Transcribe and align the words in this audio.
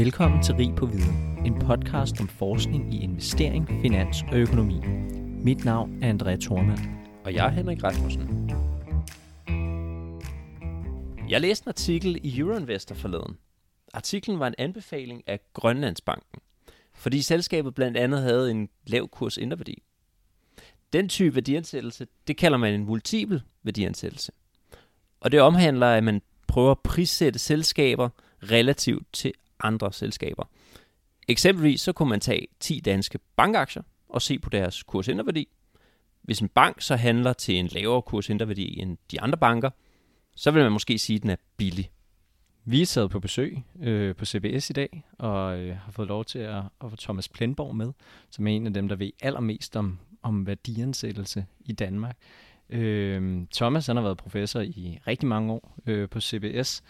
Velkommen 0.00 0.42
til 0.42 0.54
Rig 0.54 0.74
på 0.76 0.86
Viden, 0.86 1.46
en 1.46 1.58
podcast 1.58 2.20
om 2.20 2.28
forskning 2.28 2.94
i 2.94 3.02
investering, 3.02 3.68
finans 3.82 4.22
og 4.22 4.38
økonomi. 4.38 4.80
Mit 5.44 5.64
navn 5.64 6.02
er 6.02 6.12
André 6.12 6.40
Thormand. 6.40 6.78
Og 7.24 7.34
jeg 7.34 7.46
er 7.46 7.50
Henrik 7.50 7.84
Rasmussen. 7.84 8.50
Jeg 11.30 11.40
læste 11.40 11.66
en 11.66 11.68
artikel 11.68 12.20
i 12.22 12.38
Euroinvestor 12.38 12.94
forleden. 12.94 13.36
Artiklen 13.94 14.38
var 14.38 14.46
en 14.46 14.54
anbefaling 14.58 15.22
af 15.26 15.40
Grønlandsbanken, 15.52 16.40
fordi 16.94 17.22
selskabet 17.22 17.74
blandt 17.74 17.96
andet 17.96 18.22
havde 18.22 18.50
en 18.50 18.68
lav 18.86 19.08
kurs 19.08 19.36
inderværdi. 19.36 19.82
Den 20.92 21.08
type 21.08 21.34
værdiansættelse, 21.34 22.06
det 22.26 22.36
kalder 22.36 22.58
man 22.58 22.74
en 22.74 22.84
multiple 22.84 23.42
værdiansættelse. 23.62 24.32
Og 25.20 25.32
det 25.32 25.40
omhandler, 25.40 25.86
at 25.86 26.04
man 26.04 26.22
prøver 26.46 26.70
at 26.70 26.80
prissætte 26.84 27.38
selskaber 27.38 28.08
relativt 28.42 29.06
til 29.12 29.32
andre 29.60 29.92
selskaber. 29.92 30.44
Eksempelvis 31.28 31.80
så 31.80 31.92
kunne 31.92 32.08
man 32.08 32.20
tage 32.20 32.46
10 32.60 32.80
danske 32.80 33.18
bankaktier 33.36 33.82
og 34.08 34.22
se 34.22 34.38
på 34.38 34.50
deres 34.50 34.82
kursinterværdi. 34.82 35.48
Hvis 36.22 36.40
en 36.40 36.48
bank 36.48 36.80
så 36.80 36.96
handler 36.96 37.32
til 37.32 37.54
en 37.54 37.66
lavere 37.66 38.02
kursinterværdi 38.02 38.80
end 38.80 38.98
de 39.10 39.20
andre 39.20 39.38
banker, 39.38 39.70
så 40.36 40.50
vil 40.50 40.62
man 40.62 40.72
måske 40.72 40.98
sige, 40.98 41.16
at 41.16 41.22
den 41.22 41.30
er 41.30 41.36
billig. 41.56 41.90
Vi 42.64 42.82
er 42.82 43.08
på 43.10 43.20
besøg 43.20 43.62
øh, 43.82 44.16
på 44.16 44.24
CBS 44.24 44.70
i 44.70 44.72
dag, 44.72 45.04
og 45.18 45.58
øh, 45.58 45.76
har 45.76 45.92
fået 45.92 46.08
lov 46.08 46.24
til 46.24 46.38
at, 46.38 46.62
at 46.84 46.90
få 46.90 46.96
Thomas 46.96 47.28
Plenborg 47.28 47.76
med, 47.76 47.92
som 48.30 48.46
er 48.46 48.50
en 48.50 48.66
af 48.66 48.74
dem, 48.74 48.88
der 48.88 48.96
ved 48.96 49.10
allermest 49.22 49.76
om, 49.76 49.98
om 50.22 50.46
værdiansættelse 50.46 51.46
i 51.60 51.72
Danmark. 51.72 52.16
Øh, 52.70 53.46
Thomas 53.54 53.86
han 53.86 53.96
har 53.96 54.02
været 54.02 54.16
professor 54.16 54.60
i 54.60 54.98
rigtig 55.06 55.28
mange 55.28 55.52
år 55.52 55.76
øh, 55.86 56.08
på 56.08 56.20
CBS, 56.20 56.82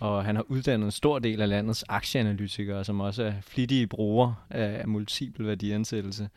og 0.00 0.24
han 0.24 0.36
har 0.36 0.44
uddannet 0.48 0.84
en 0.84 0.90
stor 0.90 1.18
del 1.18 1.42
af 1.42 1.48
landets 1.48 1.84
aktieanalytikere, 1.88 2.84
som 2.84 3.00
også 3.00 3.22
er 3.22 3.32
flittige 3.42 3.86
brugere 3.86 4.34
af 4.50 4.88
multiple 4.88 5.46
værdiansættelse. 5.46 6.28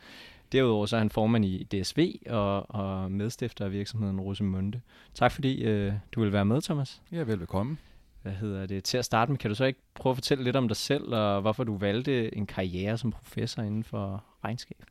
Derudover 0.52 0.86
så 0.86 0.96
er 0.96 1.00
han 1.00 1.10
formand 1.10 1.44
i 1.44 1.64
DSV 1.64 2.14
og, 2.26 2.70
og 2.70 3.10
medstifter 3.10 3.64
af 3.64 3.72
virksomheden 3.72 4.20
Rosemunde. 4.20 4.80
Tak 5.14 5.32
fordi 5.32 5.62
øh, 5.62 5.92
du 6.12 6.22
vil 6.22 6.32
være 6.32 6.44
med, 6.44 6.62
Thomas. 6.62 7.02
Ja, 7.12 7.22
velbekomme. 7.22 7.76
Hvad 8.22 8.32
hedder 8.32 8.66
det? 8.66 8.84
Til 8.84 8.98
at 8.98 9.04
starte 9.04 9.32
med, 9.32 9.38
kan 9.38 9.50
du 9.50 9.54
så 9.54 9.64
ikke 9.64 9.80
prøve 9.94 10.10
at 10.10 10.16
fortælle 10.16 10.44
lidt 10.44 10.56
om 10.56 10.68
dig 10.68 10.76
selv, 10.76 11.14
og 11.14 11.40
hvorfor 11.40 11.64
du 11.64 11.76
valgte 11.76 12.36
en 12.36 12.46
karriere 12.46 12.98
som 12.98 13.12
professor 13.12 13.62
inden 13.62 13.84
for 13.84 14.24
regnskab? 14.44 14.84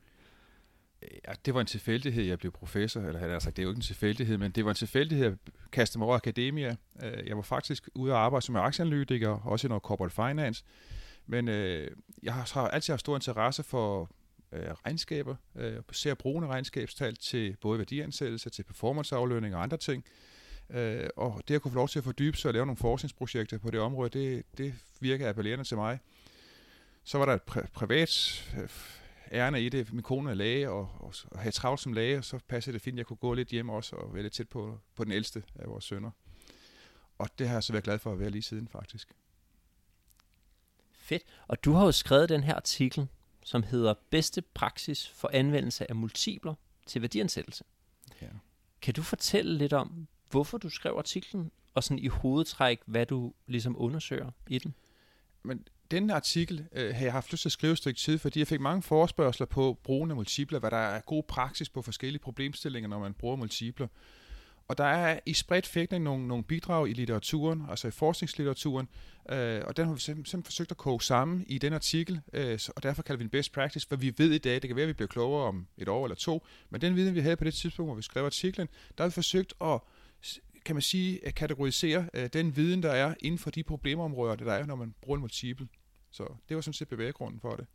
Ja, 1.28 1.32
det 1.44 1.54
var 1.54 1.60
en 1.60 1.66
tilfældighed, 1.66 2.24
jeg 2.24 2.38
blev 2.38 2.52
professor, 2.52 3.00
eller 3.00 3.20
han 3.20 3.30
har 3.30 3.38
sagt, 3.38 3.56
det 3.56 3.62
er 3.62 3.64
jo 3.64 3.70
ikke 3.70 3.78
en 3.78 3.82
tilfældighed, 3.82 4.38
men 4.38 4.50
det 4.50 4.64
var 4.64 4.70
en 4.70 4.76
tilfældighed, 4.76 5.26
at 5.26 5.38
kaste 5.72 5.98
mig 5.98 6.06
over 6.06 6.16
akademia. 6.16 6.76
Øh, 7.02 7.26
jeg 7.26 7.36
var 7.36 7.42
faktisk 7.42 7.88
ude 7.94 8.12
at 8.12 8.18
arbejde 8.18 8.46
som 8.46 8.56
aktieanalytiker, 8.56 9.28
også 9.28 9.66
i 9.66 9.68
noget 9.68 9.82
corporate 9.82 10.14
finance, 10.14 10.64
men 11.26 11.48
øh, 11.48 11.90
jeg 12.22 12.34
har 12.34 12.68
altid 12.68 12.92
haft 12.92 13.00
stor 13.00 13.16
interesse 13.16 13.62
for 13.62 14.10
øh, 14.52 14.72
regnskaber, 14.86 15.36
øh, 15.56 15.76
ser 15.92 16.14
brugende 16.14 16.48
regnskabstal 16.48 17.16
til 17.16 17.56
både 17.60 17.78
værdiansættelse, 17.78 18.50
til 18.50 18.62
performanceaflønning 18.62 19.54
og 19.54 19.62
andre 19.62 19.76
ting. 19.76 20.04
Øh, 20.70 21.08
og 21.16 21.42
det 21.48 21.54
at 21.54 21.62
kunne 21.62 21.72
få 21.72 21.76
lov 21.76 21.88
til 21.88 21.98
at 21.98 22.04
fordybe 22.04 22.36
sig 22.36 22.48
og 22.48 22.54
lave 22.54 22.66
nogle 22.66 22.76
forskningsprojekter 22.76 23.58
på 23.58 23.70
det 23.70 23.80
område, 23.80 24.18
det, 24.18 24.42
det 24.58 24.74
virker 25.00 25.28
appellerende 25.28 25.64
til 25.64 25.76
mig. 25.76 25.98
Så 27.04 27.18
var 27.18 27.24
der 27.24 27.32
et 27.32 27.40
pri- 27.50 27.70
privat 27.72 28.44
øh, 28.62 28.68
ærende 29.32 29.62
i 29.62 29.68
det. 29.68 29.92
Min 29.92 30.02
kone 30.02 30.30
er 30.30 30.34
læge, 30.34 30.70
og, 30.70 30.90
og, 30.98 31.14
og 31.30 31.38
have 31.38 31.52
travlt 31.52 31.80
som 31.80 31.92
læge, 31.92 32.18
og 32.18 32.24
så 32.24 32.38
passede 32.48 32.74
det 32.74 32.82
fint, 32.82 32.98
jeg 32.98 33.06
kunne 33.06 33.16
gå 33.16 33.34
lidt 33.34 33.48
hjem 33.48 33.68
også, 33.68 33.96
og 33.96 34.14
være 34.14 34.22
lidt 34.22 34.32
tæt 34.32 34.48
på, 34.48 34.78
på 34.94 35.04
den 35.04 35.12
ældste 35.12 35.42
af 35.54 35.68
vores 35.68 35.84
sønner. 35.84 36.10
Og 37.18 37.38
det 37.38 37.48
har 37.48 37.54
jeg 37.54 37.62
så 37.62 37.72
været 37.72 37.84
glad 37.84 37.98
for 37.98 38.12
at 38.12 38.18
være 38.18 38.30
lige 38.30 38.42
siden, 38.42 38.68
faktisk. 38.68 39.12
Fedt. 40.92 41.22
Og 41.48 41.64
du 41.64 41.72
har 41.72 41.84
jo 41.84 41.92
skrevet 41.92 42.28
den 42.28 42.42
her 42.42 42.54
artikel, 42.54 43.08
som 43.44 43.62
hedder 43.62 43.94
Bedste 44.10 44.42
praksis 44.42 45.08
for 45.08 45.30
anvendelse 45.32 45.90
af 45.90 45.96
multipler 45.96 46.54
til 46.86 47.02
værdiansættelse. 47.02 47.64
Ja. 48.22 48.28
Kan 48.82 48.94
du 48.94 49.02
fortælle 49.02 49.58
lidt 49.58 49.72
om, 49.72 50.06
hvorfor 50.30 50.58
du 50.58 50.68
skrev 50.68 50.94
artiklen, 50.98 51.50
og 51.74 51.84
sådan 51.84 51.98
i 51.98 52.06
hovedtræk, 52.06 52.80
hvad 52.86 53.06
du 53.06 53.34
ligesom 53.46 53.76
undersøger 53.78 54.30
i 54.46 54.58
den? 54.58 54.74
Men 55.42 55.66
den 55.92 56.10
artikel 56.10 56.68
øh, 56.72 56.94
har 56.94 57.04
jeg 57.04 57.12
haft 57.12 57.32
lyst 57.32 57.42
til 57.42 57.48
at 57.48 57.52
skrive 57.52 57.72
et 57.72 57.78
stykke 57.78 57.98
tid, 57.98 58.18
fordi 58.18 58.38
jeg 58.38 58.46
fik 58.46 58.60
mange 58.60 58.82
forespørgseler 58.82 59.46
på 59.46 59.78
brugen 59.84 60.10
af 60.10 60.16
multipler, 60.16 60.58
hvad 60.58 60.70
der 60.70 60.76
er 60.76 61.00
god 61.00 61.22
praksis 61.22 61.68
på 61.68 61.82
forskellige 61.82 62.22
problemstillinger, 62.22 62.88
når 62.88 62.98
man 62.98 63.14
bruger 63.14 63.36
multipler. 63.36 63.86
Og 64.68 64.78
der 64.78 64.84
er 64.84 65.20
i 65.26 65.34
spredt 65.34 65.66
fægtning 65.66 66.04
nogle, 66.04 66.28
nogle 66.28 66.44
bidrag 66.44 66.88
i 66.88 66.92
litteraturen, 66.92 67.62
altså 67.70 67.88
i 67.88 67.90
forskningslitteraturen, 67.90 68.88
øh, 69.30 69.60
og 69.66 69.76
den 69.76 69.86
har 69.86 69.94
vi 69.94 70.00
simpelthen 70.00 70.44
forsøgt 70.44 70.70
at 70.70 70.76
koge 70.76 71.02
sammen 71.02 71.44
i 71.46 71.58
den 71.58 71.72
artikel, 71.72 72.20
øh, 72.32 72.58
og 72.76 72.82
derfor 72.82 73.02
kalder 73.02 73.18
vi 73.18 73.22
den 73.22 73.30
best 73.30 73.52
practice, 73.52 73.86
for 73.88 73.96
vi 73.96 74.14
ved 74.18 74.30
i 74.30 74.38
dag, 74.38 74.54
det 74.54 74.62
kan 74.62 74.76
være, 74.76 74.82
at 74.82 74.88
vi 74.88 74.92
bliver 74.92 75.08
klogere 75.08 75.44
om 75.44 75.66
et 75.78 75.88
år 75.88 76.04
eller 76.04 76.16
to, 76.16 76.46
men 76.70 76.80
den 76.80 76.96
viden, 76.96 77.14
vi 77.14 77.20
havde 77.20 77.36
på 77.36 77.44
det 77.44 77.54
tidspunkt, 77.54 77.88
hvor 77.88 77.96
vi 77.96 78.02
skrev 78.02 78.24
artiklen, 78.24 78.68
der 78.98 79.04
har 79.04 79.08
vi 79.08 79.12
forsøgt 79.12 79.54
at 79.60 79.80
kan 80.64 80.74
man 80.76 80.82
sige, 80.82 81.26
at 81.26 81.34
kategorisere 81.34 82.08
øh, 82.14 82.28
den 82.32 82.56
viden, 82.56 82.82
der 82.82 82.90
er 82.90 83.14
inden 83.20 83.38
for 83.38 83.50
de 83.50 83.62
problemområder, 83.62 84.36
der 84.36 84.52
er, 84.52 84.66
når 84.66 84.76
man 84.76 84.94
bruger 85.02 85.16
en 85.16 85.20
multiple. 85.20 85.68
Så 86.12 86.34
det 86.48 86.54
var 86.54 86.60
sådan 86.60 86.72
set 86.72 86.88
bevæggrunden 86.88 87.40
for 87.40 87.56
det. 87.56 87.66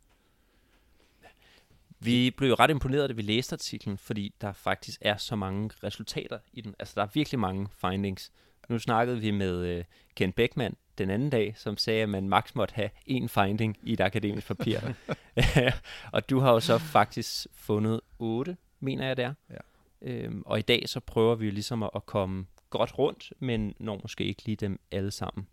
Vi 2.00 2.30
blev 2.30 2.54
ret 2.54 2.70
imponeret, 2.70 3.10
da 3.10 3.14
vi 3.14 3.22
læste 3.22 3.52
artiklen, 3.52 3.98
fordi 3.98 4.34
der 4.40 4.52
faktisk 4.52 4.98
er 5.02 5.16
så 5.16 5.36
mange 5.36 5.70
resultater 5.82 6.38
i 6.52 6.60
den. 6.60 6.74
Altså, 6.78 6.94
der 6.96 7.02
er 7.02 7.08
virkelig 7.14 7.40
mange 7.40 7.68
findings. 7.70 8.32
Nu 8.68 8.78
snakkede 8.78 9.20
vi 9.20 9.30
med 9.30 9.78
uh, 9.78 9.84
Ken 10.14 10.32
Beckmann 10.32 10.76
den 10.98 11.10
anden 11.10 11.30
dag, 11.30 11.54
som 11.56 11.76
sagde, 11.76 12.02
at 12.02 12.08
man 12.08 12.28
maks 12.28 12.54
måtte 12.54 12.74
have 12.74 12.90
én 13.10 13.26
finding 13.26 13.76
i 13.82 13.92
et 13.92 14.00
akademisk 14.00 14.46
papir. 14.46 14.78
og 16.12 16.30
du 16.30 16.40
har 16.40 16.52
jo 16.52 16.60
så 16.60 16.78
faktisk 16.78 17.46
fundet 17.52 18.00
otte, 18.18 18.56
mener 18.80 19.06
jeg 19.06 19.16
det 19.16 19.24
er. 19.24 19.34
Ja. 19.50 19.56
Øhm, 20.02 20.42
og 20.46 20.58
i 20.58 20.62
dag 20.62 20.88
så 20.88 21.00
prøver 21.00 21.34
vi 21.34 21.46
jo 21.46 21.52
ligesom 21.52 21.82
at, 21.82 21.90
at 21.94 22.06
komme 22.06 22.46
godt 22.70 22.98
rundt, 22.98 23.32
men 23.38 23.74
når 23.78 23.98
måske 24.02 24.24
ikke 24.24 24.44
lige 24.44 24.56
dem 24.56 24.80
alle 24.90 25.10
sammen. 25.10 25.46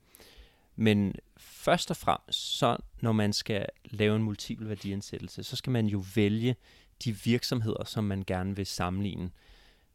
Men 0.75 1.15
først 1.37 1.91
og 1.91 1.97
fremmest, 1.97 2.57
så 2.57 2.77
når 3.01 3.11
man 3.11 3.33
skal 3.33 3.65
lave 3.85 4.15
en 4.15 4.23
multiple 4.23 4.69
værdiansættelse, 4.69 5.43
så 5.43 5.55
skal 5.55 5.71
man 5.71 5.85
jo 5.85 6.03
vælge 6.15 6.55
de 7.03 7.15
virksomheder, 7.23 7.83
som 7.83 8.03
man 8.03 8.23
gerne 8.27 8.55
vil 8.55 8.65
sammenligne 8.65 9.31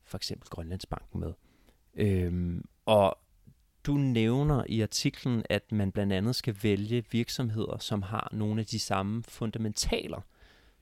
for 0.02 0.16
eksempel 0.16 0.48
Grønlandsbanken 0.48 1.20
med. 1.20 1.32
Øhm, 1.94 2.64
og 2.86 3.18
du 3.84 3.94
nævner 3.94 4.64
i 4.68 4.80
artiklen, 4.80 5.44
at 5.50 5.72
man 5.72 5.92
blandt 5.92 6.12
andet 6.12 6.36
skal 6.36 6.56
vælge 6.62 7.04
virksomheder, 7.10 7.78
som 7.78 8.02
har 8.02 8.28
nogle 8.32 8.60
af 8.60 8.66
de 8.66 8.78
samme 8.78 9.22
fundamentaler, 9.22 10.20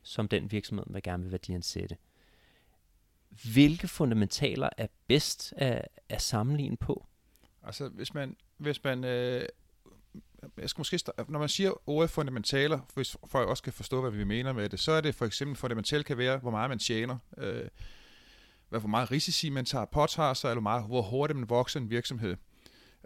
som 0.03 0.29
den 0.29 0.53
virksomhed, 0.53 0.85
man 0.87 1.03
gerne 1.03 1.23
vil 1.23 1.33
værdiansætte. 1.33 1.97
Hvilke 3.53 3.89
fundamentaler 3.89 4.69
er 4.77 4.87
bedst 5.07 5.55
at, 5.57 5.89
at 6.09 6.23
sammenligne 6.23 6.77
på? 6.77 7.07
Altså, 7.63 7.89
hvis 7.89 8.15
man, 8.15 8.37
hvis 8.57 8.85
man 8.85 9.05
øh, 9.05 9.49
jeg 10.59 10.71
skal 10.71 10.81
måske 10.81 10.99
starte, 10.99 11.33
når 11.33 11.39
man 11.39 11.49
siger 11.49 11.89
ordet 11.89 12.11
fundamentaler, 12.11 12.81
hvis 12.95 13.17
folk 13.27 13.49
også 13.49 13.63
kan 13.63 13.73
forstå, 13.73 14.01
hvad 14.01 14.11
vi 14.11 14.25
mener 14.25 14.53
med 14.53 14.69
det, 14.69 14.81
så 14.81 14.93
er 14.93 15.01
det 15.01 15.15
for 15.15 15.27
eksempel 15.27 15.57
fundamentalt 15.57 16.07
kan 16.07 16.19
være, 16.19 16.39
hvor 16.39 16.51
meget 16.51 16.71
man 16.71 16.79
tjener, 16.79 17.19
øh, 17.39 17.69
hvor 18.69 18.87
meget 18.87 19.11
risici 19.11 19.49
man 19.49 19.65
tager, 19.65 19.85
påtager 19.85 20.35
sig, 20.35 20.49
eller 20.49 20.61
meget, 20.61 20.87
hvor 20.87 21.03
hurtigt 21.03 21.39
man 21.39 21.49
vokser 21.49 21.81
en 21.81 21.91
virksomhed. 21.91 22.37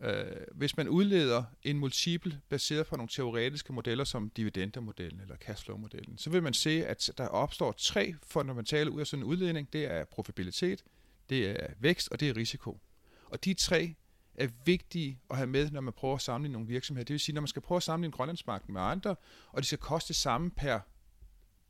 Øh, 0.03 0.25
hvis 0.53 0.77
man 0.77 0.89
udleder 0.89 1.45
en 1.63 1.79
multiple 1.79 2.41
baseret 2.49 2.87
på 2.87 2.97
nogle 2.97 3.09
teoretiske 3.09 3.73
modeller 3.73 4.05
som 4.05 4.31
dividendermodellen 4.31 5.21
eller 5.21 5.37
cashflow-modellen, 5.37 6.19
så 6.19 6.31
vil 6.31 6.43
man 6.43 6.55
se, 6.55 6.87
at 6.87 7.11
der 7.19 7.27
opstår 7.27 7.73
tre 7.73 8.15
fundamentale 8.27 8.91
ud 8.91 9.01
af 9.01 9.07
sådan 9.07 9.23
en 9.23 9.29
udledning. 9.29 9.73
Det 9.73 9.85
er 9.85 10.05
profitabilitet, 10.05 10.85
det 11.29 11.51
er 11.51 11.67
vækst 11.81 12.09
og 12.09 12.21
det 12.21 12.29
er 12.29 12.37
risiko. 12.37 12.81
Og 13.25 13.45
de 13.45 13.55
tre 13.55 13.95
er 14.35 14.49
vigtige 14.65 15.19
at 15.31 15.37
have 15.37 15.47
med, 15.47 15.71
når 15.71 15.81
man 15.81 15.93
prøver 15.93 16.15
at 16.15 16.21
sammenligne 16.21 16.53
nogle 16.53 16.69
virksomheder. 16.69 17.05
Det 17.05 17.13
vil 17.15 17.21
sige, 17.21 17.35
når 17.35 17.41
man 17.41 17.49
skal 17.49 17.63
prøve 17.63 17.77
at 17.77 17.83
sammenligne 17.83 18.13
Grønlandsbanken 18.13 18.73
med 18.73 18.81
andre, 18.81 19.17
og 19.53 19.63
de 19.63 19.67
skal 19.67 19.79
koste 19.79 20.15
samme 20.15 20.51
per 20.51 20.81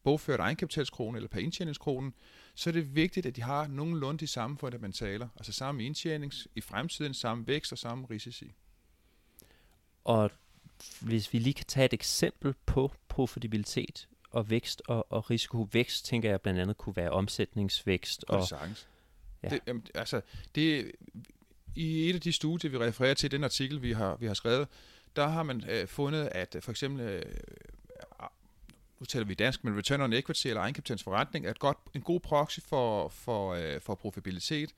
bogført 0.03 0.41
egenkapitalskrone 0.41 1.19
eller 1.19 1.29
per 1.29 1.41
indtjeningskrone, 1.41 2.13
så 2.55 2.71
er 2.71 2.73
det 2.73 2.95
vigtigt, 2.95 3.27
at 3.27 3.37
de 3.37 3.43
har 3.43 3.67
nogenlunde 3.67 4.19
de 4.19 4.27
samme 4.27 4.59
fundamentaler, 4.59 5.29
altså 5.37 5.53
samme 5.53 5.85
indtjening 5.85 6.33
i 6.55 6.61
fremtiden, 6.61 7.15
samme 7.15 7.47
vækst 7.47 7.73
og 7.73 7.79
samme 7.79 8.07
risici. 8.11 8.53
Og 10.05 10.31
hvis 11.01 11.33
vi 11.33 11.39
lige 11.39 11.55
kan 11.55 11.67
tage 11.67 11.85
et 11.85 11.93
eksempel 11.93 12.55
på 12.67 12.93
profitabilitet 13.09 14.09
og 14.31 14.51
vækst 14.51 14.83
og, 14.89 15.13
og 15.13 15.31
risikovækst, 15.31 16.05
tænker 16.05 16.31
jeg 16.31 16.41
blandt 16.41 16.61
andet 16.61 16.77
kunne 16.77 16.97
være 16.97 17.11
omsætningsvækst. 17.11 18.25
Og, 18.29 18.39
og 18.39 18.49
ja. 19.43 19.49
det, 19.49 19.61
jamen, 19.67 19.87
altså, 19.95 20.21
det, 20.55 20.93
i 21.75 22.11
et 22.11 22.15
af 22.15 22.21
de 22.21 22.33
studier, 22.33 22.71
vi 22.71 22.79
refererer 22.79 23.15
til, 23.15 23.31
den 23.31 23.45
artikel, 23.45 23.83
vi 23.83 23.93
har, 23.93 24.17
vi 24.17 24.27
har 24.27 24.35
skrevet, 24.35 24.69
der 25.17 25.29
har 25.29 25.43
man 25.43 25.63
øh, 25.71 25.87
fundet, 25.87 26.29
at 26.33 26.57
for 26.61 26.71
eksempel, 26.71 27.01
øh, 27.01 27.23
nu 29.03 29.07
taler 29.07 29.27
vi 29.27 29.35
dansk, 29.35 29.65
men 29.65 29.77
return 29.77 30.01
on 30.01 30.13
equity 30.13 30.47
eller 30.47 30.61
egenkapitalens 30.61 31.03
forretning 31.03 31.47
er 31.47 31.51
et 31.51 31.59
godt, 31.59 31.79
en 31.95 32.03
god 32.03 32.21
proxy 32.21 32.61
for, 32.61 33.09
for, 33.09 33.55
øh, 33.55 33.81
for 33.81 33.95
profitabilitet. 33.95 34.71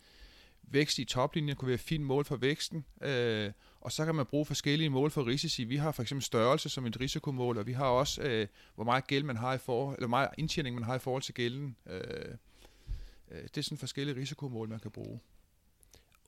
Vækst 0.63 0.99
i 0.99 1.05
toplinjen 1.05 1.57
kunne 1.57 1.67
være 1.67 1.75
et 1.75 1.81
fint 1.81 2.05
mål 2.05 2.25
for 2.25 2.37
væksten, 2.37 2.85
øh, 3.03 3.53
Og 3.81 3.93
så 3.93 4.05
kan 4.05 4.15
man 4.15 4.27
bruge 4.27 4.47
forskellige 4.47 4.91
mål 4.91 5.11
for 5.11 5.27
risici. 5.27 5.65
Vi 5.65 5.77
har 5.77 5.93
for 5.93 6.03
eksempel 6.03 6.23
størrelse 6.23 6.69
som 6.69 6.87
et 6.87 7.01
risikomål, 7.01 7.59
og 7.59 7.67
vi 7.67 7.73
har 7.73 7.87
også, 7.87 8.23
øh, 8.23 8.47
hvor 8.75 8.85
meget 8.85 9.07
gæld 9.07 9.25
man 9.25 9.37
har 9.37 9.55
i 9.55 9.59
forhold, 9.59 9.97
eller 9.97 10.07
hvor 10.07 10.17
meget 10.17 10.29
indtjening 10.39 10.75
man 10.75 10.85
har 10.85 10.95
i 10.95 10.99
forhold 10.99 11.23
til 11.23 11.35
gælden. 11.35 11.77
Øh, 11.87 12.01
øh 13.31 13.43
det 13.43 13.57
er 13.57 13.63
sådan 13.63 13.79
forskellige 13.79 14.17
risikomål, 14.17 14.69
man 14.69 14.81
kan 14.81 14.91
bruge. 14.91 15.21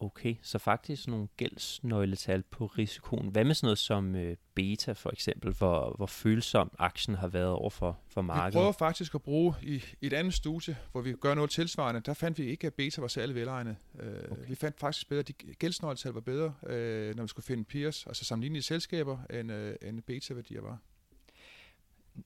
Okay, 0.01 0.35
så 0.43 0.59
faktisk 0.59 1.09
nogle 1.09 1.29
gældsnøgletal 1.37 2.43
på 2.43 2.67
risikoen. 2.67 3.29
Hvad 3.29 3.45
med 3.45 3.55
sådan 3.55 3.67
noget 3.67 3.79
som 3.79 4.15
øh, 4.15 4.37
beta 4.55 4.93
for 4.93 5.11
eksempel, 5.11 5.53
hvor, 5.53 5.95
hvor 5.97 6.07
følsom 6.07 6.71
aktien 6.79 7.17
har 7.17 7.29
været 7.29 7.49
over 7.49 7.71
for, 7.71 7.99
for 8.09 8.23
markedet? 8.23 8.55
Vi 8.55 8.59
prøver 8.59 8.73
faktisk 8.73 9.15
at 9.15 9.23
bruge 9.23 9.55
i, 9.63 9.85
et 10.01 10.13
andet 10.13 10.35
studie, 10.35 10.77
hvor 10.93 11.01
vi 11.01 11.13
gør 11.13 11.35
noget 11.35 11.51
tilsvarende. 11.51 12.01
Der 12.01 12.15
fandt 12.15 12.39
vi 12.39 12.45
ikke, 12.45 12.67
at 12.67 12.75
beta 12.75 13.01
var 13.01 13.09
særlig 13.09 13.35
velegnet. 13.35 13.77
Øh, 14.01 14.13
okay. 14.31 14.49
Vi 14.49 14.55
fandt 14.55 14.81
faktisk 14.81 15.09
bedre, 15.09 15.21
at 15.21 15.29
de 15.29 15.33
gældsnøgletal 15.33 16.13
var 16.13 16.21
bedre, 16.21 16.55
øh, 16.67 17.17
når 17.17 17.23
vi 17.23 17.29
skulle 17.29 17.47
finde 17.47 17.65
peers, 17.65 18.07
altså 18.07 18.25
sammenlignelige 18.25 18.63
selskaber, 18.63 19.19
end, 19.31 19.53
øh, 19.53 19.77
end 19.83 20.03
beta-værdier 20.03 20.61
var 20.63 20.79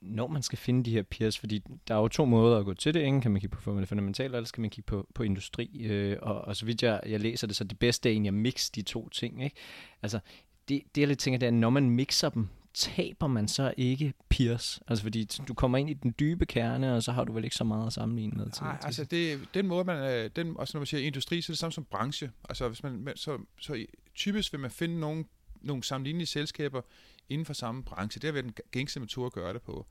når 0.00 0.26
man 0.26 0.42
skal 0.42 0.58
finde 0.58 0.84
de 0.84 0.90
her 0.90 1.02
peers, 1.02 1.38
fordi 1.38 1.62
der 1.88 1.94
er 1.94 1.98
jo 1.98 2.08
to 2.08 2.24
måder 2.24 2.58
at 2.58 2.64
gå 2.64 2.74
til 2.74 2.94
det. 2.94 3.00
Ingen 3.00 3.22
kan 3.22 3.30
man 3.30 3.40
kigge 3.40 3.56
på 3.56 3.62
fundamentalt, 3.62 4.34
eller 4.34 4.46
skal 4.46 4.60
man 4.60 4.70
kigge 4.70 4.86
på, 4.86 5.06
på 5.14 5.22
industri. 5.22 5.80
Øh, 5.84 6.16
og, 6.22 6.40
og 6.40 6.56
så 6.56 6.66
vidt 6.66 6.82
jeg, 6.82 7.00
jeg 7.06 7.20
læser 7.20 7.46
det, 7.46 7.56
så 7.56 7.64
det 7.64 7.78
bedste 7.78 8.08
er 8.08 8.12
egentlig 8.12 8.28
at 8.28 8.34
mixe 8.34 8.72
de 8.74 8.82
to 8.82 9.08
ting. 9.08 9.44
Ikke? 9.44 9.56
Altså, 10.02 10.20
det, 10.68 10.82
det 10.94 11.00
jeg 11.00 11.08
lidt 11.08 11.18
tænker, 11.18 11.38
det 11.38 11.46
er, 11.46 11.50
når 11.50 11.70
man 11.70 11.90
mixer 11.90 12.28
dem, 12.28 12.48
taber 12.74 13.26
man 13.26 13.48
så 13.48 13.74
ikke 13.76 14.14
peers? 14.28 14.80
Altså 14.88 15.02
fordi 15.02 15.28
du 15.48 15.54
kommer 15.54 15.78
ind 15.78 15.90
i 15.90 15.94
den 15.94 16.14
dybe 16.20 16.46
kerne, 16.46 16.94
og 16.94 17.02
så 17.02 17.12
har 17.12 17.24
du 17.24 17.32
vel 17.32 17.44
ikke 17.44 17.56
så 17.56 17.64
meget 17.64 17.86
at 17.86 17.92
sammenligne 17.92 18.36
med 18.36 18.50
til. 18.50 18.62
Nej, 18.62 18.78
altså 18.82 19.04
det, 19.04 19.40
den 19.54 19.66
måde 19.66 19.84
man, 19.84 20.12
øh, 20.12 20.30
den, 20.36 20.56
også 20.56 20.76
når 20.76 20.80
man 20.80 20.86
siger 20.86 21.06
industri, 21.06 21.40
så 21.40 21.52
er 21.52 21.54
det 21.54 21.58
samme 21.58 21.72
som 21.72 21.84
branche. 21.84 22.30
Altså 22.48 22.68
hvis 22.68 22.82
man, 22.82 23.08
så, 23.16 23.38
så 23.60 23.86
typisk 24.14 24.52
vil 24.52 24.60
man 24.60 24.70
finde 24.70 25.00
nogle, 25.00 25.24
nogle 25.60 25.84
sammenlignelige 25.84 26.26
selskaber 26.26 26.82
inden 27.28 27.44
for 27.44 27.52
samme 27.52 27.82
branche. 27.82 28.20
Det 28.20 28.28
har 28.28 28.32
været 28.32 28.44
den 28.44 28.54
gængse 28.70 29.00
metode 29.00 29.26
at 29.26 29.32
gøre 29.32 29.52
det 29.52 29.62
på. 29.62 29.86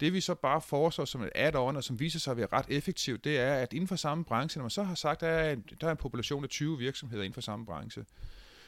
Det 0.00 0.12
vi 0.12 0.20
så 0.20 0.34
bare 0.34 0.60
foreslår 0.60 1.04
som 1.04 1.22
et 1.22 1.30
add-on, 1.34 1.76
og 1.76 1.84
som 1.84 2.00
viser 2.00 2.18
sig 2.18 2.30
at 2.30 2.36
være 2.36 2.48
ret 2.52 2.66
effektivt, 2.68 3.24
det 3.24 3.38
er, 3.38 3.54
at 3.54 3.72
inden 3.72 3.88
for 3.88 3.96
samme 3.96 4.24
branche, 4.24 4.58
når 4.58 4.64
man 4.64 4.70
så 4.70 4.82
har 4.82 4.94
sagt, 4.94 5.22
at 5.22 5.28
der 5.28 5.36
er 5.36 5.52
en, 5.52 5.64
der 5.80 5.86
er 5.86 5.90
en 5.90 5.96
population 5.96 6.44
af 6.44 6.50
20 6.50 6.78
virksomheder 6.78 7.22
inden 7.22 7.34
for 7.34 7.40
samme 7.40 7.66
branche, 7.66 8.04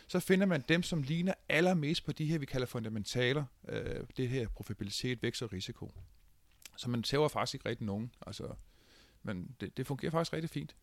så 0.09 0.21
finder 0.21 0.47
man 0.47 0.65
dem, 0.69 0.83
som 0.83 1.03
ligner 1.03 1.35
allermest 1.49 2.05
på 2.05 2.13
de 2.13 2.27
her, 2.27 2.39
vi 2.39 2.47
kalder 2.47 2.67
fundamentaler, 2.67 3.45
øh, 3.69 4.05
det 4.17 4.29
her 4.29 4.49
profitabilitet, 4.49 5.23
vækst 5.23 5.43
og 5.43 5.53
risiko. 5.53 5.93
Så 6.77 6.91
man 6.91 7.03
tæver 7.03 7.29
faktisk 7.29 7.55
ikke 7.55 7.69
rigtig 7.69 7.87
nogen. 7.87 8.13
Altså, 8.27 8.55
men 9.23 9.57
det, 9.61 9.77
det 9.77 9.87
fungerer 9.87 10.11
faktisk 10.11 10.33
rigtig 10.33 10.51
fint. 10.51 10.77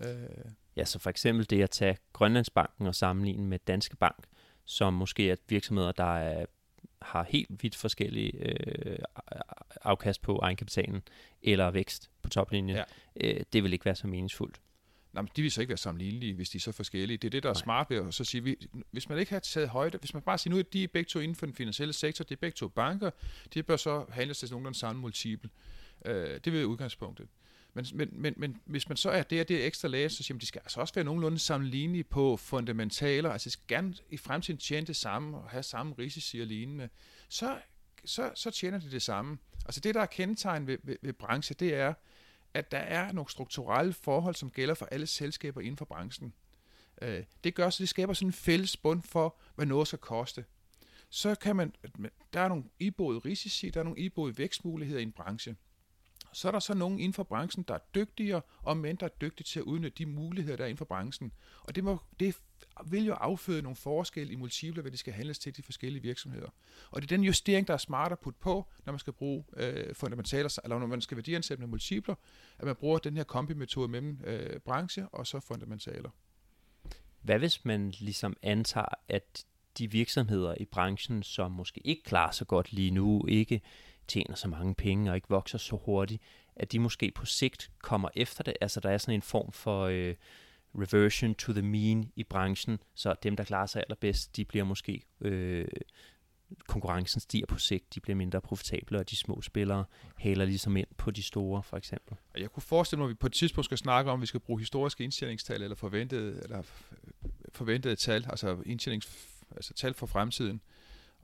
Øh. 0.00 0.50
Ja, 0.76 0.84
så 0.84 0.98
for 0.98 1.10
eksempel 1.10 1.50
det 1.50 1.62
at 1.62 1.70
tage 1.70 1.96
Grønlandsbanken 2.12 2.86
og 2.86 2.94
sammenligne 2.94 3.46
med 3.46 3.58
Danske 3.66 3.96
Bank, 3.96 4.24
som 4.66 4.94
måske 4.94 5.30
er 5.30 5.36
virksomheder, 5.48 5.92
der 5.92 6.16
er, 6.18 6.46
har 7.02 7.26
helt 7.28 7.62
vidt 7.62 7.76
forskellige 7.76 8.32
øh, 8.38 8.98
afkast 9.82 10.22
på 10.22 10.38
egenkapitalen, 10.38 11.02
eller 11.42 11.70
vækst 11.70 12.10
på 12.22 12.30
toplinjen. 12.30 12.76
Ja. 12.76 12.84
Øh, 13.16 13.40
det 13.52 13.62
vil 13.62 13.72
ikke 13.72 13.84
være 13.84 13.94
så 13.94 14.06
meningsfuldt. 14.06 14.60
Nej, 15.12 15.22
men 15.22 15.30
de 15.36 15.42
vil 15.42 15.50
så 15.50 15.60
ikke 15.60 15.68
være 15.68 15.76
sammenlignelige, 15.78 16.34
hvis 16.34 16.50
de 16.50 16.58
er 16.58 16.60
så 16.60 16.72
forskellige. 16.72 17.18
Det 17.18 17.28
er 17.28 17.30
det, 17.30 17.42
der 17.42 17.48
er 17.48 17.54
Nej. 17.54 17.62
smart 17.62 17.90
ved 17.90 17.96
at 17.96 18.14
så 18.14 18.24
sige, 18.24 18.44
vi, 18.44 18.56
hvis 18.90 19.08
man 19.08 19.18
ikke 19.18 19.32
har 19.32 19.38
taget 19.38 19.68
højde, 19.68 19.98
hvis 19.98 20.14
man 20.14 20.22
bare 20.22 20.38
siger, 20.38 20.54
nu 20.54 20.58
er 20.58 20.62
de 20.62 20.88
begge 20.88 21.08
to 21.08 21.18
inden 21.18 21.34
for 21.34 21.46
den 21.46 21.54
finansielle 21.54 21.92
sektor, 21.92 22.24
det 22.24 22.34
er 22.34 22.40
begge 22.40 22.54
to 22.54 22.68
banker, 22.68 23.10
de 23.54 23.62
bør 23.62 23.76
så 23.76 24.04
handles 24.10 24.38
til 24.38 24.50
nogenlunde 24.50 24.78
samme 24.78 25.00
multiple. 25.00 25.50
Øh, 26.04 26.14
det 26.44 26.52
vil 26.52 26.52
være 26.52 26.66
udgangspunktet. 26.66 27.28
Men, 27.76 27.86
men, 27.94 28.08
men, 28.12 28.34
men 28.36 28.60
hvis 28.64 28.88
man 28.88 28.96
så 28.96 29.10
er 29.10 29.22
det, 29.22 29.48
det 29.48 29.62
er 29.62 29.66
ekstra 29.66 29.88
læge, 29.88 30.08
så 30.08 30.22
siger 30.22 30.34
man, 30.34 30.40
de 30.40 30.46
skal 30.46 30.60
altså 30.64 30.80
også 30.80 30.94
være 30.94 31.04
nogenlunde 31.04 31.38
sammenlignelige 31.38 32.04
på 32.04 32.36
fundamentaler, 32.36 33.30
altså 33.30 33.44
de 33.44 33.50
skal 33.50 33.64
gerne 33.68 33.94
i 34.10 34.16
fremtiden 34.16 34.60
tjene 34.60 34.86
det 34.86 34.96
samme 34.96 35.36
og 35.36 35.50
have 35.50 35.62
samme 35.62 35.94
risici 35.98 36.40
og 36.40 36.46
lignende, 36.46 36.88
så, 37.28 37.58
så, 38.04 38.30
så 38.34 38.50
tjener 38.50 38.78
de 38.78 38.90
det 38.90 39.02
samme. 39.02 39.38
Altså 39.64 39.80
det, 39.80 39.94
der 39.94 40.00
er 40.00 40.06
kendetegn 40.06 40.66
ved, 40.66 40.78
ved, 40.82 40.96
ved 41.02 41.12
branche, 41.12 41.54
det 41.54 41.74
er, 41.74 41.94
at 42.54 42.70
der 42.70 42.78
er 42.78 43.12
nogle 43.12 43.30
strukturelle 43.30 43.92
forhold, 43.92 44.34
som 44.34 44.50
gælder 44.50 44.74
for 44.74 44.86
alle 44.86 45.06
selskaber 45.06 45.60
inden 45.60 45.76
for 45.76 45.84
branchen. 45.84 46.32
Øh, 47.02 47.24
det 47.44 47.54
gør 47.54 47.70
så, 47.70 47.82
det 47.82 47.88
skaber 47.88 48.12
sådan 48.12 48.28
en 48.28 48.32
fælles 48.32 48.76
bund 48.76 49.02
for, 49.02 49.36
hvad 49.54 49.66
noget 49.66 49.88
skal 49.88 49.98
koste. 49.98 50.44
Så 51.10 51.34
kan 51.34 51.56
man, 51.56 51.74
der 52.32 52.40
er 52.40 52.48
nogle 52.48 52.64
iboede 52.78 53.18
risici, 53.18 53.70
der 53.70 53.80
er 53.80 53.84
nogle 53.84 54.00
iboede 54.00 54.38
vækstmuligheder 54.38 55.00
i 55.00 55.02
en 55.02 55.12
branche 55.12 55.56
så 56.32 56.48
er 56.48 56.52
der 56.52 56.58
så 56.58 56.74
nogen 56.74 56.98
inden 56.98 57.12
for 57.12 57.22
branchen, 57.22 57.64
der 57.68 57.74
er 57.74 57.78
dygtigere, 57.94 58.40
og 58.62 58.76
mænd, 58.76 58.98
der 58.98 59.06
er 59.06 59.10
dygtige 59.20 59.44
til 59.44 59.60
at 59.60 59.62
udnytte 59.62 59.98
de 59.98 60.06
muligheder, 60.06 60.56
der 60.56 60.64
er 60.64 60.68
inden 60.68 60.78
for 60.78 60.84
branchen. 60.84 61.32
Og 61.62 61.74
det, 61.74 61.84
må, 61.84 61.98
det 62.20 62.36
vil 62.86 63.04
jo 63.04 63.12
afføde 63.12 63.62
nogle 63.62 63.76
forskelle 63.76 64.32
i 64.32 64.36
multiple, 64.36 64.82
hvad 64.82 64.92
de 64.92 64.96
skal 64.96 65.12
handles 65.12 65.38
til 65.38 65.56
de 65.56 65.62
forskellige 65.62 66.02
virksomheder. 66.02 66.48
Og 66.90 67.02
det 67.02 67.12
er 67.12 67.16
den 67.16 67.24
justering, 67.24 67.68
der 67.68 67.74
er 67.74 67.78
smart 67.78 68.12
at 68.12 68.18
putte 68.18 68.40
på, 68.40 68.66
når 68.84 68.92
man 68.92 68.98
skal 68.98 69.12
bruge 69.12 69.44
øh, 69.56 69.94
fundamentaler, 69.94 70.58
eller 70.64 70.78
når 70.78 70.86
man 70.86 71.00
skal 71.00 71.16
værdiansætte 71.16 71.60
med 71.60 71.68
multipler, 71.68 72.14
at 72.58 72.64
man 72.64 72.76
bruger 72.76 72.98
den 72.98 73.16
her 73.16 73.24
kombimetode 73.24 73.88
mellem 73.88 74.20
øh, 74.24 74.60
branche 74.60 75.08
og 75.08 75.26
så 75.26 75.40
fundamentaler. 75.40 76.10
Hvad 77.22 77.38
hvis 77.38 77.64
man 77.64 77.90
ligesom 77.90 78.36
antager, 78.42 78.86
at 79.08 79.44
de 79.78 79.90
virksomheder 79.90 80.54
i 80.60 80.64
branchen, 80.64 81.22
som 81.22 81.52
måske 81.52 81.80
ikke 81.84 82.02
klarer 82.02 82.30
sig 82.30 82.46
godt 82.46 82.72
lige 82.72 82.90
nu, 82.90 83.26
ikke 83.26 83.60
tjener 84.08 84.34
så 84.34 84.48
mange 84.48 84.74
penge 84.74 85.10
og 85.10 85.16
ikke 85.16 85.28
vokser 85.28 85.58
så 85.58 85.76
hurtigt, 85.76 86.22
at 86.56 86.72
de 86.72 86.78
måske 86.78 87.10
på 87.10 87.26
sigt 87.26 87.70
kommer 87.82 88.08
efter 88.14 88.44
det. 88.44 88.54
Altså 88.60 88.80
der 88.80 88.90
er 88.90 88.98
sådan 88.98 89.14
en 89.14 89.22
form 89.22 89.52
for 89.52 89.82
øh, 89.84 90.14
reversion 90.74 91.34
to 91.34 91.52
the 91.52 91.62
mean 91.62 92.12
i 92.16 92.24
branchen, 92.24 92.78
så 92.94 93.14
dem, 93.22 93.36
der 93.36 93.44
klarer 93.44 93.66
sig 93.66 93.82
allerbedst, 93.82 94.36
de 94.36 94.44
bliver 94.44 94.64
måske... 94.64 95.02
Øh, 95.20 95.68
konkurrencen 96.66 97.20
stiger 97.20 97.46
på 97.46 97.58
sigt, 97.58 97.94
de 97.94 98.00
bliver 98.00 98.16
mindre 98.16 98.40
profitable, 98.40 98.98
og 98.98 99.10
de 99.10 99.16
små 99.16 99.42
spillere 99.42 99.84
haler 100.16 100.44
ligesom 100.44 100.76
ind 100.76 100.86
på 100.96 101.10
de 101.10 101.22
store, 101.22 101.62
for 101.62 101.76
eksempel. 101.76 102.16
Jeg 102.38 102.50
kunne 102.50 102.62
forestille 102.62 102.98
mig, 102.98 103.04
at 103.04 103.08
vi 103.08 103.14
på 103.14 103.26
et 103.26 103.32
tidspunkt 103.32 103.64
skal 103.64 103.78
snakke 103.78 104.10
om, 104.10 104.18
at 104.18 104.20
vi 104.20 104.26
skal 104.26 104.40
bruge 104.40 104.60
historiske 104.60 105.04
indtjeningstal, 105.04 105.62
eller 105.62 105.76
forventede, 105.76 106.40
eller 106.42 106.62
forventede 107.52 107.96
tal, 107.96 108.26
altså 108.28 108.62
indtjenings, 108.66 109.28
altså 109.50 109.74
tal 109.74 109.94
for 109.94 110.06
fremtiden. 110.06 110.60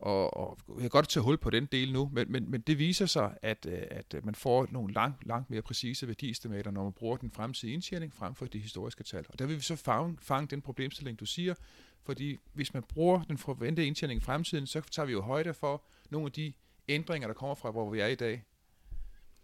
Og, 0.02 0.36
og 0.36 0.58
jeg 0.68 0.80
kan 0.80 0.90
godt 0.90 1.08
tage 1.08 1.24
hul 1.24 1.38
på 1.38 1.50
den 1.50 1.66
del 1.66 1.92
nu, 1.92 2.10
men, 2.12 2.32
men, 2.32 2.50
men 2.50 2.60
det 2.60 2.78
viser 2.78 3.06
sig, 3.06 3.38
at, 3.42 3.66
øh, 3.68 3.82
at 3.90 4.24
man 4.24 4.34
får 4.34 4.66
nogle 4.70 4.94
langt, 4.94 5.26
langt 5.26 5.50
mere 5.50 5.62
præcise 5.62 6.06
værdiestimater, 6.06 6.70
når 6.70 6.82
man 6.82 6.92
bruger 6.92 7.16
den 7.16 7.30
fremtidige 7.30 7.74
indtjening 7.74 8.14
frem 8.14 8.34
for 8.34 8.46
de 8.46 8.58
historiske 8.58 9.04
tal. 9.04 9.24
Og 9.28 9.38
der 9.38 9.46
vil 9.46 9.56
vi 9.56 9.60
så 9.60 9.76
fange, 9.76 10.18
fange 10.20 10.46
den 10.48 10.62
problemstilling, 10.62 11.20
du 11.20 11.26
siger, 11.26 11.54
fordi 12.02 12.38
hvis 12.52 12.74
man 12.74 12.82
bruger 12.82 13.22
den 13.22 13.38
forventede 13.38 13.86
indtjening 13.86 14.20
i 14.20 14.24
fremtiden, 14.24 14.66
så 14.66 14.80
tager 14.80 15.06
vi 15.06 15.12
jo 15.12 15.20
højde 15.20 15.54
for 15.54 15.84
nogle 16.10 16.26
af 16.26 16.32
de 16.32 16.52
ændringer, 16.88 17.28
der 17.28 17.34
kommer 17.34 17.54
fra, 17.54 17.70
hvor 17.70 17.90
vi 17.90 18.00
er 18.00 18.06
i 18.06 18.14
dag. 18.14 18.44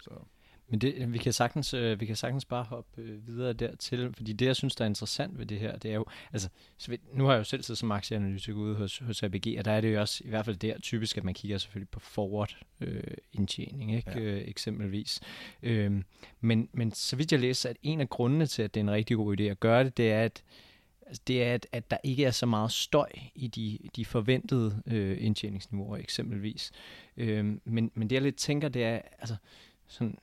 Så. 0.02 0.10
Men 0.68 0.80
det, 0.80 1.12
vi, 1.12 1.18
kan 1.18 1.32
sagtens, 1.32 1.74
øh, 1.74 2.00
vi 2.00 2.06
kan 2.06 2.16
sagtens 2.16 2.44
bare 2.44 2.64
hoppe 2.64 3.02
øh, 3.02 3.26
videre 3.26 3.52
dertil, 3.52 4.12
fordi 4.16 4.32
det, 4.32 4.46
jeg 4.46 4.56
synes, 4.56 4.76
der 4.76 4.84
er 4.84 4.88
interessant 4.88 5.38
ved 5.38 5.46
det 5.46 5.58
her, 5.58 5.76
det 5.76 5.90
er 5.90 5.94
jo, 5.94 6.04
altså, 6.32 6.48
vi, 6.88 7.00
nu 7.12 7.24
har 7.24 7.32
jeg 7.32 7.38
jo 7.38 7.44
selv 7.44 7.62
siddet 7.62 7.78
som 7.78 7.92
aktieanalytiker 7.92 8.58
ude 8.58 8.74
hos, 8.74 8.98
hos 8.98 9.22
ABG, 9.22 9.54
og 9.58 9.64
der 9.64 9.72
er 9.72 9.80
det 9.80 9.94
jo 9.94 10.00
også, 10.00 10.22
i 10.24 10.28
hvert 10.28 10.44
fald 10.44 10.56
der, 10.56 10.78
typisk, 10.78 11.16
at 11.16 11.24
man 11.24 11.34
kigger 11.34 11.58
selvfølgelig 11.58 11.88
på 11.88 12.00
forward 12.00 12.56
øh, 12.80 13.02
indtjening, 13.32 13.94
ikke? 13.96 14.10
Ja. 14.10 14.20
Øh, 14.20 14.48
eksempelvis. 14.48 15.20
Øh, 15.62 16.02
men, 16.40 16.68
men 16.72 16.92
så 16.92 17.16
vidt 17.16 17.32
jeg 17.32 17.40
læser, 17.40 17.70
at 17.70 17.76
en 17.82 18.00
af 18.00 18.08
grundene 18.08 18.46
til, 18.46 18.62
at 18.62 18.74
det 18.74 18.80
er 18.80 18.84
en 18.84 18.90
rigtig 18.90 19.16
god 19.16 19.40
idé 19.40 19.42
at 19.42 19.60
gøre 19.60 19.84
det, 19.84 19.96
det 19.96 20.12
er, 20.12 20.22
at 20.22 20.42
altså 21.06 21.22
det 21.26 21.42
er, 21.42 21.54
at, 21.54 21.66
at 21.72 21.90
der 21.90 21.96
ikke 22.02 22.24
er 22.24 22.30
så 22.30 22.46
meget 22.46 22.72
støj 22.72 23.08
i 23.34 23.46
de, 23.46 23.78
de 23.96 24.04
forventede 24.04 24.82
øh, 24.86 25.16
indtjeningsniveauer 25.20 25.96
eksempelvis. 25.96 26.72
Øh, 27.16 27.44
men, 27.64 27.90
men 27.94 28.10
det 28.10 28.12
jeg 28.12 28.22
lidt 28.22 28.36
tænker, 28.36 28.68
det 28.68 28.84
er, 28.84 29.00
altså 29.18 29.36
sådan, 29.86 30.18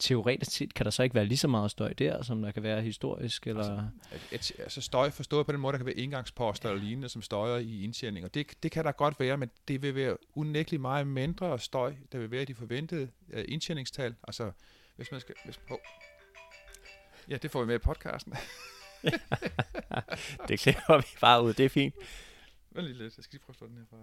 teoretisk 0.00 0.50
set 0.50 0.74
kan 0.74 0.84
der 0.84 0.90
så 0.90 1.02
ikke 1.02 1.14
være 1.14 1.24
lige 1.24 1.38
så 1.38 1.48
meget 1.48 1.70
støj 1.70 1.92
der, 1.92 2.22
som 2.22 2.42
der 2.42 2.50
kan 2.50 2.62
være 2.62 2.82
historisk? 2.82 3.46
Eller? 3.46 3.88
Altså, 4.10 4.54
et, 4.54 4.60
altså 4.62 4.80
støj 4.80 5.10
forstået 5.10 5.46
på 5.46 5.52
den 5.52 5.60
måde, 5.60 5.72
der 5.72 5.78
kan 5.78 5.86
være 5.86 5.94
indgangsposter 5.94 6.68
eller 6.68 6.82
lignende, 6.82 7.08
som 7.08 7.22
støjer 7.22 7.56
i 7.56 7.84
indtjening. 7.84 8.24
Og 8.24 8.34
det, 8.34 8.62
det 8.62 8.72
kan 8.72 8.84
der 8.84 8.92
godt 8.92 9.20
være, 9.20 9.36
men 9.36 9.50
det 9.68 9.82
vil 9.82 9.94
være 9.94 10.16
unægteligt 10.34 10.80
meget 10.80 11.06
mindre 11.06 11.58
støj, 11.58 11.94
der 12.12 12.18
vil 12.18 12.30
være 12.30 12.44
de 12.44 12.54
forventede 12.54 13.10
indtjeningstal. 13.48 14.14
Altså, 14.24 14.52
hvis 14.96 15.10
man 15.12 15.20
skal... 15.20 15.34
Hvis, 15.44 15.60
oh. 15.70 15.78
Ja, 17.28 17.36
det 17.36 17.50
får 17.50 17.60
vi 17.60 17.66
med 17.66 17.74
i 17.74 17.78
podcasten. 17.78 18.34
det 20.48 20.60
klipper 20.60 20.96
vi 20.96 21.18
bare 21.20 21.42
ud, 21.44 21.52
det 21.52 21.64
er 21.64 21.68
fint. 21.68 21.94
Vent 22.70 22.86
lige 22.86 22.98
lidt, 22.98 23.16
jeg 23.16 23.24
skal 23.24 23.32
lige 23.32 23.44
prøve 23.44 23.52
at 23.52 23.56
slå 23.56 23.66
den 23.66 23.76
her 23.76 23.84
fra. 23.90 23.96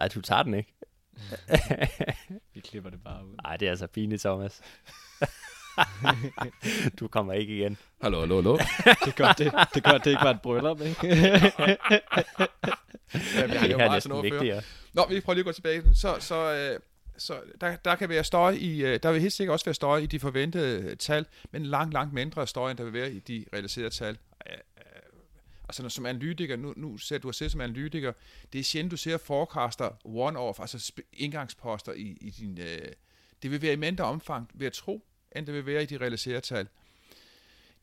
Nej, 0.00 0.08
du 0.08 0.20
tager 0.20 0.42
den 0.42 0.54
ikke. 0.54 0.74
Vi 2.54 2.60
klipper 2.60 2.90
det 2.90 3.02
bare 3.04 3.26
ud. 3.26 3.34
Nej, 3.42 3.56
det 3.56 3.66
er 3.66 3.70
altså 3.70 3.86
pinligt, 3.86 4.22
Thomas. 4.22 4.60
du 7.00 7.08
kommer 7.08 7.32
ikke 7.32 7.56
igen. 7.56 7.76
Hallo, 8.02 8.20
hallo, 8.20 8.34
hallo. 8.34 8.56
det 9.04 9.08
er 9.08 9.16
godt, 9.16 9.38
det, 9.38 9.52
det, 9.74 9.86
er 9.86 9.90
godt, 9.90 10.04
det 10.04 10.10
ikke 10.10 10.24
var 10.24 10.30
et 10.30 10.42
bryllup, 10.42 10.80
ikke? 10.80 11.06
ja, 11.06 11.40
jeg 13.34 13.60
har 13.60 13.68
jo 13.68 13.78
meget 13.78 14.02
sådan 14.02 14.16
noget 14.16 14.34
før. 14.34 14.60
Nå, 14.92 15.06
vi 15.08 15.20
prøver 15.20 15.34
lige 15.34 15.42
at 15.42 15.46
gå 15.46 15.52
tilbage. 15.52 15.82
Så, 15.94 16.16
så, 16.20 16.54
øh, 16.54 16.80
så 17.18 17.40
der, 17.60 17.76
der 17.76 17.94
kan 17.94 18.08
være 18.08 18.24
støj 18.24 18.50
i, 18.50 18.84
øh, 18.84 19.00
der 19.02 19.12
vil 19.12 19.20
helt 19.20 19.32
sikkert 19.32 19.52
også 19.52 19.64
være 19.64 19.74
støj 19.74 19.98
i 19.98 20.06
de 20.06 20.20
forventede 20.20 20.96
tal, 20.96 21.26
men 21.50 21.66
langt, 21.66 21.92
langt 21.92 22.14
mindre 22.14 22.46
støj, 22.46 22.70
end 22.70 22.78
der 22.78 22.84
vil 22.84 22.92
være 22.92 23.12
i 23.12 23.18
de 23.18 23.44
realiserede 23.52 23.90
tal. 23.90 24.18
Altså 25.68 25.82
når, 25.82 25.88
som 25.88 26.06
analytiker, 26.06 26.56
nu, 26.56 26.74
nu 26.76 26.98
ser 26.98 27.18
du 27.18 27.32
selv 27.32 27.50
som 27.50 27.60
analytiker, 27.60 28.12
det 28.52 28.58
er 28.58 28.62
sjældent, 28.62 28.90
du 28.90 28.96
ser 28.96 29.16
forecaster 29.16 29.90
one-off, 30.04 30.60
altså 30.60 30.92
indgangsposter 31.12 31.92
i, 31.92 32.18
i 32.20 32.30
din... 32.30 32.58
Øh, 32.60 32.92
det 33.42 33.50
vil 33.50 33.62
være 33.62 33.72
i 33.72 33.76
mindre 33.76 34.04
omfang, 34.04 34.50
ved 34.54 34.66
at 34.66 34.72
tro, 34.72 35.06
end 35.36 35.46
det 35.46 35.54
vil 35.54 35.66
være 35.66 35.82
i 35.82 35.86
de 35.86 35.96
realiserede 35.96 36.40
tal. 36.40 36.68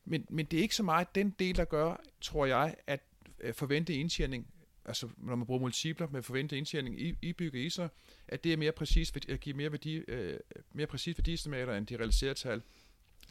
Men, 0.04 0.26
men 0.28 0.46
det 0.46 0.58
er 0.58 0.62
ikke 0.62 0.76
så 0.76 0.82
meget 0.82 1.14
den 1.14 1.30
del, 1.30 1.56
der 1.56 1.64
gør, 1.64 2.00
tror 2.20 2.46
jeg, 2.46 2.74
at 2.86 3.00
forventet 3.38 3.56
forvente 3.56 3.94
indtjening, 3.94 4.46
altså 4.84 5.08
når 5.16 5.36
man 5.36 5.46
bruger 5.46 5.60
multipler 5.60 6.08
med 6.08 6.22
forventet 6.22 6.56
indtjening 6.56 7.00
i, 7.00 7.14
i 7.22 7.32
bygge 7.32 7.64
i 7.64 7.70
sig, 7.70 7.88
at 8.28 8.44
det 8.44 8.52
er 8.52 8.56
mere 8.56 8.72
præcis, 8.72 9.12
at 9.28 9.40
give 9.40 9.56
mere, 9.56 9.72
værdi, 9.72 9.94
øh, 9.94 10.38
mere 10.72 10.86
præcis 10.86 11.18
værdiestimater 11.18 11.76
end 11.76 11.86
de 11.86 11.96
realiserede 11.96 12.34
tal. 12.34 12.62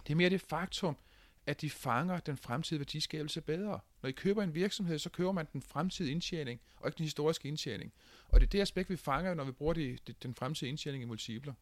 Det 0.08 0.14
er 0.14 0.16
mere 0.16 0.30
det 0.30 0.42
faktum, 0.42 0.98
at 1.48 1.62
de 1.62 1.70
fanger 1.70 2.20
den 2.20 2.38
fremtidige 2.38 2.80
værdiskabelse 2.80 3.42
bedre. 3.42 3.80
Når 4.02 4.10
I 4.10 4.12
køber 4.12 4.44
en 4.44 4.56
virksomhed, 4.56 5.00
så 5.00 5.10
køber 5.10 5.32
man 5.32 5.48
den 5.54 5.62
fremtidige 5.62 6.12
indtjening, 6.12 6.60
og 6.80 6.88
ikke 6.88 6.98
den 6.98 7.04
historiske 7.04 7.48
indtjening. 7.48 7.94
Og 8.30 8.40
det 8.40 8.48
er 8.48 8.50
det 8.50 8.62
aspekt, 8.62 8.90
vi 8.90 8.96
fanger, 8.96 9.34
når 9.34 9.44
vi 9.44 9.52
bruger 9.52 9.74
de, 9.74 9.98
de, 10.08 10.14
den 10.24 10.36
fremtidige 10.36 10.70
indtjening 10.70 11.04
i 11.04 11.06
multipler 11.06 11.54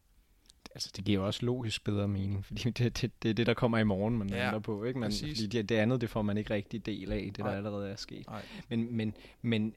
altså 0.74 0.90
det 0.96 1.04
giver 1.04 1.20
også 1.20 1.46
logisk 1.46 1.84
bedre 1.84 2.08
mening, 2.08 2.44
fordi 2.44 2.70
det, 2.70 3.02
det, 3.02 3.22
det 3.22 3.30
er 3.30 3.34
det, 3.34 3.46
der 3.46 3.54
kommer 3.54 3.78
i 3.78 3.84
morgen, 3.84 4.18
man 4.18 4.30
ja, 4.30 4.58
på, 4.58 4.84
ikke? 4.84 4.98
Man, 4.98 5.12
fordi 5.12 5.46
det, 5.46 5.68
det 5.68 5.74
andet, 5.74 6.00
det 6.00 6.10
får 6.10 6.22
man 6.22 6.38
ikke 6.38 6.54
rigtig 6.54 6.86
del 6.86 7.12
af, 7.12 7.22
det 7.24 7.38
Nej. 7.38 7.50
der 7.50 7.56
allerede 7.56 7.90
er 7.90 7.96
sket. 7.96 8.26
Nej. 8.26 8.42
Men, 8.68 8.96
men, 8.96 9.14
men 9.42 9.74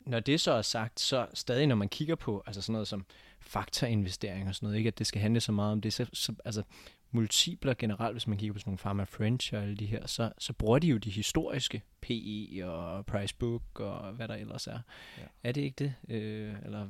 når 0.00 0.20
det 0.20 0.40
så 0.40 0.52
er 0.52 0.62
sagt, 0.62 1.00
så 1.00 1.26
stadig 1.34 1.66
når 1.66 1.76
man 1.76 1.88
kigger 1.88 2.14
på 2.14 2.42
altså 2.46 2.62
sådan 2.62 2.72
noget 2.72 2.88
som 2.88 3.06
faktainvestering 3.40 4.48
og 4.48 4.54
sådan 4.54 4.66
noget, 4.66 4.78
ikke 4.78 4.88
at 4.88 4.98
det 4.98 5.06
skal 5.06 5.20
handle 5.20 5.40
så 5.40 5.52
meget 5.52 5.72
om 5.72 5.80
det, 5.80 5.92
så, 5.92 6.06
så 6.12 6.34
altså 6.44 6.62
multipler 7.12 7.74
generelt, 7.74 8.14
hvis 8.14 8.26
man 8.26 8.38
kigger 8.38 8.52
på 8.52 8.58
sådan 8.58 8.68
nogle 8.70 8.78
Pharma 8.78 9.04
French 9.04 9.54
og 9.54 9.62
alle 9.62 9.76
de 9.76 9.86
her, 9.86 10.06
så, 10.06 10.32
så 10.38 10.52
bruger 10.52 10.78
de 10.78 10.86
jo 10.86 10.96
de 10.96 11.10
historiske 11.10 11.82
PE 12.00 12.66
og 12.66 13.06
price 13.06 13.34
book 13.34 13.80
og 13.80 14.12
hvad 14.12 14.28
der 14.28 14.34
ellers 14.34 14.66
er. 14.66 14.78
Ja. 15.18 15.22
Er 15.42 15.52
det 15.52 15.60
ikke 15.60 15.84
det? 15.84 15.94
Øh, 16.08 16.54
eller 16.64 16.88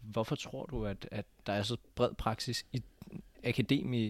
Hvorfor 0.00 0.36
tror 0.36 0.66
du, 0.66 0.86
at, 0.86 1.08
at 1.10 1.26
der 1.46 1.52
er 1.52 1.62
så 1.62 1.76
bred 1.94 2.14
praksis 2.18 2.66
i 2.72 2.82
akademi? 3.44 4.06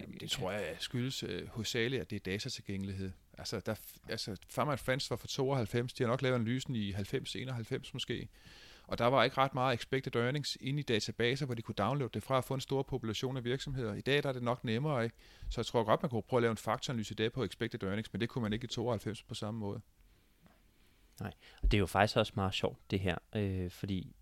Jamen, 0.00 0.18
det 0.20 0.30
tror 0.30 0.50
jeg 0.50 0.76
skyldes 0.78 1.24
uh, 1.24 1.30
hovedsageligt, 1.48 2.00
at 2.00 2.10
det 2.10 2.16
er 2.16 2.20
datatilgængelighed. 2.32 3.12
Altså, 3.38 3.60
der, 3.60 3.74
altså 4.08 4.36
Pharma 4.54 4.74
Friends 4.74 5.10
var 5.10 5.16
for 5.16 5.26
92, 5.26 5.92
de 5.92 6.04
har 6.04 6.08
nok 6.08 6.22
lavet 6.22 6.34
analysen 6.34 6.76
i 6.76 6.92
90-91 6.92 7.90
måske. 7.92 8.28
Og 8.86 8.98
der 8.98 9.06
var 9.06 9.24
ikke 9.24 9.38
ret 9.38 9.54
meget 9.54 9.74
expected 9.74 10.16
earnings 10.16 10.58
inde 10.60 10.80
i 10.80 10.82
databaser, 10.82 11.46
hvor 11.46 11.54
de 11.54 11.62
kunne 11.62 11.74
downloade 11.74 12.10
det 12.14 12.22
fra 12.22 12.38
at 12.38 12.44
få 12.44 12.54
en 12.54 12.60
stor 12.60 12.82
population 12.82 13.36
af 13.36 13.44
virksomheder. 13.44 13.94
I 13.94 14.00
dag 14.00 14.22
der 14.22 14.28
er 14.28 14.32
det 14.32 14.42
nok 14.42 14.64
nemmere, 14.64 15.04
ikke? 15.04 15.16
Så 15.50 15.60
jeg 15.60 15.66
tror 15.66 15.84
godt, 15.84 16.02
man 16.02 16.10
kunne 16.10 16.22
prøve 16.22 16.38
at 16.38 16.42
lave 16.42 16.50
en 16.50 16.56
faktoranalyse 16.56 17.12
i 17.12 17.14
dag 17.14 17.32
på 17.32 17.44
expected 17.44 17.82
earnings, 17.82 18.12
men 18.12 18.20
det 18.20 18.28
kunne 18.28 18.42
man 18.42 18.52
ikke 18.52 18.64
i 18.64 18.68
92 18.68 19.22
på 19.22 19.34
samme 19.34 19.60
måde. 19.60 19.80
Nej, 21.20 21.32
og 21.62 21.70
det 21.70 21.74
er 21.74 21.78
jo 21.78 21.86
faktisk 21.86 22.16
også 22.16 22.32
meget 22.36 22.54
sjovt 22.54 22.90
det 22.90 23.00
her, 23.00 23.18
øh, 23.36 23.70
fordi 23.70 24.16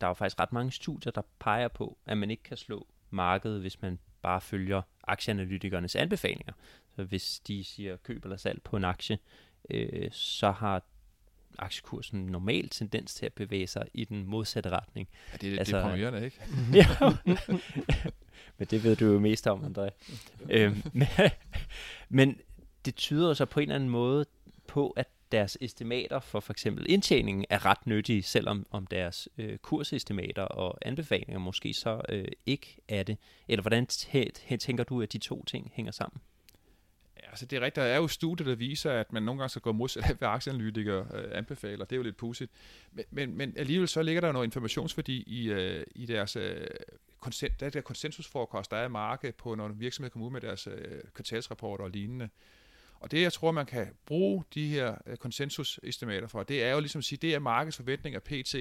der 0.00 0.06
er 0.06 0.10
jo 0.10 0.14
faktisk 0.14 0.40
ret 0.40 0.52
mange 0.52 0.72
studier, 0.72 1.12
der 1.12 1.22
peger 1.38 1.68
på, 1.68 1.98
at 2.06 2.18
man 2.18 2.30
ikke 2.30 2.42
kan 2.42 2.56
slå 2.56 2.86
markedet, 3.10 3.60
hvis 3.60 3.82
man 3.82 3.98
bare 4.22 4.40
følger 4.40 4.82
aktieanalytikernes 5.04 5.96
anbefalinger. 5.96 6.52
Så 6.96 7.04
hvis 7.04 7.40
de 7.40 7.64
siger 7.64 7.96
køb 7.96 8.24
eller 8.24 8.36
salg 8.36 8.62
på 8.62 8.76
en 8.76 8.84
aktie, 8.84 9.18
øh, 9.70 10.10
så 10.12 10.50
har 10.50 10.82
aktiekursen 11.58 12.26
normal 12.26 12.68
tendens 12.68 13.14
til 13.14 13.26
at 13.26 13.32
bevæge 13.32 13.66
sig 13.66 13.86
i 13.94 14.04
den 14.04 14.26
modsatte 14.26 14.70
retning. 14.70 15.08
Ja, 15.32 15.36
det 15.36 15.54
er 15.54 15.58
altså, 15.58 15.76
deprimerende, 15.76 16.24
ikke? 16.24 16.40
ja, 16.78 16.86
men 18.58 18.68
det 18.70 18.84
ved 18.84 18.96
du 18.96 19.12
jo 19.12 19.18
mest 19.18 19.46
om, 19.46 19.64
André. 19.64 19.90
øhm, 20.50 20.82
men, 20.92 21.08
men 22.08 22.38
det 22.84 22.94
tyder 22.94 23.34
så 23.34 23.44
på 23.44 23.60
en 23.60 23.62
eller 23.62 23.74
anden 23.74 23.90
måde 23.90 24.26
på, 24.66 24.90
at 24.90 25.08
deres 25.32 25.58
estimater 25.60 26.20
for 26.20 26.40
for 26.40 26.52
eksempel 26.52 26.86
indtjeningen 26.88 27.44
er 27.50 27.66
ret 27.66 27.86
nyttige, 27.86 28.22
selvom 28.22 28.66
om 28.70 28.86
deres 28.86 29.28
øh, 29.38 29.58
kursestimater 29.58 30.42
og 30.42 30.78
anbefalinger 30.82 31.38
måske 31.38 31.74
så 31.74 32.00
øh, 32.08 32.28
ikke 32.46 32.76
er 32.88 33.02
det. 33.02 33.18
Eller 33.48 33.62
hvordan 33.62 33.86
tænker 34.58 34.84
du, 34.84 35.02
at 35.02 35.12
de 35.12 35.18
to 35.18 35.44
ting 35.44 35.70
hænger 35.74 35.92
sammen? 35.92 36.20
Altså 37.28 37.46
det 37.46 37.56
er 37.56 37.60
rigtigt. 37.60 37.76
Der 37.76 37.82
er 37.82 37.96
jo 37.96 38.08
studier, 38.08 38.46
der 38.46 38.54
viser, 38.54 38.92
at 38.92 39.12
man 39.12 39.22
nogle 39.22 39.38
gange 39.38 39.50
skal 39.50 39.62
gå 39.62 39.72
modsat 39.72 40.04
af, 40.04 40.14
hvad 40.14 40.28
aktieanalytikere 40.28 41.06
øh, 41.14 41.38
anbefaler. 41.38 41.84
Det 41.84 41.92
er 41.92 41.96
jo 41.96 42.02
lidt 42.02 42.16
pudsigt. 42.16 42.52
Men, 42.92 43.04
men, 43.10 43.36
men 43.36 43.54
alligevel 43.56 43.88
så 43.88 44.02
ligger 44.02 44.20
der 44.20 44.32
noget 44.32 44.46
informationsværdi 44.46 45.22
i, 45.26 45.50
øh, 45.50 45.86
i 45.94 46.06
deres 46.06 46.36
øh, 46.36 46.66
konsens, 47.20 47.52
der, 47.60 47.70
der 47.70 48.62
der 48.70 48.76
er 48.76 48.84
i 48.84 48.88
markedet 48.88 49.34
på, 49.34 49.54
når 49.54 49.68
virksomheder 49.68 50.12
kommer 50.12 50.26
ud 50.26 50.32
med 50.32 50.40
deres 50.40 50.66
øh, 50.66 51.00
kvartalsrapporter 51.14 51.84
og 51.84 51.90
lignende. 51.90 52.28
Og 53.00 53.10
det, 53.10 53.22
jeg 53.22 53.32
tror, 53.32 53.50
man 53.50 53.66
kan 53.66 53.88
bruge 54.06 54.44
de 54.54 54.68
her 54.68 54.94
øh, 55.06 55.16
konsensusestimater 55.16 56.28
for, 56.28 56.42
det 56.42 56.64
er 56.64 56.72
jo 56.72 56.80
ligesom 56.80 56.98
at 56.98 57.04
sige, 57.04 57.18
det 57.22 57.34
er 57.34 57.38
markedets 57.38 57.76
forventning 57.76 58.14
af 58.14 58.22
PT. 58.22 58.54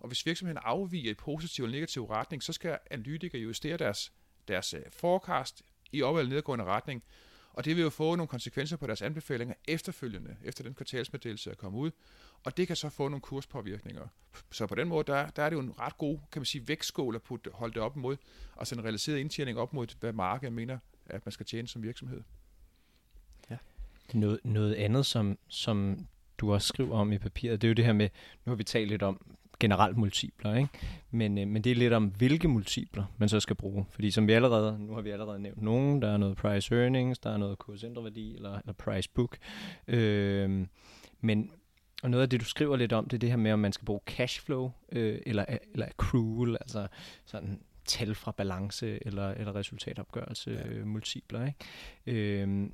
Og 0.00 0.08
hvis 0.08 0.26
virksomheden 0.26 0.58
afviger 0.64 1.10
i 1.10 1.14
positiv 1.14 1.64
eller 1.64 1.76
negativ 1.76 2.04
retning, 2.04 2.42
så 2.42 2.52
skal 2.52 2.78
analytikere 2.90 3.40
justere 3.40 3.76
deres, 3.76 4.12
deres 4.48 4.74
øh, 4.74 4.82
forecast 4.90 5.62
i 5.92 6.02
op- 6.02 6.16
eller 6.16 6.30
nedgående 6.30 6.64
retning. 6.64 7.02
Og 7.54 7.64
det 7.64 7.76
vil 7.76 7.82
jo 7.82 7.90
få 7.90 8.14
nogle 8.14 8.28
konsekvenser 8.28 8.76
på 8.76 8.86
deres 8.86 9.02
anbefalinger 9.02 9.54
efterfølgende, 9.68 10.36
efter 10.44 10.64
den 10.64 10.74
kvartalsmeddelelse 10.74 11.50
er 11.50 11.54
kommet 11.54 11.78
ud. 11.78 11.90
Og 12.44 12.56
det 12.56 12.66
kan 12.66 12.76
så 12.76 12.88
få 12.88 13.08
nogle 13.08 13.20
kurspåvirkninger. 13.20 14.08
Så 14.50 14.66
på 14.66 14.74
den 14.74 14.88
måde, 14.88 15.04
der, 15.04 15.30
der 15.30 15.42
er 15.42 15.50
det 15.50 15.56
jo 15.56 15.60
en 15.60 15.78
ret 15.78 15.98
god, 15.98 16.18
kan 16.32 16.40
man 16.40 16.46
sige, 16.46 16.68
vægtskål 16.68 17.14
at 17.14 17.22
putte, 17.22 17.50
holde 17.54 17.74
det 17.74 17.82
op 17.82 17.96
mod, 17.96 18.16
så 18.64 18.74
en 18.74 18.84
realiseret 18.84 19.18
indtjening 19.18 19.58
op 19.58 19.72
mod, 19.72 20.00
hvad 20.00 20.12
markedet 20.12 20.52
mener, 20.52 20.78
at 21.06 21.26
man 21.26 21.32
skal 21.32 21.46
tjene 21.46 21.68
som 21.68 21.82
virksomhed. 21.82 22.22
Ja. 23.50 23.56
Noget, 24.14 24.40
noget 24.44 24.74
andet, 24.74 25.06
som, 25.06 25.38
som 25.48 26.06
du 26.38 26.52
også 26.52 26.68
skriver 26.68 26.98
om 26.98 27.12
i 27.12 27.18
papiret, 27.18 27.62
det 27.62 27.66
er 27.66 27.70
jo 27.70 27.74
det 27.74 27.84
her 27.84 27.92
med, 27.92 28.08
nu 28.44 28.50
har 28.50 28.56
vi 28.56 28.64
talt 28.64 28.88
lidt 28.88 29.02
om 29.02 29.36
generelt 29.60 29.96
multipler, 29.96 30.54
ikke? 30.54 30.68
Men, 31.10 31.38
øh, 31.38 31.48
men 31.48 31.64
det 31.64 31.72
er 31.72 31.76
lidt 31.76 31.92
om, 31.92 32.06
hvilke 32.06 32.48
multipler 32.48 33.04
man 33.18 33.28
så 33.28 33.40
skal 33.40 33.56
bruge. 33.56 33.84
Fordi 33.90 34.10
som 34.10 34.26
vi 34.26 34.32
allerede, 34.32 34.78
nu 34.78 34.94
har 34.94 35.00
vi 35.00 35.10
allerede 35.10 35.38
nævnt 35.38 35.62
nogen, 35.62 36.02
der 36.02 36.12
er 36.12 36.16
noget 36.16 36.36
price 36.36 36.74
earnings, 36.74 37.18
der 37.18 37.30
er 37.30 37.36
noget 37.36 37.58
kursindreværdi 37.58 38.34
eller, 38.34 38.58
eller 38.58 38.72
price 38.72 39.10
book. 39.14 39.36
Øh, 39.88 40.66
men 41.20 41.50
og 42.02 42.10
noget 42.10 42.22
af 42.22 42.30
det, 42.30 42.40
du 42.40 42.44
skriver 42.44 42.76
lidt 42.76 42.92
om, 42.92 43.04
det 43.04 43.16
er 43.16 43.18
det 43.18 43.30
her 43.30 43.36
med, 43.36 43.52
om 43.52 43.58
man 43.58 43.72
skal 43.72 43.84
bruge 43.84 44.00
cashflow 44.06 44.70
øh, 44.92 45.18
eller, 45.26 45.44
eller 45.72 45.86
accrual, 45.86 46.56
altså 46.60 46.86
sådan 47.24 47.60
tal 47.84 48.14
fra 48.14 48.32
balance 48.32 49.06
eller, 49.06 49.30
eller 49.30 49.54
resultatopgørelse 49.54 50.50
ja. 50.50 50.68
øh, 50.68 50.86
multipler. 50.86 51.46
Ikke? 51.46 52.42
Øh, 52.42 52.70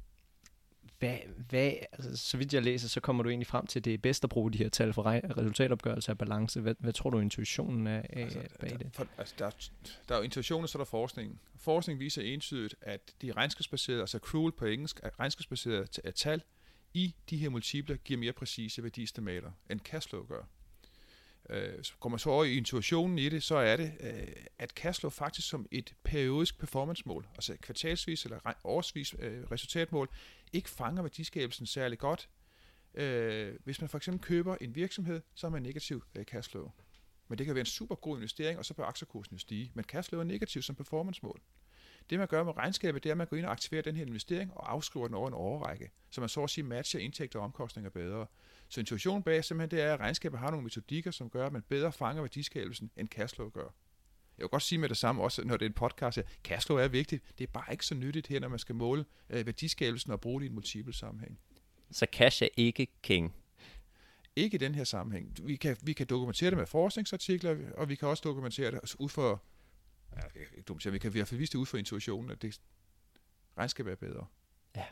hvad, 1.01 1.19
hvad, 1.49 1.73
altså, 1.93 2.17
så 2.17 2.37
vidt 2.37 2.55
jeg 2.55 2.63
læser, 2.63 2.89
så 2.89 3.01
kommer 3.01 3.23
du 3.23 3.29
egentlig 3.29 3.47
frem 3.47 3.67
til, 3.67 3.81
at 3.81 3.85
det 3.85 3.95
er 3.95 3.99
bedst 3.99 4.25
at 4.25 4.31
bruge 4.31 4.53
de 4.53 4.59
her 4.59 4.69
tal 4.69 4.93
for 4.93 5.07
resultatopgørelse 5.39 6.11
af 6.11 6.19
balance. 6.19 6.61
Hvad, 6.61 6.75
hvad 6.79 6.93
tror 6.93 7.11
du, 7.11 7.19
intuitionen 7.19 7.87
er 7.87 8.03
af, 8.11 8.23
altså, 8.23 8.41
bag 8.61 8.71
det? 8.71 8.91
For, 8.93 9.07
altså, 9.19 9.35
der, 9.39 9.51
der 10.09 10.15
er 10.15 10.19
jo 10.19 10.25
intuition, 10.25 10.63
og 10.63 10.69
så 10.69 10.79
er 10.79 10.81
der 10.81 10.91
forskning. 10.91 11.41
Forskning 11.57 12.01
viser 12.01 12.23
entydigt, 12.23 12.75
at 12.81 13.15
de 13.23 13.33
regnskabsbaserede, 13.33 14.01
altså 14.01 14.17
accrual 14.17 14.53
på 14.53 14.65
engelsk, 14.65 15.01
regnskabsbaserede 15.21 16.13
tal 16.13 16.43
i 16.95 17.15
de 17.31 17.37
her 17.37 17.49
multiple 17.49 17.97
giver 17.97 18.21
mere 18.21 18.33
præcise 18.33 18.83
værdiestimater, 18.83 19.51
end 19.71 19.81
cashflow 19.81 20.27
gør. 20.27 20.43
Øh, 21.51 21.85
så 21.85 21.93
kommer 22.01 22.19
så 22.19 22.31
over 22.31 22.45
i 22.45 22.57
intuitionen 22.57 23.19
i 23.19 23.29
det, 23.29 23.43
så 23.43 23.57
er 23.57 23.77
det, 23.77 23.93
øh, 24.01 24.29
at 24.59 24.71
cashflow 24.71 25.11
faktisk 25.11 25.49
som 25.49 25.67
et 25.71 25.95
periodisk 26.05 26.59
performance-mål, 26.59 27.27
altså 27.35 27.57
kvartalsvis 27.63 28.25
eller 28.25 28.39
årsvis 28.65 29.15
øh, 29.19 29.43
resultatmål, 29.51 30.09
ikke 30.53 30.71
fanger 30.71 31.03
værdiskabelsen 31.03 31.67
særlig 31.67 31.99
godt. 31.99 32.29
Øh, 32.95 33.55
hvis 33.65 33.81
man 33.81 33.89
for 33.89 33.97
eksempel 33.97 34.23
køber 34.23 34.57
en 34.61 34.75
virksomhed, 34.75 35.21
så 35.35 35.47
har 35.47 35.51
man 35.51 35.63
negativ 35.63 36.05
øh, 36.15 36.25
cashflow. 36.25 36.71
Men 37.29 37.39
det 37.39 37.47
kan 37.47 37.55
være 37.55 37.63
en 37.63 37.67
super 37.67 37.95
god 37.95 38.17
investering, 38.17 38.59
og 38.59 38.65
så 38.65 38.75
bør 38.75 38.85
aktiekursen 38.85 39.35
jo 39.35 39.39
stige. 39.39 39.71
Men 39.75 39.85
cashflow 39.85 40.21
er 40.21 40.25
negativ 40.25 40.63
som 40.63 40.75
performance-mål. 40.75 41.41
Det 42.11 42.19
man 42.19 42.29
gør 42.29 42.45
med 42.45 42.57
regnskabet, 42.57 43.05
det 43.05 43.11
er, 43.11 43.15
at 43.15 43.19
man 43.19 43.27
går 43.27 43.37
ind 43.37 43.47
og 43.47 43.53
aktiverer 43.53 43.83
den 43.83 43.97
her 43.97 44.07
investering 44.07 44.53
og 44.55 44.73
afskriver 44.73 45.07
den 45.07 45.15
over 45.15 45.29
en 45.29 45.35
overrække, 45.35 45.91
så 46.11 46.21
man 46.21 46.29
så 46.29 46.43
at 46.43 46.51
sige 46.51 46.65
matcher 46.65 47.01
indtægter 47.01 47.39
og 47.39 47.45
omkostninger 47.45 47.91
bedre. 47.91 48.27
Så 48.69 48.81
intuitionen 48.81 49.23
bag 49.23 49.45
simpelthen 49.45 49.79
det 49.79 49.87
er, 49.87 49.95
at 49.95 50.01
regnskabet 50.01 50.39
har 50.39 50.51
nogle 50.51 50.65
metodikker, 50.65 51.11
som 51.11 51.31
gør, 51.31 51.47
at 51.47 51.53
man 51.53 51.63
bedre 51.63 51.93
fanger 51.93 52.23
værdiskabelsen, 52.23 52.91
end 52.97 53.09
cashflow 53.09 53.51
gør. 53.51 53.75
Jeg 54.39 54.45
vil 54.45 54.49
godt 54.49 54.63
sige 54.63 54.79
med 54.79 54.89
det 54.89 54.97
samme, 54.97 55.23
også 55.23 55.45
når 55.45 55.57
det 55.57 55.65
er 55.65 55.69
en 55.69 55.75
podcast, 55.75 56.19
at 56.19 56.39
cashflow 56.45 56.79
er 56.79 56.89
vigtigt. 56.89 57.25
Det 57.39 57.45
er 57.45 57.53
bare 57.53 57.73
ikke 57.73 57.87
så 57.87 57.95
nyttigt 57.95 58.27
her, 58.27 58.41
når 58.41 58.49
man 58.49 58.59
skal 58.59 58.75
måle 58.75 59.05
øh, 59.31 59.47
værdiskabelsen 59.47 60.13
og 60.13 60.21
bruge 60.21 60.41
det 60.41 60.47
i 60.47 60.49
en 60.49 60.55
multiple 60.55 60.95
sammenhæng. 60.95 61.39
Så 61.91 62.07
cash 62.13 62.43
er 62.43 62.49
ikke 62.57 62.87
king? 63.03 63.35
Ikke 64.37 64.55
i 64.55 64.59
den 64.59 64.75
her 64.75 64.85
sammenhæng. 64.85 65.37
Vi 65.43 65.57
kan, 65.57 65.77
vi 65.83 65.93
kan 65.93 66.07
dokumentere 66.07 66.51
det 66.51 66.59
med 66.59 66.67
forskningsartikler, 66.67 67.57
og 67.77 67.89
vi 67.89 67.95
kan 67.95 68.09
også 68.09 68.23
dokumentere 68.27 68.71
det 68.71 68.95
ud 68.99 69.09
for, 69.09 69.43
ja, 70.17 70.41
ikke 70.41 70.63
dokumentere, 70.63 70.93
vi 70.93 70.99
kan 70.99 71.11
i 71.11 71.13
hvert 71.13 71.29
fald 71.29 71.39
vise 71.39 71.53
det 71.53 71.59
ud 71.59 71.67
for 71.67 71.79
intuitionen, 71.79 72.31
at 72.31 72.43
det 72.43 72.61
regnskab 73.59 73.87
er 73.87 73.95
bedre. 73.95 74.27
Ja. 74.77 74.85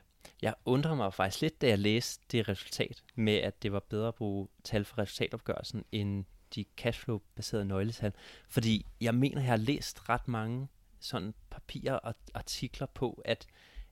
Jeg 0.42 0.54
undrer 0.64 0.94
mig 0.94 1.14
faktisk 1.14 1.42
lidt, 1.42 1.60
da 1.60 1.68
jeg 1.68 1.78
læste 1.78 2.24
det 2.32 2.48
resultat 2.48 3.04
med, 3.14 3.34
at 3.34 3.62
det 3.62 3.72
var 3.72 3.80
bedre 3.80 4.08
at 4.08 4.14
bruge 4.14 4.48
tal 4.64 4.84
for 4.84 4.98
resultatopgørelsen 4.98 5.84
end 5.92 6.24
de 6.54 6.64
cashflow-baserede 6.80 7.64
nøgletal. 7.64 8.12
Fordi 8.48 8.86
jeg 9.00 9.14
mener, 9.14 9.40
jeg 9.40 9.50
har 9.50 9.56
læst 9.56 10.08
ret 10.08 10.28
mange 10.28 10.68
sådan 11.00 11.34
papirer 11.50 11.94
og 11.94 12.14
artikler 12.34 12.86
på, 12.86 13.22
at, 13.24 13.46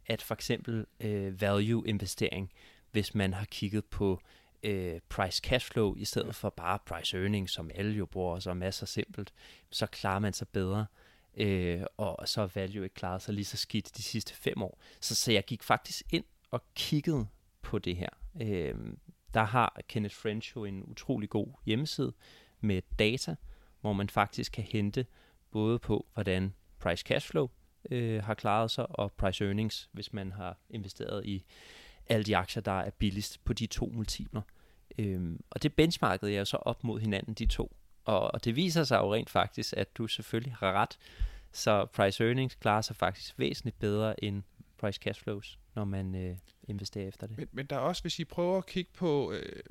at 0.07 0.23
for 0.23 0.35
eksempel 0.35 0.87
øh, 1.01 1.41
value-investering, 1.41 2.53
hvis 2.91 3.15
man 3.15 3.35
har 3.35 3.45
kigget 3.45 3.85
på 3.85 4.21
øh, 4.63 5.01
price 5.09 5.41
cash 5.45 5.73
flow, 5.73 5.95
i 5.95 6.05
stedet 6.05 6.35
for 6.35 6.51
bare 6.51 6.79
price 6.87 7.17
earning, 7.17 7.51
som 7.51 7.71
alle 7.75 7.93
jo 7.97 8.07
bruger, 8.07 8.35
og 8.35 8.43
så 8.43 8.51
er 8.51 8.55
masser 8.55 8.87
simpelt, 8.87 9.33
så 9.71 9.87
klarer 9.87 10.19
man 10.19 10.33
sig 10.33 10.49
bedre. 10.49 10.87
Øh, 11.37 11.83
og 11.97 12.29
så 12.29 12.41
har 12.41 12.51
value 12.55 12.85
ikke 12.85 12.95
klaret 12.95 13.23
sig 13.23 13.35
lige 13.35 13.45
så 13.45 13.57
skidt 13.57 13.97
de 13.97 14.03
sidste 14.03 14.35
fem 14.35 14.63
år. 14.63 14.81
Så, 15.01 15.15
så 15.15 15.33
jeg 15.33 15.45
gik 15.45 15.63
faktisk 15.63 16.03
ind 16.11 16.25
og 16.51 16.63
kiggede 16.75 17.27
på 17.63 17.79
det 17.79 17.97
her. 17.97 18.09
Øh, 18.43 18.75
der 19.35 19.45
har 19.45 19.81
Kenneth 19.89 20.15
French 20.15 20.57
jo 20.57 20.65
en 20.65 20.85
utrolig 20.85 21.31
god 21.31 21.47
hjemmeside 21.67 22.13
med 22.61 22.83
data, 22.99 23.37
hvor 23.81 23.93
man 23.93 24.09
faktisk 24.09 24.53
kan 24.53 24.65
hente 24.65 25.07
både 25.51 25.79
på, 25.79 26.07
hvordan 26.15 26.55
price 26.79 27.05
cash 27.07 27.29
flow 27.31 27.49
øh, 27.91 28.23
har 28.25 28.35
klaret 28.35 28.71
sig, 28.71 28.99
og 29.01 29.13
price 29.13 29.45
earnings, 29.45 29.89
hvis 29.93 30.13
man 30.13 30.33
har 30.33 30.59
investeret 30.71 31.27
i 31.27 31.45
alle 32.07 32.25
de 32.25 32.37
aktier, 32.37 32.63
der 32.63 32.81
er 32.81 32.91
billigst 32.91 33.45
på 33.45 33.53
de 33.53 33.67
to 33.67 33.91
multipler. 33.95 34.43
Øhm, 34.99 35.41
og 35.51 35.63
det 35.63 35.75
benchmarkede 35.75 36.33
jeg 36.33 36.47
så 36.47 36.57
op 36.57 36.85
mod 36.85 37.01
hinanden, 37.01 37.35
de 37.35 37.47
to. 37.47 37.77
Og, 38.07 38.35
og 38.35 38.45
det 38.45 38.57
viser 38.57 38.85
sig 38.85 38.99
jo 38.99 39.15
rent 39.15 39.31
faktisk, 39.31 39.75
at 39.77 39.97
du 39.97 40.07
selvfølgelig 40.07 40.55
har 40.55 40.73
ret. 40.73 40.99
Så 41.53 41.87
price 41.87 42.25
earnings 42.25 42.55
klarer 42.55 42.83
sig 42.83 42.97
faktisk 42.97 43.39
væsentligt 43.39 43.79
bedre 43.79 44.25
end 44.25 44.43
price 44.79 45.01
cash 45.03 45.23
flows, 45.23 45.59
når 45.75 45.85
man 45.85 46.15
øh, 46.15 46.37
investerer 46.65 47.09
efter 47.09 47.27
det. 47.27 47.39
Men, 47.39 47.49
men 47.53 47.67
der 47.67 47.77
er 47.77 47.81
også, 47.81 48.03
hvis 48.03 48.19
I 48.19 48.25
prøver 48.25 48.59
at 48.59 48.67
kigge 48.67 48.91
på 48.95 49.33
øh, 49.33 49.63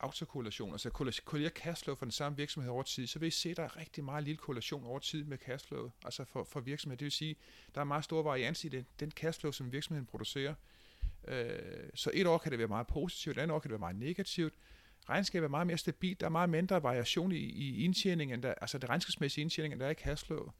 autokorrelation, 0.00 0.72
altså 0.72 0.90
korrelere 0.90 1.50
cashflow 1.50 1.96
for 1.96 2.04
den 2.04 2.12
samme 2.12 2.36
virksomhed 2.36 2.70
over 2.70 2.82
tid, 2.82 3.06
så 3.06 3.18
vil 3.18 3.26
I 3.26 3.30
se, 3.30 3.50
at 3.50 3.56
der 3.56 3.62
er 3.62 3.76
rigtig 3.76 4.04
meget 4.04 4.24
lille 4.24 4.38
korrelation 4.38 4.84
over 4.84 4.98
tid 4.98 5.24
med 5.24 5.38
cashflow, 5.38 5.90
altså 6.04 6.24
for, 6.24 6.44
for 6.44 6.60
virksomheden. 6.60 6.98
Det 6.98 7.04
vil 7.04 7.12
sige, 7.12 7.36
der 7.74 7.80
er 7.80 7.84
meget 7.84 8.04
stor 8.04 8.22
varians 8.22 8.64
i 8.64 8.68
den, 8.68 8.86
den 9.00 9.10
cashflow, 9.10 9.52
som 9.52 9.72
virksomheden 9.72 10.06
producerer. 10.06 10.54
Øh, 11.28 11.58
så 11.94 12.10
et 12.14 12.26
år 12.26 12.38
kan 12.38 12.50
det 12.50 12.58
være 12.58 12.68
meget 12.68 12.86
positivt, 12.86 13.36
et 13.36 13.42
andet 13.42 13.54
år 13.54 13.58
kan 13.58 13.68
det 13.68 13.72
være 13.72 13.92
meget 13.92 13.96
negativt. 13.96 14.54
Regnskabet 15.08 15.44
er 15.44 15.50
meget 15.50 15.66
mere 15.66 15.78
stabilt, 15.78 16.20
der 16.20 16.26
er 16.26 16.30
meget 16.30 16.50
mindre 16.50 16.82
variation 16.82 17.32
i, 17.32 17.36
i 17.36 17.84
indtjeningen, 17.84 18.42
der, 18.42 18.54
altså 18.60 18.78
det 18.78 18.88
regnskabsmæssige 18.88 19.42
indtjening, 19.42 19.80
der 19.80 19.86
er 19.86 19.90
i 19.90 19.94
cashflow. 19.94 20.50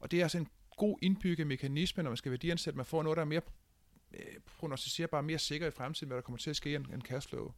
Og 0.00 0.10
det 0.10 0.18
er 0.18 0.22
altså 0.22 0.38
en 0.38 0.48
god 0.76 0.98
indbygget 1.02 1.46
mekanisme, 1.46 2.02
når 2.02 2.10
man 2.10 2.16
skal 2.16 2.30
værdiansætte. 2.30 2.76
Man 2.76 2.86
får 2.86 3.02
noget, 3.02 3.16
der 3.16 3.22
er 3.22 3.26
mere 3.26 3.40
øh, 4.12 4.20
prognostiserbart, 4.58 5.24
mere 5.24 5.38
sikker 5.38 5.66
i 5.66 5.70
fremtiden, 5.70 6.08
hvad 6.08 6.16
der 6.16 6.22
kommer 6.22 6.38
til 6.38 6.50
at 6.50 6.56
ske 6.56 6.74
end, 6.74 6.86
end 6.92 7.02
cashflow. 7.02 7.52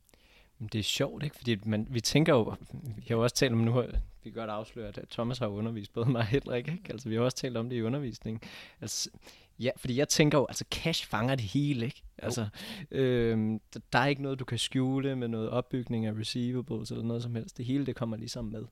Det 0.72 0.78
er 0.78 0.82
sjovt, 0.82 1.22
ikke? 1.22 1.36
Fordi 1.36 1.56
man, 1.64 1.86
vi 1.90 2.00
tænker 2.00 2.34
jo, 2.34 2.54
vi 2.72 3.04
har 3.08 3.14
jo 3.14 3.22
også 3.22 3.36
talt 3.36 3.52
om 3.52 3.58
nu, 3.58 3.82
vi 3.82 4.30
kan 4.30 4.32
godt 4.32 4.50
afsløre, 4.50 4.88
at 4.88 4.98
Thomas 5.10 5.38
har 5.38 5.46
undervist 5.46 5.92
både 5.92 6.10
mig 6.10 6.20
og 6.20 6.26
Henrik, 6.26 6.68
ikke? 6.68 6.82
Altså, 6.88 7.08
vi 7.08 7.14
har 7.14 7.22
også 7.22 7.36
talt 7.36 7.56
om 7.56 7.68
det 7.68 7.76
i 7.76 7.82
undervisningen. 7.82 8.42
Altså, 8.80 9.10
Ja, 9.60 9.70
fordi 9.76 9.96
jeg 9.96 10.08
tænker 10.08 10.38
jo, 10.38 10.46
altså 10.46 10.64
cash 10.70 11.06
fanger 11.06 11.34
det 11.34 11.44
hele, 11.44 11.84
ikke? 11.84 12.02
Altså, 12.18 12.48
øhm, 12.90 13.60
der 13.92 13.98
er 13.98 14.06
ikke 14.06 14.22
noget, 14.22 14.38
du 14.38 14.44
kan 14.44 14.58
skjule 14.58 15.16
med 15.16 15.28
noget 15.28 15.50
opbygning 15.50 16.06
af 16.06 16.12
receivables 16.12 16.90
eller 16.90 17.04
noget 17.04 17.22
som 17.22 17.34
helst. 17.34 17.56
Det 17.56 17.64
hele, 17.64 17.86
det 17.86 17.96
kommer 17.96 18.16
ligesom 18.16 18.44
med. 18.44 18.64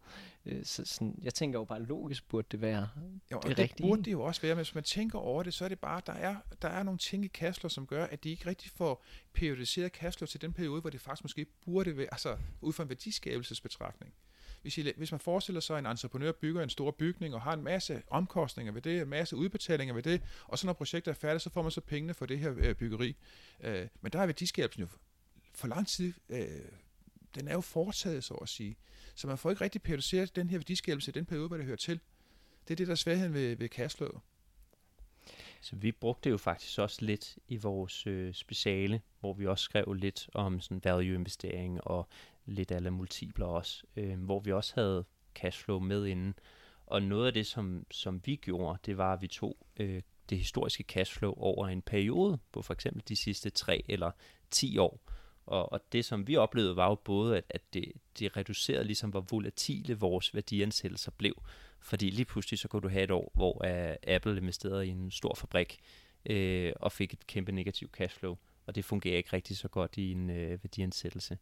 Øh, 0.47 0.65
så 0.65 0.85
sådan, 0.85 1.19
jeg 1.23 1.35
tænker 1.35 1.59
jo 1.59 1.65
bare, 1.65 1.83
logisk 1.83 2.29
burde 2.29 2.49
det 2.51 2.61
være 2.61 2.89
jo, 3.33 3.41
det, 3.43 3.49
det 3.49 3.59
rigtige. 3.59 3.89
burde 3.89 4.03
det 4.03 4.13
jo 4.13 4.23
også 4.23 4.41
være, 4.41 4.55
men 4.55 4.65
hvis 4.65 4.75
man 4.75 4.85
tænker 4.85 5.19
over 5.19 5.43
det, 5.43 5.55
så 5.55 5.65
er 5.65 5.69
det 5.69 5.79
bare, 5.79 6.01
der 6.07 6.13
er, 6.13 6.37
der 6.63 6.69
er 6.69 6.83
nogle 6.83 6.99
ting 6.99 7.25
i 7.25 7.29
cashflow, 7.29 7.69
som 7.69 7.87
gør, 7.87 8.05
at 8.05 8.25
de 8.25 8.31
ikke 8.31 8.47
rigtig 8.47 8.71
får 8.71 9.05
periodiseret 9.33 9.93
cashflow 9.93 10.27
til 10.27 10.41
den 10.43 10.53
periode, 10.53 10.81
hvor 10.81 10.91
det 10.91 11.01
faktisk 11.01 11.25
måske 11.25 11.47
burde 11.65 11.97
være, 11.97 12.09
altså 12.13 12.37
ud 12.61 12.73
fra 12.73 12.83
en 12.83 12.89
værdiskabelsesbetragtning. 12.89 14.13
Hvis, 14.63 14.79
I, 14.79 14.93
hvis 14.97 15.11
man 15.11 15.21
forestiller 15.21 15.61
sig, 15.61 15.77
at 15.77 15.85
en 15.85 15.91
entreprenør 15.91 16.33
bygger 16.33 16.63
en 16.63 16.71
stor 16.71 16.91
bygning 16.91 17.35
og 17.35 17.43
har 17.43 17.53
en 17.53 17.63
masse 17.63 18.03
omkostninger 18.11 18.73
ved 18.73 18.83
det, 18.83 19.01
en 19.01 19.09
masse 19.09 19.37
udbetalinger 19.37 19.95
ved 19.95 20.03
det, 20.03 20.23
og 20.45 20.59
så 20.59 20.67
når 20.67 20.73
projektet 20.73 21.11
er 21.11 21.15
færdigt, 21.15 21.43
så 21.43 21.51
får 21.51 21.63
man 21.63 21.71
så 21.71 21.81
pengene 21.81 22.15
for 22.15 22.27
det 22.27 22.39
her 22.39 22.55
øh, 22.57 22.75
byggeri. 22.75 23.17
Øh, 23.61 23.89
men 24.01 24.13
der 24.13 24.21
er 24.21 24.27
værdiskabelsen 24.27 24.83
jo 24.83 24.89
for 25.55 25.69
lang 25.69 25.89
tid, 25.89 26.13
øh, 26.29 26.47
den 27.35 27.49
er 27.49 27.53
jo 27.53 27.61
foretaget, 27.61 28.25
så 28.25 28.35
at 28.35 28.49
sige. 28.49 28.77
Så 29.15 29.27
man 29.27 29.39
får 29.39 29.51
ikke 29.51 29.65
rigtig 29.65 29.83
periodiseret 29.83 30.37
den 30.37 30.51
her 30.51 30.59
værdiskabelse 30.59 31.11
i 31.11 31.13
den 31.13 31.25
periode, 31.27 31.49
hvor 31.49 31.57
det 31.57 31.67
hører 31.67 31.77
til. 31.77 32.01
Det 32.69 32.75
er 32.75 32.77
det, 32.77 32.87
der 32.87 32.93
er 32.93 32.97
svagheden 32.97 33.35
ved, 33.35 33.57
ved 33.57 33.69
cashflow. 33.69 34.21
Så 35.61 35.77
vi 35.77 35.93
brugte 35.93 36.31
jo 36.31 36.37
faktisk 36.37 36.79
også 36.79 37.05
lidt 37.05 37.39
i 37.49 37.57
vores 37.57 38.07
øh, 38.07 38.35
speciale, 38.35 39.01
hvor 39.21 39.33
vi 39.33 39.47
også 39.47 39.65
skrev 39.65 39.93
lidt 39.93 40.29
om 40.35 40.61
sådan 40.61 40.85
value-investering 40.85 41.81
og 41.85 42.09
lidt 42.49 42.73
alle 42.73 42.91
multipler 42.91 43.47
også, 43.47 43.83
øh, 43.97 44.25
hvor 44.25 44.41
vi 44.41 44.53
også 44.53 44.73
havde 44.75 45.05
cashflow 45.35 45.79
med 45.79 46.07
inden. 46.07 46.35
Og 46.87 47.03
noget 47.03 47.27
af 47.27 47.33
det, 47.33 47.47
som, 47.47 47.87
som 47.91 48.21
vi 48.25 48.37
gjorde, 48.37 48.79
det 48.87 48.97
var, 48.97 49.13
at 49.13 49.23
vi 49.23 49.27
tog 49.27 49.57
øh, 49.77 50.03
det 50.31 50.39
historiske 50.39 50.85
cashflow 50.89 51.33
over 51.37 51.69
en 51.69 51.83
periode 51.83 52.39
på 52.53 52.63
for 52.63 52.75
eksempel 52.75 53.03
de 53.09 53.17
sidste 53.17 53.51
3 53.51 53.85
eller 53.89 54.11
10 54.51 54.79
år. 54.79 55.01
Og, 55.47 55.73
og 55.73 55.81
det, 55.93 56.05
som 56.05 56.27
vi 56.27 56.37
oplevede, 56.37 56.77
var 56.77 56.89
jo 56.89 56.95
både, 56.95 57.37
at, 57.37 57.45
at 57.51 57.75
det, 57.75 57.93
det 58.19 58.37
reducerede 58.37 58.85
ligesom, 58.85 59.11
hvor 59.11 59.27
volatile 59.31 59.95
vores 59.95 60.35
værdiansættelser 60.35 61.11
blev. 61.11 61.43
Fordi 61.81 62.11
lige 62.11 62.25
pludselig, 62.25 62.59
så 62.59 62.69
kunne 62.69 62.83
du 62.83 62.89
have 62.89 63.05
et 63.05 63.11
år, 63.11 63.33
hvor 63.35 63.53
uh, 63.65 64.15
Apple 64.15 64.37
investerede 64.37 64.87
i 64.87 64.91
en 64.91 65.11
stor 65.11 65.35
fabrik 65.35 65.81
øh, 66.27 66.73
og 66.77 66.93
fik 66.93 67.13
et 67.13 67.27
kæmpe 67.27 67.53
negativt 67.53 67.93
cashflow. 67.93 68.37
Og 68.67 68.75
det 68.75 68.85
fungerer 68.85 69.17
ikke 69.17 69.33
rigtig 69.33 69.57
så 69.57 69.69
godt 69.69 69.97
i 69.97 70.13
en 70.13 70.31
øh, 70.31 70.51
værdiansættelse. 70.51 71.39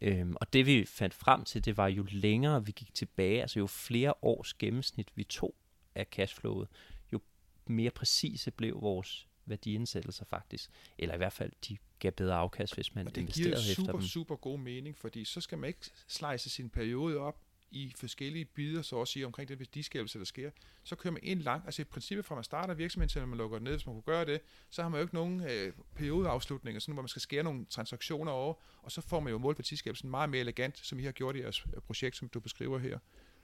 Øhm, 0.00 0.36
og 0.40 0.52
det 0.52 0.66
vi 0.66 0.84
fandt 0.84 1.14
frem 1.14 1.44
til, 1.44 1.64
det 1.64 1.76
var 1.76 1.88
jo 1.88 2.06
længere 2.10 2.66
vi 2.66 2.72
gik 2.72 2.94
tilbage, 2.94 3.40
altså 3.40 3.58
jo 3.58 3.66
flere 3.66 4.14
års 4.22 4.54
gennemsnit 4.54 5.08
vi 5.14 5.24
tog 5.24 5.54
af 5.94 6.06
cashflowet, 6.10 6.68
jo 7.12 7.20
mere 7.66 7.90
præcise 7.90 8.50
blev 8.50 8.82
vores 8.82 9.28
værdiansættelser 9.46 10.24
faktisk. 10.24 10.70
Eller 10.98 11.14
i 11.14 11.18
hvert 11.18 11.32
fald, 11.32 11.52
de 11.68 11.76
gav 11.98 12.12
bedre 12.12 12.34
afkast, 12.34 12.74
hvis 12.74 12.94
man 12.94 13.08
investerede 13.16 13.50
efter 13.50 13.74
dem. 13.74 13.76
det 13.76 13.76
giver 13.76 13.92
super, 13.92 14.06
super 14.06 14.36
god 14.36 14.58
mening, 14.58 14.96
fordi 14.96 15.24
så 15.24 15.40
skal 15.40 15.58
man 15.58 15.68
ikke 15.68 15.90
slice 16.08 16.50
sin 16.50 16.70
periode 16.70 17.18
op 17.18 17.40
i 17.70 17.92
forskellige 17.96 18.44
bidder, 18.44 18.82
så 18.82 18.96
også 18.96 19.18
i 19.18 19.24
omkring 19.24 19.48
den 19.48 19.58
værdiskabelse, 19.58 20.18
der 20.18 20.24
sker. 20.24 20.50
Så 20.84 20.96
kører 20.96 21.12
man 21.12 21.22
ind 21.22 21.40
langt, 21.40 21.66
altså 21.66 21.82
i 21.82 21.84
princippet 21.84 22.24
fra 22.24 22.34
man 22.34 22.44
starter 22.44 22.74
virksomheden 22.74 23.08
til 23.08 23.26
man 23.26 23.38
lukker 23.38 23.58
ned, 23.58 23.72
hvis 23.72 23.86
man 23.86 23.94
kunne 23.94 24.02
gøre 24.02 24.24
det, 24.24 24.40
så 24.70 24.82
har 24.82 24.88
man 24.88 24.98
jo 24.98 25.02
ikke 25.02 25.14
nogen 25.14 25.40
øh, 25.40 25.72
periodeafslutninger, 25.94 26.80
sådan, 26.80 26.92
hvor 26.92 27.02
man 27.02 27.08
skal 27.08 27.22
skære 27.22 27.42
nogle 27.42 27.64
transaktioner 27.64 28.32
over, 28.32 28.54
og 28.82 28.92
så 28.92 29.00
får 29.00 29.20
man 29.20 29.32
jo 29.32 29.38
målt 29.38 29.58
værdiskabelsen 29.58 30.10
meget 30.10 30.30
mere 30.30 30.40
elegant, 30.40 30.78
som 30.78 30.98
I 30.98 31.02
har 31.02 31.12
gjort 31.12 31.36
i 31.36 31.40
jeres 31.40 31.66
øh, 31.74 31.80
projekt, 31.80 32.16
som 32.16 32.28
du 32.28 32.40
beskriver 32.40 32.78
her. 32.78 32.98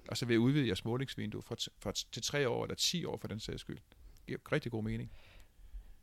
Altså 0.08 0.26
ved 0.26 0.34
at 0.34 0.38
udvide 0.38 0.66
jeres 0.66 0.84
målingsvindue 0.84 1.42
fra, 1.42 1.56
fra 1.78 1.92
til 1.92 2.22
tre 2.22 2.48
år 2.48 2.64
eller 2.64 2.74
ti 2.74 3.04
år 3.04 3.16
for 3.16 3.28
den 3.28 3.40
sags 3.40 3.60
skyld. 3.60 3.78
Det 4.16 4.26
giver 4.26 4.52
rigtig 4.52 4.72
god 4.72 4.82
mening. 4.82 5.10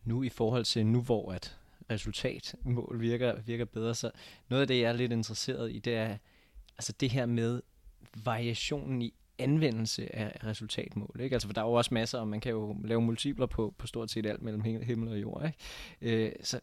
Nu 0.03 0.23
i 0.23 0.29
forhold 0.29 0.65
til 0.65 0.85
nu, 0.85 1.01
hvor 1.01 1.31
at 1.31 1.57
resultatmål 1.91 2.99
virker, 2.99 3.41
virker 3.41 3.65
bedre, 3.65 3.95
så 3.95 4.11
noget 4.49 4.61
af 4.61 4.67
det, 4.67 4.81
jeg 4.81 4.89
er 4.89 4.93
lidt 4.93 5.11
interesseret 5.11 5.71
i, 5.71 5.79
det 5.79 5.95
er 5.95 6.17
altså 6.77 6.93
det 6.99 7.09
her 7.09 7.25
med 7.25 7.61
variationen 8.15 9.01
i 9.01 9.13
anvendelse 9.39 10.15
af 10.15 10.37
resultatmål. 10.43 11.17
Ikke? 11.19 11.33
Altså, 11.35 11.47
for 11.47 11.53
der 11.53 11.61
er 11.61 11.65
jo 11.65 11.73
også 11.73 11.93
masser, 11.93 12.19
og 12.19 12.27
man 12.27 12.39
kan 12.39 12.51
jo 12.51 12.77
lave 12.83 13.01
multipler 13.01 13.45
på, 13.45 13.73
på 13.77 13.87
stort 13.87 14.11
set 14.11 14.25
alt 14.25 14.41
mellem 14.41 14.61
himmel 14.61 15.09
og 15.09 15.21
jord. 15.21 15.45
Ikke? 15.45 16.25
Øh, 16.25 16.31
så 16.43 16.59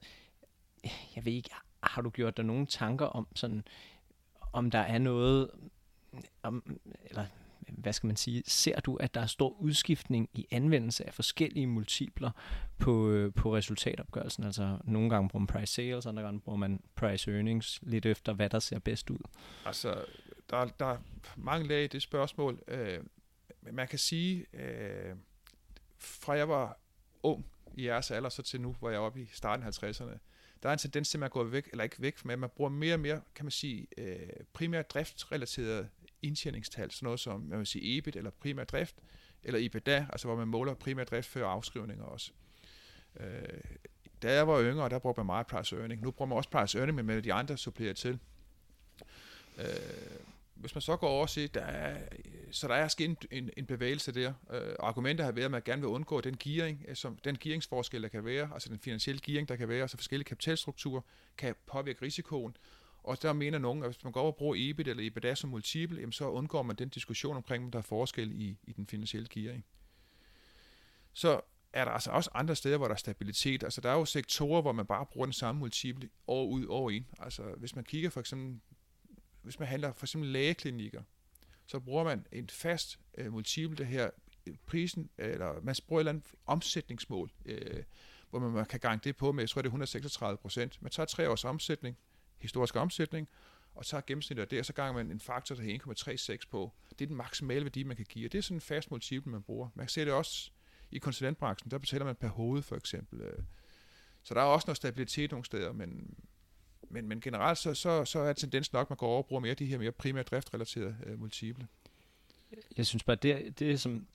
jeg 1.17 1.25
ved 1.25 1.33
ikke, 1.33 1.51
har 1.83 2.03
du 2.03 2.11
gjort 2.11 2.37
dig 2.37 2.45
nogle 2.45 2.67
tanker 2.67 3.07
om 3.07 3.27
sådan, 3.35 3.65
om 4.53 4.71
der 4.71 4.79
er 4.79 4.99
noget, 4.99 5.51
om, 6.43 6.81
eller 7.05 7.27
hvad 7.69 7.93
skal 7.93 8.07
man 8.07 8.17
sige, 8.17 8.43
ser 8.47 8.81
du, 8.81 8.97
at 8.97 9.15
der 9.15 9.21
er 9.21 9.27
stor 9.27 9.61
udskiftning 9.61 10.29
i 10.35 10.47
anvendelse 10.51 11.07
af 11.07 11.15
forskellige 11.15 11.67
multipler 11.67 12.31
på, 12.79 13.09
øh, 13.09 13.33
på 13.35 13.57
resultatopgørelsen? 13.57 14.45
Altså 14.45 14.79
nogle 14.85 15.11
gange 15.11 15.29
bruger 15.29 15.41
man 15.41 15.47
price 15.47 15.75
sales, 15.75 16.07
andre 16.07 16.23
gange 16.23 16.41
bruger 16.41 16.59
man 16.59 16.81
price 16.95 17.31
earnings, 17.31 17.81
lidt 17.83 18.07
efter 18.07 18.33
hvad 18.33 18.51
der 18.51 18.59
ser 18.59 18.79
bedst 18.79 19.11
ud. 19.11 19.19
Altså, 19.67 20.05
der, 20.51 20.65
der 20.65 20.87
er 20.87 20.99
mange 21.37 21.69
lag 21.69 21.85
i 21.85 21.87
det 21.87 22.03
spørgsmål. 22.03 22.63
Øh, 22.69 22.99
man 23.73 23.89
kan 23.89 23.99
sige, 23.99 24.47
øh, 24.53 25.17
fra 25.99 26.33
jeg 26.33 26.49
var 26.49 26.79
ung 27.23 27.47
i 27.75 27.87
jeres 27.87 28.11
alder, 28.11 28.29
så 28.29 28.43
til 28.43 28.61
nu, 28.61 28.77
hvor 28.79 28.91
jeg 28.91 28.97
er 28.97 29.01
oppe 29.01 29.21
i 29.21 29.27
starten 29.33 29.67
af 29.67 29.83
50'erne, 29.83 30.19
der 30.63 30.69
er 30.69 30.73
en 30.73 30.79
tendens 30.79 31.11
til, 31.11 31.19
at 31.19 31.21
man 31.21 31.31
går 31.31 31.45
væk, 31.45 31.69
eller 31.71 31.85
ikke 31.85 32.03
væk, 32.03 32.25
men 32.25 32.39
man 32.39 32.51
bruger 32.51 32.71
mere 32.71 32.95
og 32.95 33.01
mere, 33.01 33.21
kan 33.35 33.45
man 33.45 33.51
sige, 33.51 33.87
øh, 33.99 34.29
primært 34.53 34.91
driftsrelaterede 34.91 35.89
indtjeningstal, 36.23 36.91
sådan 36.91 37.07
noget 37.07 37.21
som, 37.21 37.41
man 37.41 37.59
vil 37.59 37.67
sige, 37.67 37.99
EBIT 37.99 38.17
eller 38.17 38.31
primær 38.31 38.65
drift, 38.65 38.97
eller 39.43 39.61
EBITDA, 39.67 40.07
altså 40.13 40.29
hvor 40.29 40.37
man 40.37 40.49
måler 40.49 40.75
primær 40.75 41.05
drift 41.05 41.29
før 41.29 41.47
afskrivninger 41.47 42.05
også. 42.05 42.33
Øh, 43.21 43.61
da 44.23 44.35
jeg 44.35 44.49
var 44.49 44.63
yngre, 44.63 44.89
der 44.89 44.99
brugte 44.99 45.19
man 45.19 45.27
meget 45.27 45.47
price 45.47 45.77
earning. 45.77 46.03
Nu 46.03 46.11
bruger 46.11 46.29
man 46.29 46.37
også 46.37 46.51
price 46.51 46.79
earning, 46.79 46.97
men 46.97 47.07
med 47.07 47.23
de 47.23 47.33
andre 47.33 47.57
supplerer 47.57 47.93
til. 47.93 48.19
Øh, 49.59 49.65
hvis 50.61 50.75
man 50.75 50.83
så 50.83 50.97
går 50.97 51.09
over 51.09 51.23
og 51.23 51.31
siger, 51.31 51.49
der 51.49 51.61
er, 51.61 52.03
øh, 52.25 52.53
så 52.53 52.69
der 52.69 52.75
er 52.75 52.89
sket 52.89 53.09
en, 53.09 53.17
en, 53.31 53.51
en 53.57 53.67
bevægelse 53.67 54.13
der. 54.13 54.33
Øh, 54.53 54.75
argumentet 54.79 55.25
har 55.25 55.33
været, 55.33 55.45
at 55.45 55.51
man 55.51 55.63
gerne 55.65 55.83
vil 55.83 55.89
undgå 55.89 56.21
den 56.21 56.37
gearing, 56.37 56.85
øh, 56.89 56.97
som, 56.97 57.17
den 57.17 57.39
gearingsforskel, 57.41 58.03
der 58.03 58.09
kan 58.09 58.25
være, 58.25 58.51
altså 58.53 58.69
den 58.69 58.79
finansielle 58.79 59.21
gearing, 59.25 59.49
der 59.49 59.57
kan 59.57 59.69
være, 59.69 59.83
altså 59.83 59.97
forskellige 59.97 60.25
kapitalstrukturer, 60.25 61.01
kan 61.37 61.55
påvirke 61.67 62.03
risikoen. 62.03 62.57
Og 63.03 63.23
der 63.23 63.33
mener 63.33 63.59
nogen, 63.59 63.83
at 63.83 63.89
hvis 63.89 64.05
man 64.05 64.13
går 64.13 64.21
over 64.21 64.33
og 64.33 64.37
bruger 64.37 64.57
EBIT 64.59 64.89
eller 64.89 65.07
EBITDA 65.07 65.35
som 65.35 65.51
multiple, 65.51 66.01
jamen 66.01 66.13
så 66.13 66.29
undgår 66.29 66.63
man 66.63 66.77
den 66.77 66.89
diskussion 66.89 67.37
omkring, 67.37 67.65
om 67.65 67.71
der 67.71 67.79
er 67.79 67.83
forskel 67.83 68.33
i, 68.33 68.59
i 68.65 68.73
den 68.73 68.87
finansielle 68.87 69.29
gearing. 69.31 69.65
Så 71.13 71.41
er 71.73 71.85
der 71.85 71.93
altså 71.93 72.11
også 72.11 72.31
andre 72.35 72.57
steder, 72.57 72.77
hvor 72.77 72.87
der 72.87 72.95
er 72.95 72.99
stabilitet. 72.99 73.63
Altså, 73.63 73.81
der 73.81 73.91
er 73.91 73.95
jo 73.95 74.05
sektorer, 74.05 74.63
hvor 74.63 74.73
man 74.73 74.87
bare 74.87 75.07
bruger 75.07 75.27
den 75.27 75.33
samme 75.33 75.59
multiple 75.59 76.09
år 76.27 76.47
ud, 76.47 76.67
år 76.69 76.91
ind. 76.91 77.05
Altså, 77.19 77.43
hvis 77.43 77.77
man 77.77 77.85
kigger 77.85 78.11
for 78.11 78.21
eksempel, 78.21 78.61
hvis 79.43 79.59
man 79.59 79.69
handler 79.69 79.93
for 79.93 80.07
eksempel 80.07 80.31
lægeklinikker, 80.31 81.03
så 81.67 81.81
bruger 81.81 82.05
man 82.05 82.27
en 82.33 82.49
fast 82.49 82.99
øh, 83.19 83.33
multiple, 83.33 83.77
det 83.77 83.87
her 83.87 84.11
øh, 84.47 84.57
prisen, 84.67 85.11
eller 85.19 85.61
man 85.61 85.75
bruger 85.87 86.01
et 86.01 86.03
eller 86.03 86.13
andet 86.13 86.27
omsætningsmål, 86.47 87.31
øh, 87.45 87.83
hvor 88.31 88.39
man, 88.39 88.51
man 88.51 88.67
kan 88.67 88.81
gange 88.81 89.01
det 89.05 89.17
på 89.17 89.33
med, 89.33 89.43
jeg 89.43 89.49
tror 89.49 89.63
det 89.63 89.67
er 89.67 89.71
136 89.71 90.37
procent. 90.37 90.83
Man 90.83 90.91
tager 90.91 91.07
tre 91.07 91.31
års 91.31 91.45
omsætning, 91.45 91.97
historisk 92.39 92.77
omsætning, 92.77 93.29
og 93.75 93.87
tager 93.87 94.03
gennemsnittet 94.07 94.43
af 94.43 94.49
det, 94.49 94.59
og 94.59 94.65
så 94.65 94.73
ganger 94.73 94.93
man 94.93 95.11
en 95.11 95.21
faktor, 95.21 95.55
der 95.55 95.63
hedder 95.63 96.39
1,36 96.39 96.51
på. 96.51 96.73
Det 96.91 97.01
er 97.01 97.07
den 97.07 97.17
maksimale 97.17 97.65
værdi, 97.65 97.83
man 97.83 97.97
kan 97.97 98.07
give, 98.09 98.29
og 98.29 98.33
det 98.33 98.39
er 98.39 98.43
sådan 98.43 98.57
en 98.57 98.61
fast 98.61 98.91
multiple, 98.91 99.33
man 99.33 99.43
bruger. 99.43 99.69
Man 99.75 99.87
kan 99.87 99.91
se 99.91 100.05
det 100.05 100.13
også 100.13 100.51
i 100.91 100.99
konsulentbranchen, 100.99 101.71
der 101.71 101.79
betaler 101.79 102.05
man 102.05 102.17
per 102.17 102.29
hoved 102.29 102.63
for 102.63 102.77
eksempel. 102.77 103.21
Øh. 103.21 103.43
Så 104.23 104.35
der 104.35 104.41
er 104.41 104.45
også 104.45 104.65
noget 104.67 104.77
stabilitet 104.77 105.31
nogle 105.31 105.45
steder, 105.45 105.73
men, 105.73 106.15
men, 106.91 107.09
men 107.09 107.21
generelt 107.21 107.59
så, 107.59 107.75
så, 107.75 108.05
så 108.05 108.19
er 108.19 108.33
tendensen 108.33 108.77
nok, 108.77 108.87
at 108.87 108.91
man 108.91 108.97
går 108.97 109.07
over 109.07 109.19
og 109.19 109.27
bruger 109.27 109.41
mere 109.41 109.55
de 109.55 109.67
her 109.67 109.79
mere 109.79 109.93
primært 109.93 110.31
driftrelaterede 110.31 110.97
øh, 111.07 111.21
multiple. 111.21 111.67
Jeg 112.77 112.87
synes 112.87 113.03
bare, 113.03 113.17
det, 113.17 113.59
det 113.59 113.81
som 113.81 114.07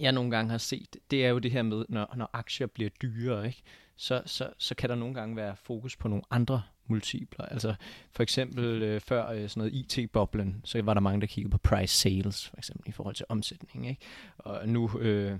jeg 0.00 0.12
nogle 0.12 0.30
gange 0.30 0.50
har 0.50 0.58
set, 0.58 0.96
det 1.10 1.24
er 1.24 1.28
jo 1.28 1.38
det 1.38 1.50
her 1.50 1.62
med, 1.62 1.84
når, 1.88 2.14
når 2.16 2.30
aktier 2.32 2.66
bliver 2.66 2.90
dyrere, 2.90 3.46
ikke? 3.46 3.62
Så, 3.96 4.22
så, 4.26 4.50
så 4.58 4.74
kan 4.74 4.90
der 4.90 4.96
nogle 4.96 5.14
gange 5.14 5.36
være 5.36 5.56
fokus 5.56 5.96
på 5.96 6.08
nogle 6.08 6.22
andre 6.30 6.62
multipler. 6.86 7.44
Altså 7.44 7.74
for 8.12 8.22
eksempel 8.22 8.82
øh, 8.82 9.00
før 9.00 9.28
øh, 9.28 9.48
sådan 9.48 9.60
noget 9.60 9.74
IT-boblen, 9.74 10.60
så 10.64 10.82
var 10.82 10.94
der 10.94 11.00
mange, 11.00 11.20
der 11.20 11.26
kiggede 11.26 11.50
på 11.50 11.58
price 11.58 11.96
sales, 11.96 12.48
for 12.48 12.56
eksempel 12.56 12.88
i 12.88 12.92
forhold 12.92 13.14
til 13.14 13.26
omsætning. 13.28 13.88
Ikke? 13.88 14.06
Og 14.38 14.68
nu, 14.68 14.98
øh, 14.98 15.38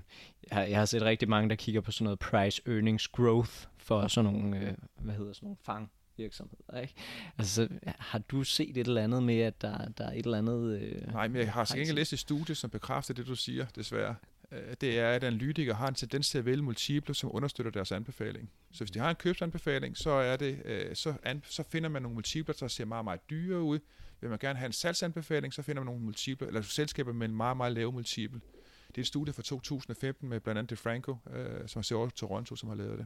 jeg, 0.51 0.67
jeg 0.69 0.77
har 0.79 0.85
set 0.85 1.01
rigtig 1.01 1.29
mange, 1.29 1.49
der 1.49 1.55
kigger 1.55 1.81
på 1.81 1.91
sådan 1.91 2.03
noget 2.03 2.19
price 2.19 2.61
earnings 2.65 3.07
growth 3.07 3.51
for 3.77 4.07
sådan 4.07 4.33
nogle, 4.33 4.57
øh, 4.57 4.73
hvad 4.95 5.15
hedder 5.15 5.33
sådan 5.33 5.45
nogle 5.45 5.57
fang 5.61 5.91
virksomheder. 6.19 6.81
Ikke? 6.81 6.93
Altså, 7.37 7.53
så, 7.53 7.67
har 7.83 8.19
du 8.19 8.43
set 8.43 8.77
et 8.77 8.87
eller 8.87 9.03
andet 9.03 9.23
med, 9.23 9.39
at 9.39 9.61
der, 9.61 9.89
der 9.89 10.05
er 10.05 10.11
et 10.11 10.25
eller 10.25 10.37
andet... 10.37 10.81
Øh, 10.81 11.13
Nej, 11.13 11.27
men 11.27 11.41
jeg 11.41 11.51
har 11.51 11.75
ikke 11.75 11.93
læst 11.93 12.13
et 12.13 12.19
studie, 12.19 12.55
som 12.55 12.69
bekræfter 12.69 13.13
det, 13.13 13.27
du 13.27 13.35
siger, 13.35 13.65
desværre. 13.65 14.15
Øh, 14.51 14.75
det 14.81 14.99
er, 14.99 15.09
at 15.09 15.23
analytikere 15.23 15.75
har 15.75 15.87
en 15.87 15.95
tendens 15.95 16.29
til 16.29 16.37
at 16.37 16.45
vælge 16.45 16.63
multiple, 16.63 17.15
som 17.15 17.35
understøtter 17.35 17.71
deres 17.71 17.91
anbefaling. 17.91 18.49
Så 18.71 18.83
hvis 18.83 18.91
de 18.91 18.99
har 18.99 19.09
en 19.09 19.15
købsanbefaling, 19.15 19.97
så, 19.97 20.09
er 20.09 20.37
det, 20.37 20.61
øh, 20.65 20.95
så, 20.95 21.13
an, 21.23 21.43
så 21.45 21.63
finder 21.69 21.89
man 21.89 22.01
nogle 22.01 22.15
multipler, 22.15 22.55
der 22.59 22.67
ser 22.67 22.85
meget, 22.85 23.03
meget 23.03 23.29
dyre 23.29 23.61
ud. 23.61 23.79
Vil 24.21 24.29
man 24.29 24.39
gerne 24.39 24.59
have 24.59 24.67
en 24.67 24.73
salgsanbefaling, 24.73 25.53
så 25.53 25.61
finder 25.61 25.81
man 25.81 25.85
nogle 25.85 26.01
multipler, 26.01 26.47
eller 26.47 26.61
selskaber 26.61 27.13
med 27.13 27.29
en 27.29 27.35
meget, 27.35 27.57
meget 27.57 27.73
lave 27.73 27.91
multiple. 27.91 28.41
Det 28.87 28.97
er 28.97 29.01
et 29.01 29.07
studie 29.07 29.33
fra 29.33 29.41
2015 29.41 30.29
med 30.29 30.39
blandt 30.39 30.59
andet 30.59 30.69
DeFranco, 30.69 31.15
øh, 31.33 31.67
som 31.67 31.83
ser 31.83 31.95
over 31.95 32.09
Toronto, 32.09 32.55
som 32.55 32.69
har 32.69 32.75
lavet 32.75 32.99
det. 32.99 33.05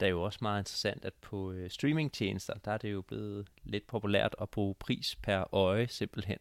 Det 0.00 0.06
er 0.06 0.10
jo 0.10 0.22
også 0.22 0.38
meget 0.42 0.60
interessant, 0.60 1.04
at 1.04 1.14
på 1.14 1.52
øh, 1.52 1.70
streamingtjenester, 1.70 2.54
der 2.54 2.70
er 2.70 2.78
det 2.78 2.92
jo 2.92 3.02
blevet 3.02 3.48
lidt 3.64 3.86
populært 3.86 4.34
at 4.40 4.50
bruge 4.50 4.74
pris 4.74 5.16
per 5.22 5.54
øje 5.54 5.88
simpelthen. 5.88 6.38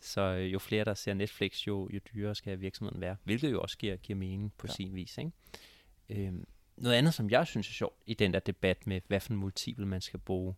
Så 0.00 0.20
øh, 0.20 0.52
jo 0.52 0.58
flere, 0.58 0.84
der 0.84 0.94
ser 0.94 1.14
Netflix, 1.14 1.66
jo, 1.66 1.88
jo 1.92 2.00
dyrere 2.14 2.34
skal 2.34 2.60
virksomheden 2.60 3.00
være. 3.00 3.16
Hvilket 3.24 3.52
jo 3.52 3.60
også 3.60 3.78
giver, 3.78 3.96
giver 3.96 4.18
mening 4.18 4.52
på 4.58 4.66
ja. 4.66 4.72
sin 4.72 4.94
vis. 4.94 5.18
Ikke? 5.18 5.30
Øhm, 6.08 6.46
noget 6.76 6.96
andet, 6.96 7.14
som 7.14 7.30
jeg 7.30 7.46
synes 7.46 7.68
er 7.68 7.72
sjovt 7.72 8.02
i 8.06 8.14
den 8.14 8.32
der 8.32 8.40
debat 8.40 8.86
med, 8.86 9.00
hvad 9.06 9.20
for 9.20 9.32
en 9.32 9.38
multiple 9.38 9.86
man 9.86 10.00
skal 10.00 10.20
bruge, 10.20 10.54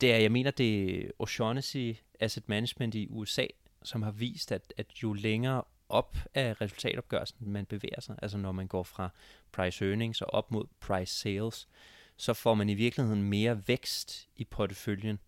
det 0.00 0.12
er, 0.12 0.16
jeg 0.16 0.32
mener, 0.32 0.50
det 0.50 0.96
er 0.96 1.10
O'Shaughnessy 1.22 2.00
Asset 2.20 2.48
Management 2.48 2.94
i 2.94 3.06
USA, 3.10 3.46
som 3.82 4.02
har 4.02 4.10
vist, 4.10 4.52
at, 4.52 4.74
at 4.76 5.02
jo 5.02 5.12
længere 5.12 5.62
op 5.88 6.16
af 6.34 6.60
resultatopgørelsen 6.60 7.50
man 7.52 7.66
bevæger 7.66 8.00
sig, 8.00 8.16
altså 8.22 8.38
når 8.38 8.52
man 8.52 8.66
går 8.66 8.82
fra 8.82 9.10
price 9.52 9.84
earnings 9.84 10.22
og 10.22 10.34
op 10.34 10.50
mod 10.50 10.64
price 10.80 11.14
sales, 11.14 11.68
så 12.16 12.34
får 12.34 12.54
man 12.54 12.68
i 12.68 12.74
virkeligheden 12.74 13.22
mere 13.22 13.68
vækst 13.68 14.28
i 14.36 14.44
porteføljen. 14.44 15.18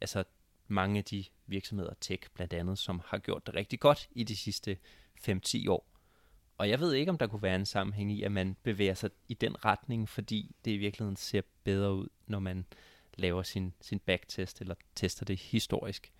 Altså 0.00 0.24
mange 0.68 0.98
af 0.98 1.04
de 1.04 1.24
virksomheder, 1.46 1.94
tech 2.00 2.22
blandt 2.34 2.52
andet, 2.52 2.78
som 2.78 3.00
har 3.06 3.18
gjort 3.18 3.46
det 3.46 3.54
rigtig 3.54 3.80
godt 3.80 4.08
i 4.10 4.24
de 4.24 4.36
sidste 4.36 4.78
5-10 5.28 5.70
år. 5.70 5.86
Og 6.58 6.68
jeg 6.68 6.80
ved 6.80 6.92
ikke, 6.92 7.10
om 7.10 7.18
der 7.18 7.26
kunne 7.26 7.42
være 7.42 7.56
en 7.56 7.66
sammenhæng 7.66 8.12
i, 8.12 8.22
at 8.22 8.32
man 8.32 8.56
bevæger 8.62 8.94
sig 8.94 9.10
i 9.28 9.34
den 9.34 9.64
retning, 9.64 10.08
fordi 10.08 10.54
det 10.64 10.70
i 10.70 10.76
virkeligheden 10.76 11.16
ser 11.16 11.42
bedre 11.64 11.94
ud, 11.94 12.08
når 12.26 12.38
man 12.38 12.66
laver 13.14 13.42
sin, 13.42 13.72
sin 13.80 13.98
backtest 13.98 14.60
eller 14.60 14.74
tester 14.94 15.24
det 15.24 15.40
historisk. 15.40 16.12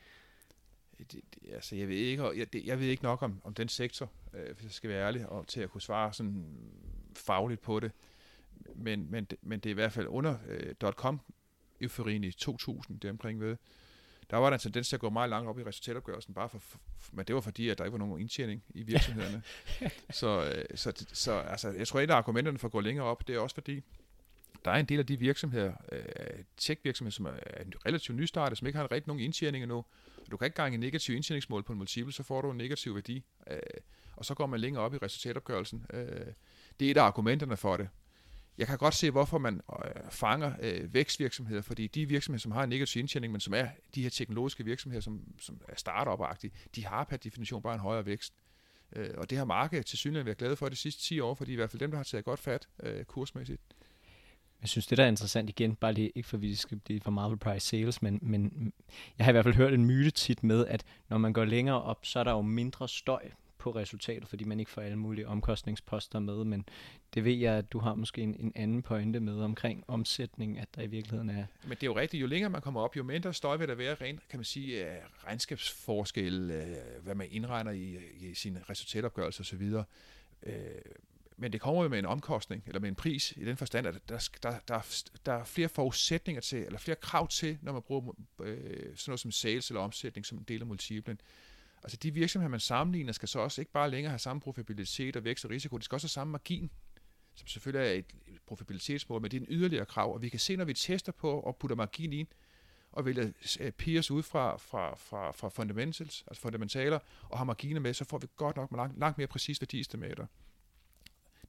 Det, 0.99 1.13
det, 1.13 1.25
altså, 1.53 1.77
jeg 1.77 1.89
ved 1.89 1.97
ikke, 1.97 2.39
jeg, 2.39 2.53
det, 2.53 2.67
jeg 2.67 2.81
ved 2.81 2.87
ikke 2.87 3.03
nok 3.03 3.23
om, 3.23 3.41
om 3.45 3.55
den 3.55 3.69
sektor, 3.69 4.11
øh, 4.35 4.55
hvis 4.55 4.65
jeg 4.65 4.73
skal 4.73 4.91
være 4.91 5.07
ærlig, 5.07 5.27
og 5.29 5.47
til 5.47 5.61
at 5.61 5.71
kunne 5.71 5.83
svare 5.83 6.13
sådan 6.13 6.45
fagligt 7.15 7.61
på 7.61 7.81
det. 7.81 7.93
Men, 8.75 9.11
men, 9.11 9.27
men 9.43 9.61
det 9.61 9.71
er 9.71 9.71
i 9.71 9.75
hvert 9.75 9.93
fald 9.93 10.07
under 10.07 10.39
øh, 10.49 10.93
.com 10.93 11.21
euforien 11.81 12.25
i 12.25 12.33
2000, 12.33 13.01
det 13.01 13.11
omkring 13.11 13.41
ved, 13.41 13.57
der 14.31 14.37
var 14.37 14.51
der 14.51 14.55
en 14.55 14.61
tendens 14.61 14.89
til 14.89 14.97
at 14.97 15.01
gå 15.01 15.11
meget 15.11 15.31
langt 15.31 15.49
op 15.49 15.59
i 15.59 15.65
resultatopgørelsen, 15.65 16.35
bare 16.35 16.49
for, 16.49 16.63
men 17.13 17.27
det 17.27 17.35
var 17.35 17.41
fordi, 17.41 17.69
at 17.69 17.79
der 17.79 17.85
ikke 17.85 17.93
var 17.93 17.99
nogen 17.99 18.21
indtjening 18.21 18.63
i 18.75 18.83
virksomhederne. 18.83 19.43
så, 20.11 20.45
øh, 20.45 20.65
så, 20.75 21.07
så 21.13 21.33
altså, 21.33 21.71
jeg 21.71 21.89
tror, 21.89 22.01
at 22.01 22.05
et 22.05 22.11
af 22.11 22.17
argumenterne 22.17 22.59
for 22.59 22.69
at 22.69 22.73
gå 22.73 22.81
længere 22.81 23.07
op, 23.07 23.29
det 23.29 23.35
er 23.35 23.41
også 23.41 23.55
fordi, 23.55 23.83
der 24.65 24.71
er 24.71 24.77
en 24.77 24.87
del 24.87 24.99
af 24.99 25.07
de 25.07 25.19
virksomheder, 25.19 25.73
øh, 25.93 26.45
tech-virksomheder, 26.57 27.15
som 27.15 27.27
er 27.27 27.33
relativt 27.87 28.17
nystartet, 28.17 28.59
som 28.59 28.67
ikke 28.67 28.79
har 28.79 28.93
rigtig 28.93 29.09
nogen 29.09 29.23
indtjening 29.23 29.63
endnu. 29.63 29.85
Du 30.31 30.37
kan 30.37 30.47
ikke 30.47 30.57
gange 30.57 30.75
en 30.75 30.81
negativ 30.81 31.15
indtjeningsmål 31.15 31.63
på 31.63 31.73
en 31.73 31.79
multiple, 31.79 32.13
så 32.13 32.23
får 32.23 32.41
du 32.41 32.51
en 32.51 32.57
negativ 32.57 32.95
værdi. 32.95 33.25
Øh, 33.51 33.59
og 34.17 34.25
så 34.25 34.35
går 34.35 34.47
man 34.47 34.61
længere 34.61 34.83
op 34.83 34.95
i 34.95 34.99
resultatopgørelsen. 34.99 35.87
Øh, 35.93 36.27
det 36.81 36.87
er 36.87 36.91
et 36.91 36.97
af 36.97 37.03
argumenterne 37.03 37.57
for 37.57 37.77
det 37.77 37.89
jeg 38.59 38.67
kan 38.67 38.79
godt 38.79 38.95
se, 38.95 39.11
hvorfor 39.11 39.39
man 39.39 39.61
øh, 39.85 40.11
fanger 40.11 40.53
øh, 40.63 40.95
vækstvirksomheder, 40.95 41.63
fordi 41.63 41.87
de 41.87 42.07
virksomheder, 42.07 42.41
som 42.41 42.53
har 42.53 42.63
en 42.63 42.69
negativ 42.69 43.01
indtjening, 43.01 43.33
men 43.33 43.41
som 43.41 43.55
er 43.55 43.69
de 43.95 44.03
her 44.03 44.11
teknologiske 44.11 44.65
virksomheder, 44.65 45.01
som, 45.01 45.21
som 45.41 45.61
er 45.69 45.77
startup 45.77 46.21
de 46.75 46.87
har 46.87 47.05
per 47.05 47.17
definition 47.17 47.63
bare 47.63 47.75
en 47.75 47.81
højere 47.81 48.07
vækst. 48.07 48.35
Øh, 48.97 49.11
og 49.17 49.31
det 49.31 49.39
har 49.39 49.45
markedet 49.45 49.87
til 49.87 49.99
synligheden 49.99 50.27
været 50.27 50.39
glade 50.39 50.57
for 50.57 50.69
de 50.69 50.77
sidste 50.77 51.03
10 51.03 51.21
år, 51.21 51.35
fordi 51.35 51.53
i 51.53 51.55
hvert 51.55 51.71
fald 51.71 51.81
dem, 51.81 51.91
der 51.91 51.97
har 51.97 52.05
taget 52.05 52.25
godt 52.25 52.41
fat 52.41 52.69
øh, 52.83 53.05
kursmæssigt. 53.05 53.63
Jeg 54.67 54.71
synes, 54.71 54.87
det 54.87 54.99
der 54.99 55.05
er 55.05 55.09
interessant 55.09 55.49
igen, 55.49 55.75
bare 55.75 55.93
lige, 55.93 56.13
ikke 56.15 56.29
for 56.29 56.37
vi 56.37 56.55
skal 56.55 56.79
blive 56.79 57.01
for 57.01 57.11
Marvel 57.11 57.39
Price 57.39 57.67
Sales, 57.67 58.03
men, 58.03 58.19
men 58.23 58.73
jeg 59.19 59.25
har 59.25 59.31
i 59.31 59.33
hvert 59.33 59.45
fald 59.45 59.55
hørt 59.55 59.75
en 59.75 59.85
myte 59.85 60.11
tit 60.11 60.45
med, 60.45 60.67
at 60.67 60.85
når 61.09 61.19
man 61.19 61.33
går 61.33 61.45
længere 61.45 61.83
op, 61.83 61.99
så 62.07 62.19
er 62.19 62.25
der 62.25 62.31
jo 62.31 62.43
mindre 62.43 62.89
støj 62.89 63.31
på 63.59 63.71
resultatet, 63.71 64.29
fordi 64.29 64.45
man 64.45 64.61
ikke 64.61 64.71
får 64.71 64.83
alle 64.83 64.97
mulige 64.97 65.29
omkostningsposter 65.29 66.19
med, 66.19 66.45
men 66.45 66.69
det 67.15 67.25
ved 67.25 67.33
jeg, 67.33 67.55
at 67.55 67.73
du 67.73 67.79
har 67.79 67.95
måske 67.95 68.23
en, 68.23 68.37
en 68.39 68.53
anden 68.55 68.83
pointe 68.83 69.21
med 69.21 69.41
omkring 69.41 69.85
omsætning, 69.89 70.59
at 70.59 70.69
der 70.75 70.83
i 70.83 70.87
virkeligheden 70.87 71.31
er... 71.31 71.47
Men 71.63 71.71
det 71.71 71.83
er 71.83 71.87
jo 71.87 71.97
rigtigt, 71.97 72.21
jo 72.21 72.27
længere 72.27 72.51
man 72.51 72.61
kommer 72.61 72.81
op, 72.81 72.97
jo 72.97 73.03
mindre 73.03 73.35
støj 73.35 73.57
vil 73.57 73.69
der 73.69 73.75
være 73.75 73.95
rent, 73.95 74.29
kan 74.29 74.39
man 74.39 74.45
sige, 74.45 74.85
øh, 74.85 74.99
regnskabsforskel, 75.27 76.51
øh, 76.51 77.03
hvad 77.03 77.15
man 77.15 77.27
indregner 77.31 77.71
i, 77.71 77.99
i 78.21 78.35
sin 78.35 78.59
resultatopgørelse 78.71 79.41
osv., 79.41 79.73
men 81.37 81.53
det 81.53 81.61
kommer 81.61 81.83
jo 81.83 81.89
med 81.89 81.99
en 81.99 82.07
omkostning, 82.07 82.63
eller 82.67 82.81
med 82.81 82.89
en 82.89 82.95
pris, 82.95 83.35
i 83.37 83.45
den 83.45 83.57
forstand, 83.57 83.87
at 83.87 83.95
der, 84.09 84.29
der, 84.43 84.59
der, 84.69 85.03
der 85.27 85.33
er 85.33 85.45
flere 85.45 85.69
forudsætninger 85.69 86.41
til, 86.41 86.59
eller 86.59 86.79
flere 86.79 86.97
krav 86.97 87.29
til, 87.29 87.59
når 87.63 87.73
man 87.73 87.83
bruger 87.83 88.15
øh, 88.41 88.57
sådan 88.97 89.11
noget 89.11 89.21
som 89.21 89.31
sales 89.31 89.71
eller 89.71 89.81
omsætning 89.81 90.27
som 90.27 90.39
en 90.39 90.45
del 90.45 90.61
af 90.61 90.67
multiplen. 90.67 91.21
Altså 91.83 91.97
de 91.97 92.15
virksomheder, 92.15 92.51
man 92.51 92.61
sammenligner, 92.61 93.13
skal 93.13 93.29
så 93.29 93.39
også 93.39 93.61
ikke 93.61 93.73
bare 93.73 93.91
længere 93.91 94.11
have 94.11 94.19
samme 94.19 94.41
profitabilitet 94.41 95.17
og 95.17 95.25
vækst 95.25 95.45
og 95.45 95.51
risiko, 95.51 95.79
de 95.79 95.85
skal 95.85 95.97
også 95.97 96.05
have 96.05 96.11
samme 96.11 96.31
margin, 96.31 96.71
som 97.35 97.47
selvfølgelig 97.47 97.89
er 97.89 97.99
et 97.99 98.15
profitabilitetsmål, 98.47 99.23
men 99.23 99.31
det 99.31 99.37
er 99.37 99.41
en 99.41 99.47
yderligere 99.51 99.87
krav, 99.87 100.15
og 100.15 100.23
vi 100.23 100.29
kan 100.29 100.41
se, 100.41 100.57
når 100.57 100.65
vi 100.65 100.75
tester 100.75 101.13
på 101.13 101.41
og 101.41 101.57
putter 101.57 101.77
margin 101.77 102.13
ind, 102.13 102.29
og 102.93 103.05
vælger 103.05 103.33
øh, 103.61 103.73
peers 103.73 104.11
ud 104.11 104.23
fra, 104.23 104.57
fra, 104.57 104.95
fra, 104.95 105.31
fra 105.31 105.49
fundamentals, 105.49 106.25
altså 106.27 106.41
fundamentaler, 106.43 106.99
og 107.23 107.39
har 107.39 107.45
marginer 107.45 107.81
med, 107.81 107.95
så 107.95 108.05
får 108.05 108.19
vi 108.19 108.27
godt 108.37 108.57
nok 108.57 108.73
langt, 108.73 108.99
langt 108.99 109.19
mere 109.19 109.27
præcis 109.27 109.61
værdiestimater. 109.61 110.27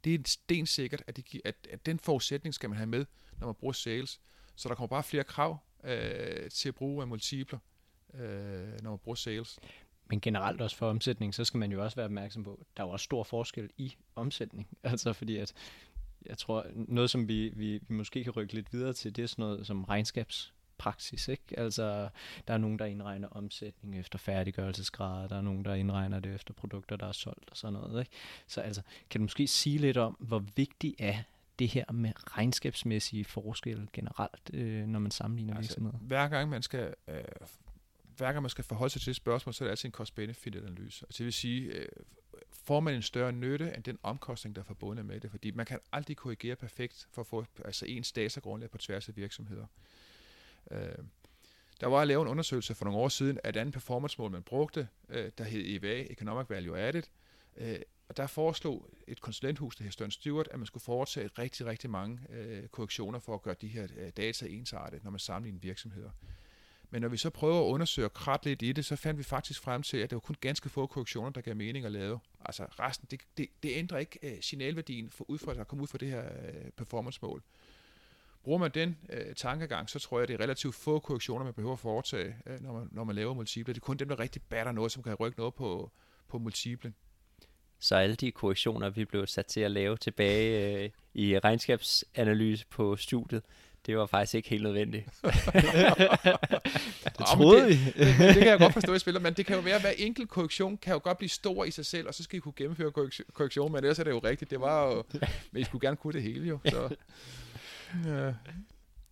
Det 0.04 0.14
er 0.14 0.20
stensikkert, 0.26 1.04
at, 1.08 1.18
de, 1.18 1.42
at, 1.46 1.56
at 1.70 1.86
den 1.86 2.00
forudsætning 2.00 2.54
skal 2.54 2.70
man 2.70 2.78
have 2.78 2.88
med, 2.88 3.06
når 3.40 3.48
man 3.48 3.56
bruger 3.56 3.74
sales. 3.74 4.20
Så 4.56 4.70
der 4.70 4.76
kommer 4.76 4.88
bare 4.88 5.04
flere 5.04 5.24
krav 5.24 5.58
øh, 5.84 6.50
til 6.50 6.70
at 6.70 6.76
bruge 6.76 7.02
af 7.02 7.08
multipler, 7.08 7.60
øh, 8.14 8.82
når 8.84 8.90
man 8.90 9.00
bruger 9.00 9.16
sales. 9.16 9.60
Men 10.10 10.22
generelt 10.22 10.62
også 10.62 10.76
for 10.76 10.90
omsætning, 10.90 11.36
så 11.36 11.46
skal 11.46 11.58
man 11.58 11.72
jo 11.72 11.84
også 11.84 11.96
være 11.96 12.06
opmærksom 12.06 12.44
på, 12.44 12.54
at 12.54 12.68
der 12.78 12.84
er 12.84 12.88
jo 12.88 12.94
også 12.94 13.04
stor 13.04 13.24
forskel 13.24 13.70
i 13.78 13.96
omsætning. 14.16 14.68
Altså 14.84 15.14
fordi 15.14 15.38
at, 15.38 15.54
jeg 16.26 16.38
tror, 16.38 16.66
noget 16.74 17.10
som 17.10 17.28
vi, 17.28 17.50
vi, 17.56 17.80
vi 17.88 17.94
måske 17.94 18.24
kan 18.24 18.34
rykke 18.34 18.54
lidt 18.54 18.74
videre 18.74 18.94
til, 18.94 19.16
det 19.16 19.24
er 19.24 19.28
sådan 19.28 19.44
noget 19.44 19.68
som 19.68 19.84
regnskabspraksis. 20.86 21.28
Ikke? 21.28 21.60
Altså, 21.60 22.10
der 22.48 22.54
er 22.54 22.58
nogen, 22.58 22.80
der 22.80 22.86
indregner 22.86 23.28
omsætning 23.28 24.00
efter 24.00 24.20
færdiggørelsesgrader, 24.20 25.28
der 25.28 25.38
er 25.38 25.42
nogen, 25.42 25.66
der 25.66 25.74
indregner 25.74 26.20
det 26.20 26.36
efter 26.36 26.54
produkter, 26.54 26.96
der 26.96 27.08
er 27.08 27.12
solgt 27.12 27.50
og 27.50 27.58
sådan 27.58 27.74
noget. 27.74 28.00
Ikke? 28.00 28.12
Så 28.48 28.62
altså, 28.62 28.82
kan 29.10 29.20
du 29.20 29.24
måske 29.24 29.48
sige 29.48 29.78
lidt 29.78 29.98
om, 29.98 30.16
hvor 30.20 30.44
vigtigt 30.56 30.96
er 31.00 31.18
det 31.60 31.68
her 31.68 31.92
med 31.92 32.12
regnskabsmæssige 32.38 33.26
forskelle 33.26 33.88
generelt, 33.94 34.54
øh, 34.54 34.88
når 34.88 35.00
man 35.00 35.12
sammenligner 35.12 35.56
altså, 35.56 35.70
virksomheder? 35.70 35.98
Hver 35.98 36.28
gang 36.28 36.50
man 36.50 36.62
skal 36.62 36.94
øh, 37.08 37.24
hver 38.18 38.32
gang 38.32 38.42
man 38.42 38.50
skal 38.50 38.64
forholde 38.64 38.94
sig 38.94 39.02
til 39.02 39.12
et 39.12 39.16
spørgsmål, 39.16 39.54
så 39.54 39.64
er 39.64 39.66
det 39.68 39.72
altid 39.72 39.86
en 39.86 39.92
cost-benefit-analyse. 39.92 41.06
Altså 41.06 41.18
det 41.18 41.26
vil 41.26 41.34
sige, 41.34 41.62
øh, 41.62 41.88
får 42.52 42.80
man 42.80 42.94
en 42.94 43.02
større 43.02 43.32
nytte 43.32 43.76
end 43.76 43.84
den 43.84 44.00
omkostning, 44.04 44.56
der 44.56 44.62
er 44.62 44.66
forbundet 44.66 45.06
med 45.06 45.20
det. 45.20 45.32
Fordi 45.32 45.52
man 45.52 45.66
kan 45.66 45.80
aldrig 45.92 46.18
korrigere 46.18 46.56
perfekt 46.56 47.08
for 47.12 47.22
at 47.22 47.28
få 47.28 47.46
altså 47.66 47.86
ens 47.86 48.12
datagrundlag 48.12 48.70
på 48.70 48.78
tværs 48.78 49.10
af 49.10 49.16
virksomheder. 49.16 49.66
Øh, 50.72 50.98
der 51.82 51.88
var 51.88 52.06
lavet 52.06 52.22
en 52.26 52.28
undersøgelse 52.28 52.76
for 52.76 52.86
nogle 52.86 53.00
år 53.00 53.10
siden 53.10 53.40
af 53.44 53.50
et 53.50 53.58
andet 53.58 53.74
performance-mål, 53.74 54.32
man 54.32 54.44
brugte, 54.44 54.88
øh, 55.10 55.32
der 55.38 55.44
hed 55.44 55.64
EVA, 55.66 56.02
Economic 56.02 56.50
Value 56.50 56.78
Added. 56.78 57.04
Øh, 57.58 57.80
og 58.10 58.18
der 58.18 58.28
foreslog 58.28 58.90
et 59.08 59.22
konsulenthus, 59.22 59.76
der 59.76 59.84
hed 59.84 59.92
Stern 59.92 60.12
Stewart, 60.12 60.48
at 60.52 60.60
man 60.60 60.66
skulle 60.66 60.84
foretage 60.84 61.30
rigtig, 61.40 61.66
rigtig 61.66 61.90
mange 61.90 62.20
øh, 62.30 62.68
korrektioner 62.68 63.20
for 63.20 63.34
at 63.34 63.42
gøre 63.42 63.56
de 63.62 63.68
her 63.68 63.88
øh, 63.98 64.10
data 64.18 64.46
ensartet, 64.46 65.04
når 65.04 65.12
man 65.12 65.20
sammenligner 65.20 65.60
virksomheder. 65.60 66.10
Men 66.90 67.02
når 67.02 67.10
vi 67.10 67.18
så 67.18 67.30
prøver 67.30 67.60
at 67.60 67.66
undersøge 67.66 68.10
krat 68.10 68.46
lidt 68.46 68.62
i 68.62 68.72
det, 68.72 68.86
så 68.86 68.96
fandt 68.96 69.18
vi 69.18 69.24
faktisk 69.24 69.62
frem 69.62 69.84
til, 69.84 69.98
at 69.98 70.10
det 70.10 70.16
var 70.16 70.20
kun 70.20 70.36
ganske 70.42 70.70
få 70.70 70.88
korrektioner, 70.88 71.30
der 71.30 71.42
gav 71.42 71.56
mening 71.56 71.86
at 71.86 71.92
lave. 71.92 72.20
Altså 72.46 72.66
resten, 72.66 73.08
det, 73.12 73.22
det, 73.38 73.48
det 73.64 73.72
ændrer 73.76 73.98
ikke 73.98 74.20
øh, 74.24 74.42
signalværdien 74.42 75.10
for 75.10 75.26
ud 75.30 75.38
fra, 75.38 75.52
at 75.52 75.68
komme 75.68 75.82
ud 75.82 75.88
fra 75.88 75.98
det 75.98 76.08
her 76.08 76.26
øh, 76.26 76.72
performance-mål. 76.72 77.44
Bruger 78.44 78.60
man 78.60 78.72
den 78.72 78.98
øh, 79.14 79.36
tankegang, 79.36 79.90
så 79.90 80.00
tror 80.00 80.20
jeg, 80.20 80.28
det 80.28 80.34
er 80.34 80.40
relativt 80.40 80.76
få 80.76 81.00
korrektioner, 81.00 81.46
man 81.46 81.54
behøver 81.54 81.74
at 81.74 81.80
foretage, 81.80 82.36
øh, 82.46 82.62
når, 82.62 82.74
man, 82.74 82.90
når 82.92 83.04
man 83.04 83.16
laver 83.16 83.34
multiple. 83.34 83.74
Det 83.74 83.82
er 83.82 83.86
kun 83.86 83.98
dem, 83.98 84.08
der 84.08 84.20
rigtig 84.20 84.42
batter 84.42 84.72
noget, 84.72 84.92
som 84.92 85.04
kan 85.04 85.14
rykke 85.14 85.38
noget 85.38 85.54
på, 85.54 85.92
på 86.28 86.38
multiplen. 86.38 86.96
Så 87.80 87.96
alle 87.96 88.16
de 88.16 88.32
korrektioner, 88.32 88.90
vi 88.90 89.06
blev 89.06 89.28
sat 89.28 89.46
til 89.46 89.62
at 89.62 89.72
lave 89.72 89.98
tilbage 89.98 90.84
øh, 90.84 90.90
i 91.14 91.40
regnskabsanalyse 91.40 92.66
på 92.68 92.96
studiet, 92.96 93.44
det 93.88 93.98
var 93.98 94.06
faktisk 94.06 94.36
ikke 94.36 94.50
helt 94.50 94.64
nødvendigt. 94.64 95.06
det 97.18 97.26
troede 97.28 97.68
vi. 97.68 97.74
det, 97.74 97.96
det, 97.96 98.20
det, 98.20 98.34
kan 98.34 98.48
jeg 98.48 98.60
godt 98.60 98.74
forstå, 98.74 98.94
at 98.94 99.02
spiller, 99.02 99.20
men 99.20 99.34
det 99.34 99.46
kan 99.46 99.56
jo 99.56 99.62
være, 99.62 99.76
at 99.76 99.82
hver 99.82 99.94
enkelt 99.98 100.30
korrektion 100.30 100.78
kan 100.78 100.94
jo 100.94 101.00
godt 101.04 101.18
blive 101.18 101.30
stor 101.30 101.64
i 101.64 101.72
sig 101.72 101.86
selv, 101.86 102.08
og 102.08 102.14
så 102.14 102.24
skal 102.24 102.38
I 102.38 102.40
kunne 102.40 102.54
gennemføre 102.56 102.92
korrektion, 103.34 103.72
men 103.72 103.78
ellers 103.84 104.00
er 104.00 104.04
det 104.04 104.12
jo 104.12 104.20
rigtigt. 104.20 104.52
Det 104.52 104.62
var 104.62 104.86
jo, 104.86 105.04
men 105.52 105.62
I 105.62 105.64
skulle 105.64 105.88
gerne 105.88 105.98
kunne 105.98 106.14
det 106.14 106.22
hele 106.22 106.48
jo. 106.48 106.60
Så. 106.66 106.96
Ja. 108.06 108.34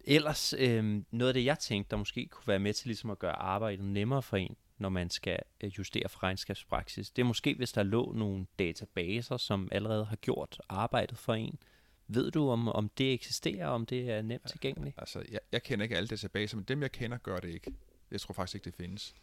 Ellers, 0.08 0.54
øh, 0.58 1.04
noget 1.12 1.28
af 1.28 1.34
det, 1.34 1.46
jeg 1.46 1.60
tænkte, 1.60 1.92
der 1.92 1.98
måske 1.98 2.26
kunne 2.26 2.48
være 2.48 2.60
med 2.60 2.74
til 2.74 2.88
ligesom 2.88 3.10
at 3.10 3.20
gøre 3.20 3.36
arbejdet 3.36 3.86
nemmere 3.86 4.22
for 4.22 4.38
en, 4.38 4.56
når 4.78 4.90
man 4.90 5.10
skal 5.10 5.40
øh, 5.62 5.70
justere 5.78 6.10
for 6.10 6.24
regnskabspraksis, 6.24 7.10
det 7.10 7.22
er 7.22 7.26
måske, 7.26 7.56
hvis 7.56 7.72
der 7.72 7.84
lå 7.84 8.14
nogle 8.16 8.46
databaser, 8.60 9.38
som 9.38 9.70
allerede 9.72 10.06
har 10.06 10.16
gjort 10.16 10.62
arbejdet 10.70 11.18
for 11.18 11.34
en. 11.34 11.60
Ved 12.08 12.32
du, 12.32 12.50
om, 12.50 12.68
om 12.68 12.90
det 12.90 13.14
eksisterer, 13.14 13.68
om 13.68 13.86
det 13.86 14.12
er 14.12 14.22
nemt 14.22 14.48
tilgængeligt? 14.48 14.96
Altså, 14.98 15.24
jeg, 15.32 15.40
jeg 15.52 15.64
kender 15.64 15.84
ikke 15.84 15.98
alle 15.98 16.08
databaser, 16.08 16.58
men 16.58 16.64
dem, 16.64 16.82
jeg 16.82 16.92
kender, 16.92 17.18
gør 17.18 17.38
det 17.38 17.50
ikke. 17.50 17.74
Jeg 18.12 18.22
tror 18.22 18.34
faktisk 18.34 18.56
ikke, 18.56 18.66
det 18.66 18.76
findes. 18.76 19.16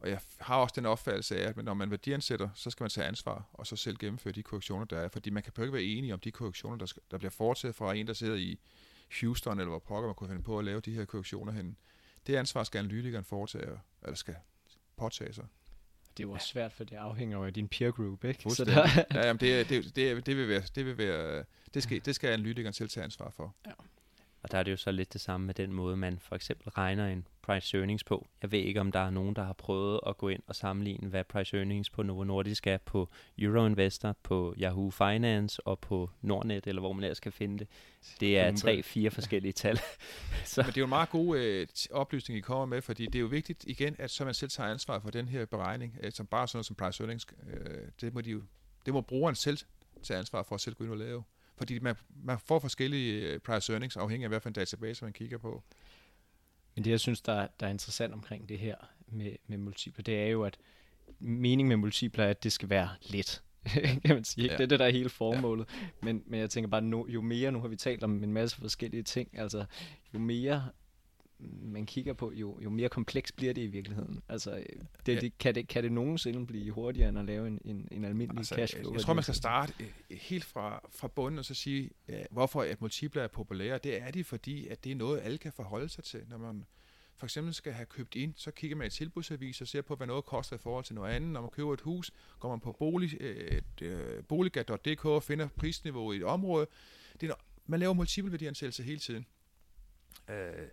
Og 0.00 0.10
jeg 0.10 0.20
har 0.40 0.56
også 0.56 0.72
den 0.76 0.86
opfattelse 0.86 1.36
af, 1.40 1.48
at 1.48 1.56
når 1.56 1.74
man 1.74 1.90
værdiansætter, 1.90 2.48
så 2.54 2.70
skal 2.70 2.84
man 2.84 2.90
tage 2.90 3.06
ansvar, 3.06 3.48
og 3.52 3.66
så 3.66 3.76
selv 3.76 3.96
gennemføre 3.96 4.32
de 4.32 4.42
korrektioner, 4.42 4.84
der 4.84 4.98
er. 4.98 5.08
Fordi 5.08 5.30
man 5.30 5.42
kan 5.42 5.52
ikke 5.58 5.72
være 5.72 5.82
enige 5.82 6.14
om 6.14 6.20
de 6.20 6.30
korrektioner, 6.30 6.76
der, 6.76 6.86
skal, 6.86 7.02
der 7.10 7.18
bliver 7.18 7.30
foretaget 7.30 7.74
fra 7.74 7.94
en, 7.94 8.06
der 8.06 8.12
sidder 8.12 8.36
i 8.36 8.58
Houston, 9.20 9.58
eller 9.58 9.70
hvor 9.70 9.78
pokker 9.78 10.08
man 10.08 10.14
kunne 10.14 10.28
finde 10.28 10.42
på 10.42 10.58
at 10.58 10.64
lave 10.64 10.80
de 10.80 10.94
her 10.94 11.04
korrektioner 11.04 11.52
hen. 11.52 11.76
Det 12.26 12.36
ansvar 12.36 12.64
skal 12.64 12.78
analytikeren 12.78 13.24
foretage, 13.24 13.80
eller 14.02 14.16
skal 14.16 14.36
påtage 14.96 15.32
sig. 15.32 15.44
Det 16.16 16.24
er 16.24 16.28
jo 16.28 16.32
også 16.32 16.46
svært, 16.46 16.72
for 16.72 16.84
det 16.84 16.96
afhænger 16.96 17.38
jo 17.38 17.44
af 17.44 17.54
din 17.54 17.68
peer 17.68 17.90
group, 17.90 18.24
ikke? 18.24 18.50
Så 18.50 18.64
der... 18.64 18.88
ja, 19.14 19.26
jamen 19.26 19.40
det, 19.40 19.68
det, 19.68 19.96
det, 19.96 20.26
det, 20.26 20.36
vil 20.36 20.48
være, 20.48 20.62
det 20.74 20.86
vil 20.86 20.98
være, 20.98 21.44
det 21.74 21.82
skal, 21.82 22.04
det 22.04 22.14
skal 22.14 22.28
analytikeren 22.28 22.72
selv 22.72 22.88
tage 22.88 23.04
ansvar 23.04 23.30
for. 23.30 23.54
Ja. 23.66 23.72
Og 24.48 24.52
der 24.52 24.58
er 24.58 24.62
det 24.62 24.70
jo 24.70 24.76
så 24.76 24.92
lidt 24.92 25.12
det 25.12 25.20
samme 25.20 25.46
med 25.46 25.54
den 25.54 25.72
måde, 25.72 25.96
man 25.96 26.18
for 26.18 26.36
eksempel 26.36 26.68
regner 26.68 27.06
en 27.06 27.26
price 27.42 27.76
earnings 27.76 28.04
på. 28.04 28.28
Jeg 28.42 28.52
ved 28.52 28.58
ikke, 28.58 28.80
om 28.80 28.92
der 28.92 29.00
er 29.00 29.10
nogen, 29.10 29.36
der 29.36 29.44
har 29.44 29.52
prøvet 29.52 30.00
at 30.06 30.18
gå 30.18 30.28
ind 30.28 30.42
og 30.46 30.56
sammenligne, 30.56 31.08
hvad 31.08 31.24
price 31.24 31.56
earnings 31.56 31.90
på 31.90 32.02
Novo 32.02 32.24
Nordisk 32.24 32.66
er 32.66 32.78
på 32.78 33.08
Euroinvestor, 33.38 34.16
på 34.22 34.54
Yahoo 34.58 34.90
Finance 34.90 35.66
og 35.66 35.78
på 35.78 36.10
Nordnet, 36.22 36.66
eller 36.66 36.80
hvor 36.80 36.92
man 36.92 37.04
ellers 37.04 37.20
kan 37.20 37.32
finde 37.32 37.58
det. 37.58 37.68
Det 38.20 38.38
er 38.38 38.56
tre-fire 38.56 39.10
forskellige 39.10 39.52
tal. 39.52 39.76
så. 40.44 40.62
Men 40.62 40.66
det 40.66 40.76
er 40.76 40.80
jo 40.80 40.84
en 40.84 40.88
meget 40.88 41.10
god 41.10 41.38
øh, 41.38 41.66
oplysning, 41.90 42.38
I 42.38 42.40
kommer 42.40 42.66
med, 42.66 42.82
fordi 42.82 43.06
det 43.06 43.14
er 43.14 43.20
jo 43.20 43.26
vigtigt 43.26 43.64
igen, 43.66 43.96
at 43.98 44.10
så 44.10 44.24
man 44.24 44.34
selv 44.34 44.50
tager 44.50 44.70
ansvar 44.70 44.98
for 44.98 45.10
den 45.10 45.28
her 45.28 45.46
beregning, 45.46 45.98
øh, 46.02 46.12
som 46.12 46.26
bare 46.26 46.48
sådan 46.48 46.56
noget 46.56 46.66
som 46.66 46.76
price 46.76 47.02
earnings, 47.02 47.26
øh, 47.52 47.88
det 48.00 48.14
må 48.14 48.20
de 48.20 48.30
jo, 48.30 48.42
det 48.86 48.94
må 48.94 49.00
brugeren 49.00 49.34
selv 49.34 49.58
tage 50.02 50.18
ansvar 50.18 50.42
for 50.42 50.54
at 50.54 50.60
selv 50.60 50.74
gå 50.74 50.84
ind 50.84 50.92
og 50.92 50.98
lave. 50.98 51.24
Fordi 51.58 51.78
man, 51.78 51.94
man 52.24 52.38
får 52.38 52.58
forskellige 52.58 53.22
øh, 53.22 53.40
price 53.40 53.72
earnings, 53.72 53.96
afhængig 53.96 54.24
af 54.24 54.30
hvilken 54.30 54.52
database 54.52 55.04
man 55.04 55.12
kigger 55.12 55.38
på. 55.38 55.62
Men 56.74 56.84
det, 56.84 56.90
jeg 56.90 57.00
synes, 57.00 57.20
der, 57.20 57.46
der 57.60 57.66
er 57.66 57.70
interessant 57.70 58.14
omkring 58.14 58.48
det 58.48 58.58
her 58.58 58.76
med, 59.06 59.32
med 59.46 59.58
multipler, 59.58 60.02
det 60.02 60.22
er 60.22 60.26
jo, 60.26 60.44
at 60.44 60.58
meningen 61.18 61.68
med 61.68 61.76
multipler 61.76 62.24
er, 62.24 62.30
at 62.30 62.44
det 62.44 62.52
skal 62.52 62.70
være 62.70 62.88
let. 63.02 63.42
kan 64.04 64.14
man 64.14 64.24
sige. 64.24 64.46
Ja. 64.46 64.52
Det 64.52 64.60
er 64.60 64.66
det, 64.66 64.78
der 64.78 64.86
er 64.86 64.90
hele 64.90 65.08
formålet. 65.08 65.68
Ja. 65.80 65.86
Men, 66.02 66.22
men 66.26 66.40
jeg 66.40 66.50
tænker 66.50 66.68
bare, 66.68 66.82
no, 66.82 67.06
jo 67.08 67.20
mere, 67.20 67.52
nu 67.52 67.60
har 67.60 67.68
vi 67.68 67.76
talt 67.76 68.04
om 68.04 68.24
en 68.24 68.32
masse 68.32 68.56
forskellige 68.56 69.02
ting, 69.02 69.38
altså 69.38 69.64
jo 70.14 70.18
mere 70.18 70.68
man 71.62 71.86
kigger 71.86 72.12
på, 72.12 72.32
jo, 72.32 72.60
jo 72.60 72.70
mere 72.70 72.88
kompleks 72.88 73.32
bliver 73.32 73.52
det 73.52 73.62
i 73.62 73.66
virkeligheden. 73.66 74.22
Altså, 74.28 74.64
det, 75.06 75.14
ja. 75.14 75.20
det, 75.20 75.38
kan, 75.38 75.54
det, 75.54 75.68
kan 75.68 75.82
det 75.82 75.92
nogensinde 75.92 76.46
blive 76.46 76.70
hurtigere 76.70 77.08
end 77.08 77.18
at 77.18 77.24
lave 77.24 77.46
en, 77.46 77.60
en, 77.64 77.88
en 77.90 78.04
almindelig 78.04 78.38
altså, 78.38 78.54
cashflow? 78.54 78.92
Jeg 78.92 79.00
tror, 79.00 79.14
man 79.14 79.22
skal 79.22 79.34
starte 79.34 79.72
øh, 79.80 79.86
helt 80.10 80.44
fra, 80.44 80.88
fra 80.90 81.08
bunden 81.08 81.38
og 81.38 81.44
så 81.44 81.54
sige, 81.54 81.90
ja, 82.08 82.22
hvorfor 82.30 82.62
at 82.62 82.80
multipler 82.80 83.22
er 83.22 83.28
populære. 83.28 83.78
Det 83.78 84.02
er 84.02 84.10
de, 84.10 84.24
fordi 84.24 84.68
at 84.68 84.84
det 84.84 84.92
er 84.92 84.96
noget, 84.96 85.20
alle 85.20 85.38
kan 85.38 85.52
forholde 85.52 85.88
sig 85.88 86.04
til. 86.04 86.20
Når 86.28 86.38
man 86.38 86.64
for 87.16 87.26
eksempel 87.26 87.54
skal 87.54 87.72
have 87.72 87.86
købt 87.86 88.14
ind, 88.14 88.34
så 88.36 88.50
kigger 88.50 88.76
man 88.76 88.86
i 88.86 88.90
tilbudsavis 88.90 89.60
og 89.60 89.68
ser 89.68 89.82
på, 89.82 89.94
hvad 89.94 90.06
noget 90.06 90.24
koster 90.24 90.56
i 90.56 90.58
forhold 90.58 90.84
til 90.84 90.94
noget 90.94 91.12
andet. 91.12 91.30
Når 91.30 91.40
man 91.40 91.50
køber 91.50 91.74
et 91.74 91.80
hus, 91.80 92.10
går 92.38 92.48
man 92.48 92.60
på 92.60 92.72
bolig, 92.72 93.22
øh, 93.22 93.62
øh 93.82 94.24
boliggat.dk 94.24 95.04
og 95.04 95.22
finder 95.22 95.48
prisniveauet 95.56 96.14
i 96.14 96.18
et 96.18 96.24
område. 96.24 96.66
Det 97.20 97.30
er, 97.30 97.34
man 97.66 97.80
laver 97.80 97.92
multiple 97.92 98.32
værdiansættelse 98.32 98.82
hele 98.82 98.98
tiden. 98.98 99.26
Øh, 100.30 100.68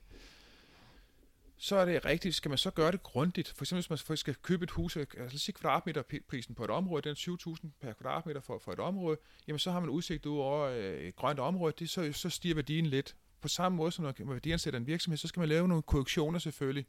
så 1.57 1.75
er 1.75 1.85
det 1.85 2.05
rigtigt. 2.05 2.35
Skal 2.35 2.49
man 2.49 2.57
så 2.57 2.71
gøre 2.71 2.91
det 2.91 3.03
grundigt? 3.03 3.53
For 3.55 3.63
eksempel, 3.63 3.87
hvis 3.87 4.09
man 4.09 4.17
skal 4.17 4.35
købe 4.35 4.63
et 4.63 4.71
hus, 4.71 4.97
altså 4.97 5.37
sige 5.37 5.53
kvadratmeterprisen 5.53 6.55
på 6.55 6.63
et 6.63 6.69
område, 6.69 7.01
den 7.01 7.11
er 7.11 7.57
20.000 7.63 7.67
per 7.81 7.93
kvadratmeter 7.93 8.41
for, 8.41 8.59
for 8.59 8.71
et 8.71 8.79
område, 8.79 9.17
jamen 9.47 9.59
så 9.59 9.71
har 9.71 9.79
man 9.79 9.89
udsigt 9.89 10.25
ud 10.25 10.37
over 10.37 10.61
øh, 10.61 10.99
et 10.99 11.15
grønt 11.15 11.39
område, 11.39 11.73
det, 11.79 11.89
så, 11.89 12.13
så 12.13 12.29
stiger 12.29 12.55
værdien 12.55 12.85
lidt. 12.85 13.15
På 13.41 13.47
samme 13.47 13.75
måde 13.75 13.91
som 13.91 14.03
når 14.03 14.13
man 14.19 14.33
værdiansætter 14.33 14.79
en 14.79 14.87
virksomhed, 14.87 15.17
så 15.17 15.27
skal 15.27 15.39
man 15.39 15.49
lave 15.49 15.67
nogle 15.67 15.83
korrektioner 15.83 16.39
selvfølgelig. 16.39 16.85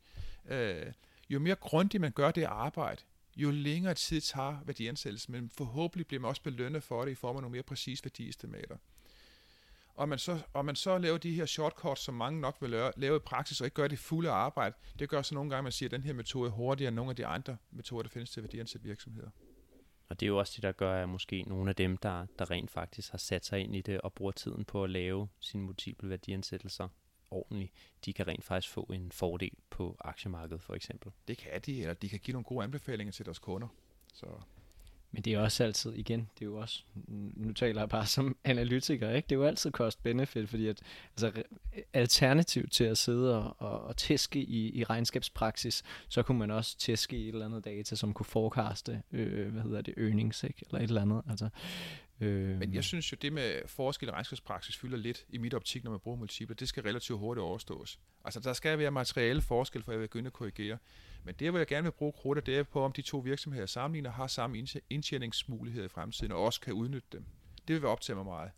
Øh, 0.48 0.86
jo 1.30 1.38
mere 1.38 1.54
grundigt 1.54 2.00
man 2.00 2.12
gør 2.12 2.30
det 2.30 2.44
arbejde, 2.44 3.02
jo 3.36 3.50
længere 3.50 3.94
tid 3.94 4.20
tager 4.20 4.56
værdiansættelsen, 4.64 5.32
men 5.32 5.50
forhåbentlig 5.50 6.06
bliver 6.06 6.20
man 6.20 6.28
også 6.28 6.42
belønnet 6.42 6.82
for 6.82 7.04
det 7.04 7.12
i 7.12 7.14
form 7.14 7.36
af 7.36 7.42
nogle 7.42 7.52
mere 7.52 7.62
præcise 7.62 8.04
værdiestimater 8.04 8.76
og 9.96 10.08
man, 10.08 10.18
så, 10.18 10.38
og 10.52 10.64
man 10.64 10.76
så 10.76 10.98
laver 10.98 11.18
de 11.18 11.34
her 11.34 11.46
shortcuts, 11.46 12.02
som 12.02 12.14
mange 12.14 12.40
nok 12.40 12.56
vil 12.60 12.70
lave, 12.70 12.92
lave 12.96 13.16
i 13.16 13.18
praksis, 13.18 13.60
og 13.60 13.66
ikke 13.66 13.74
gøre 13.74 13.88
det 13.88 13.98
fulde 13.98 14.30
arbejde, 14.30 14.74
det 14.98 15.08
gør 15.08 15.22
så 15.22 15.34
nogle 15.34 15.50
gange, 15.50 15.58
at 15.58 15.64
man 15.64 15.72
siger, 15.72 15.88
at 15.88 15.92
den 15.92 16.02
her 16.02 16.12
metode 16.12 16.48
er 16.48 16.52
hurtigere 16.52 16.88
end 16.88 16.96
nogle 16.96 17.10
af 17.10 17.16
de 17.16 17.26
andre 17.26 17.56
metoder, 17.70 18.02
der 18.02 18.08
findes 18.08 18.30
til 18.30 18.42
værdiansætte 18.42 18.86
virksomheder. 18.86 19.30
Og 20.08 20.20
det 20.20 20.26
er 20.26 20.28
jo 20.28 20.38
også 20.38 20.52
det, 20.56 20.62
der 20.62 20.72
gør, 20.72 21.02
at 21.02 21.08
måske 21.08 21.42
nogle 21.42 21.70
af 21.70 21.76
dem, 21.76 21.96
der, 21.96 22.26
der 22.38 22.50
rent 22.50 22.70
faktisk 22.70 23.10
har 23.10 23.18
sat 23.18 23.44
sig 23.44 23.60
ind 23.60 23.76
i 23.76 23.80
det 23.80 24.00
og 24.00 24.12
bruger 24.12 24.32
tiden 24.32 24.64
på 24.64 24.84
at 24.84 24.90
lave 24.90 25.28
sine 25.40 25.62
multiple 25.62 26.08
værdiansættelser 26.10 26.88
ordentligt, 27.30 27.72
de 28.04 28.12
kan 28.12 28.26
rent 28.26 28.44
faktisk 28.44 28.72
få 28.72 28.82
en 28.82 29.12
fordel 29.12 29.52
på 29.70 29.96
aktiemarkedet 30.00 30.62
for 30.62 30.74
eksempel. 30.74 31.12
Det 31.28 31.38
kan 31.38 31.60
de, 31.60 31.80
eller 31.80 31.94
de 31.94 32.08
kan 32.08 32.18
give 32.18 32.32
nogle 32.32 32.44
gode 32.44 32.64
anbefalinger 32.64 33.12
til 33.12 33.24
deres 33.24 33.38
kunder. 33.38 33.68
Så 34.14 34.26
men 35.12 35.22
det 35.22 35.32
er 35.32 35.40
også 35.40 35.64
altid, 35.64 35.92
igen, 35.92 36.20
det 36.20 36.42
er 36.42 36.46
jo 36.46 36.56
også, 36.56 36.82
nu 37.36 37.52
taler 37.52 37.80
jeg 37.80 37.88
bare 37.88 38.06
som 38.06 38.36
analytiker, 38.44 39.10
ikke? 39.10 39.26
det 39.26 39.34
er 39.34 39.38
jo 39.38 39.44
altid 39.44 39.70
cost-benefit, 39.70 40.48
fordi 40.48 40.66
at, 40.66 40.82
altså, 41.12 41.42
alternativ 41.92 42.68
til 42.68 42.84
at 42.84 42.98
sidde 42.98 43.38
og, 43.38 43.56
og, 43.58 43.80
og 43.80 43.96
tæske 43.96 44.38
i, 44.38 44.78
i 44.78 44.84
regnskabspraksis, 44.84 45.82
så 46.08 46.22
kunne 46.22 46.38
man 46.38 46.50
også 46.50 46.78
tæske 46.78 47.16
i 47.16 47.28
et 47.28 47.32
eller 47.32 47.46
andet 47.46 47.64
data, 47.64 47.96
som 47.96 48.12
kunne 48.12 48.26
forecaste, 48.26 49.02
øh, 49.12 49.52
hvad 49.52 49.62
hedder 49.62 49.80
det, 49.80 49.94
earnings, 49.96 50.44
ikke? 50.44 50.62
eller 50.66 50.78
et 50.78 50.88
eller 50.88 51.02
andet. 51.02 51.22
Altså, 51.30 51.48
øh, 52.20 52.58
Men 52.58 52.74
jeg 52.74 52.84
synes 52.84 53.12
jo, 53.12 53.16
det 53.22 53.32
med 53.32 53.60
forskel 53.66 54.08
i 54.08 54.12
regnskabspraksis 54.12 54.76
fylder 54.76 54.96
lidt 54.96 55.26
i 55.28 55.38
mit 55.38 55.54
optik, 55.54 55.84
når 55.84 55.90
man 55.90 56.00
bruger 56.00 56.18
multipler. 56.18 56.56
Det 56.56 56.68
skal 56.68 56.82
relativt 56.82 57.18
hurtigt 57.18 57.42
overstås. 57.42 58.00
Altså, 58.24 58.40
der 58.40 58.52
skal 58.52 58.78
være 58.78 58.90
materielle 58.90 59.42
forskel, 59.42 59.82
for 59.82 59.92
at 59.92 59.94
jeg 59.94 60.00
vil 60.00 60.06
begynde 60.06 60.26
at 60.26 60.32
korrigere. 60.32 60.78
Men 61.24 61.34
det, 61.38 61.50
hvor 61.50 61.58
jeg 61.58 61.66
gerne 61.66 61.82
vil 61.82 61.92
bruge 61.92 62.12
krudter, 62.12 62.42
det 62.42 62.58
er 62.58 62.62
på, 62.62 62.84
om 62.84 62.92
de 62.92 63.02
to 63.02 63.18
virksomheder 63.18 63.66
sammenligner 63.66 64.10
har 64.10 64.26
samme 64.26 64.66
indtjeningsmuligheder 64.90 65.86
i 65.86 65.88
fremtiden, 65.88 66.32
og 66.32 66.44
også 66.44 66.60
kan 66.60 66.72
udnytte 66.72 67.08
dem. 67.12 67.24
Det 67.68 67.74
vil 67.74 67.82
være 67.82 67.92
op 67.92 68.00
til 68.00 68.16
mig 68.16 68.24
meget. 68.24 68.50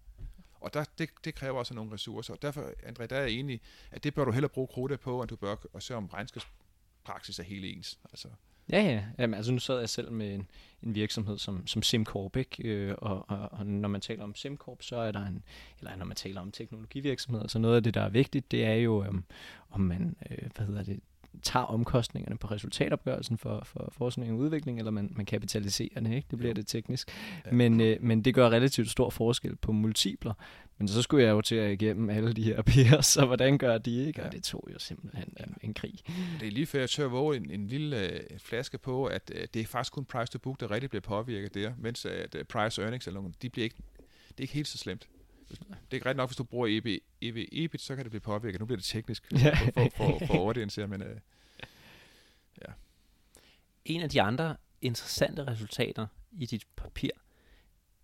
Og 0.61 0.75
der, 0.75 0.85
det, 0.99 1.11
det 1.25 1.35
kræver 1.35 1.59
også 1.59 1.75
nogle 1.75 1.92
ressourcer. 1.92 2.35
Og 2.35 2.42
derfor, 2.42 2.62
André, 2.62 3.07
der 3.07 3.16
er 3.16 3.21
jeg 3.21 3.31
enig, 3.31 3.61
at 3.90 4.05
det 4.05 4.14
bør 4.14 4.25
du 4.25 4.31
hellere 4.31 4.49
bruge 4.49 4.68
krudter 4.68 4.97
på, 4.97 5.23
end 5.23 5.29
du 5.29 5.37
bør 5.37 5.57
og 5.73 5.83
se 5.83 5.94
om 5.94 6.07
regnskabspraksis 6.07 7.38
er 7.38 7.42
helt 7.42 7.64
ens. 7.64 7.99
Altså. 8.05 8.29
Ja, 8.72 8.83
ja. 8.83 9.04
Jamen, 9.18 9.35
altså 9.35 9.52
nu 9.52 9.59
sad 9.59 9.78
jeg 9.78 9.88
selv 9.88 10.12
med 10.12 10.35
en, 10.35 10.50
en 10.83 10.94
virksomhed 10.94 11.38
som, 11.38 11.66
som 11.66 11.83
SimCorp, 11.83 12.37
ikke? 12.37 12.68
Øh, 12.68 12.94
og, 12.98 13.31
og, 13.31 13.48
og, 13.52 13.66
når 13.66 13.88
man 13.88 14.00
taler 14.00 14.24
om 14.24 14.35
SimCorp, 14.35 14.83
så 14.83 14.96
er 14.96 15.12
der 15.12 15.26
en, 15.26 15.42
eller 15.78 15.96
når 15.96 16.04
man 16.04 16.16
taler 16.16 16.40
om 16.40 16.52
teknologivirksomheder, 16.52 17.48
så 17.48 17.59
noget 17.59 17.76
af 17.76 17.83
det, 17.83 17.94
der 17.94 18.00
er 18.00 18.09
vigtigt, 18.09 18.50
det 18.50 18.64
er 18.64 18.74
jo, 18.74 19.09
um, 19.09 19.24
om 19.70 19.81
man, 19.81 20.16
øh, 20.31 20.48
hvad 20.57 20.66
hedder 20.66 20.83
det, 20.83 21.00
tager 21.42 21.64
omkostningerne 21.64 22.38
på 22.38 22.46
resultatopgørelsen 22.46 23.38
for, 23.38 23.62
for 23.64 23.92
forskning 23.92 24.33
og 24.33 24.38
udvikling, 24.38 24.79
eller 24.79 24.90
man, 24.90 25.12
man 25.16 25.27
kapitaliserer 25.27 26.01
det, 26.01 26.12
ikke? 26.12 26.27
det 26.31 26.38
bliver 26.38 26.55
det 26.55 26.66
teknisk. 26.66 27.11
Ja. 27.46 27.51
Men, 27.53 27.81
øh, 27.81 27.96
men 28.01 28.22
det 28.22 28.35
gør 28.35 28.48
relativt 28.51 28.90
stor 28.90 29.11
forskel 29.11 29.57
på 29.57 29.72
multipler. 29.72 30.33
Men 30.79 30.88
så 30.88 31.03
skulle 31.03 31.24
jeg 31.24 31.31
jo 31.31 31.40
til 31.40 31.55
at 31.55 31.72
igennem 31.72 32.11
alle 32.11 32.33
de 32.33 32.42
her 32.42 32.62
peers, 32.72 33.07
så 33.07 33.27
hvordan 33.27 33.59
gør 33.59 33.79
de 33.79 34.07
ikke? 34.07 34.20
Ja. 34.20 34.27
Og 34.27 34.33
det 34.33 34.42
tog 34.42 34.68
jo 34.74 34.79
simpelthen 34.79 35.33
ja. 35.38 35.44
en, 35.44 35.55
en 35.62 35.74
krig. 35.74 35.94
Det 36.40 36.48
er 36.48 36.53
lige 36.53 36.66
før 36.66 36.79
jeg 36.79 36.90
tør 36.90 37.07
våge 37.07 37.37
en, 37.37 37.51
en 37.51 37.66
lille 37.66 38.12
øh, 38.12 38.20
flaske 38.38 38.79
på, 38.79 39.05
at 39.05 39.33
øh, 39.35 39.46
det 39.55 39.62
er 39.62 39.66
faktisk 39.66 39.92
kun 39.92 40.05
price 40.05 40.33
to 40.33 40.38
book, 40.38 40.61
der 40.61 40.70
rigtig 40.70 40.90
bliver 40.90 41.03
påvirket 41.03 41.55
der, 41.55 41.72
mens 41.79 42.05
at 42.05 42.35
øh, 42.35 42.44
price 42.44 42.83
earnings 42.83 43.07
eller 43.07 43.20
nogen, 43.20 43.35
de 43.42 43.51
bliver 43.51 43.64
ikke, 43.64 43.77
det 44.29 44.38
er 44.38 44.42
ikke 44.42 44.55
helt 44.55 44.68
så 44.68 44.79
slemt. 44.79 45.09
Det 45.48 45.61
er 45.90 45.94
ikke 45.94 46.08
ret 46.08 46.16
nok, 46.16 46.28
hvis 46.28 46.37
du 46.37 46.44
bruger 46.44 46.66
EB, 46.70 46.87
EB, 47.20 47.37
EBIT, 47.52 47.80
så 47.80 47.96
kan 47.96 48.04
det 48.04 48.11
blive 48.11 48.20
påvirket. 48.20 48.61
Nu 48.61 48.66
bliver 48.66 48.76
det 48.76 48.84
teknisk 48.84 49.32
ja. 49.32 49.54
for, 49.54 49.70
for, 49.74 49.90
for, 49.96 50.26
for 50.26 50.34
overdelen, 50.34 50.90
men 50.90 51.02
øh, 51.02 51.20
ja. 52.61 52.72
En 53.84 54.00
af 54.00 54.11
de 54.11 54.22
andre 54.22 54.56
interessante 54.82 55.46
resultater 55.46 56.06
i 56.32 56.46
dit 56.46 56.66
papir, 56.76 57.11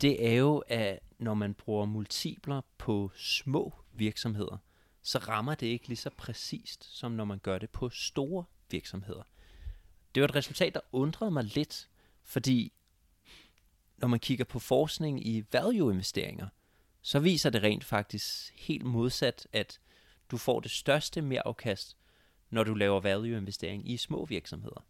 det 0.00 0.28
er 0.28 0.34
jo, 0.34 0.58
at 0.58 0.98
når 1.18 1.34
man 1.34 1.54
bruger 1.54 1.84
multipler 1.84 2.60
på 2.78 3.10
små 3.16 3.74
virksomheder, 3.92 4.56
så 5.02 5.18
rammer 5.18 5.54
det 5.54 5.66
ikke 5.66 5.88
lige 5.88 5.96
så 5.96 6.10
præcist, 6.16 6.98
som 6.98 7.12
når 7.12 7.24
man 7.24 7.38
gør 7.38 7.58
det 7.58 7.70
på 7.70 7.88
store 7.90 8.44
virksomheder. 8.70 9.22
Det 10.14 10.20
var 10.20 10.28
et 10.28 10.34
resultat, 10.34 10.74
der 10.74 10.80
undrede 10.92 11.30
mig 11.30 11.44
lidt, 11.44 11.88
fordi 12.22 12.72
når 13.96 14.08
man 14.08 14.20
kigger 14.20 14.44
på 14.44 14.58
forskning 14.58 15.26
i 15.26 15.44
value-investeringer, 15.52 16.48
så 17.06 17.18
viser 17.18 17.50
det 17.50 17.62
rent 17.62 17.84
faktisk 17.84 18.52
helt 18.56 18.84
modsat, 18.84 19.46
at 19.52 19.80
du 20.30 20.36
får 20.36 20.60
det 20.60 20.70
største 20.70 21.22
merafkast, 21.22 21.96
når 22.50 22.64
du 22.64 22.74
laver 22.74 23.00
value-investering 23.00 23.90
i 23.90 23.96
små 23.96 24.24
virksomheder. 24.24 24.86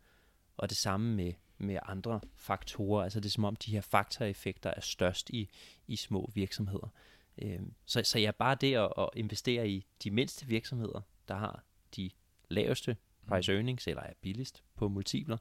Og 0.56 0.68
det 0.68 0.76
samme 0.76 1.16
med, 1.16 1.32
med 1.58 1.78
andre 1.82 2.20
faktorer. 2.36 3.04
Altså 3.04 3.20
det 3.20 3.26
er 3.26 3.30
som 3.30 3.44
om, 3.44 3.56
de 3.56 3.70
her 3.70 3.80
faktoreffekter 3.80 4.70
er 4.70 4.80
størst 4.80 5.30
i, 5.30 5.50
i 5.86 5.96
små 5.96 6.30
virksomheder. 6.34 6.88
Øhm, 7.38 7.74
så, 7.86 8.02
så 8.04 8.18
ja, 8.18 8.30
bare 8.30 8.56
det 8.60 8.74
at, 8.74 8.92
at 8.98 9.08
investere 9.16 9.68
i 9.68 9.86
de 10.04 10.10
mindste 10.10 10.46
virksomheder, 10.46 11.00
der 11.28 11.34
har 11.34 11.64
de 11.96 12.10
laveste 12.48 12.96
price 13.28 13.52
earnings, 13.52 13.88
eller 13.88 14.02
er 14.02 14.12
billigst 14.20 14.62
på 14.74 14.88
multipler, 14.88 15.36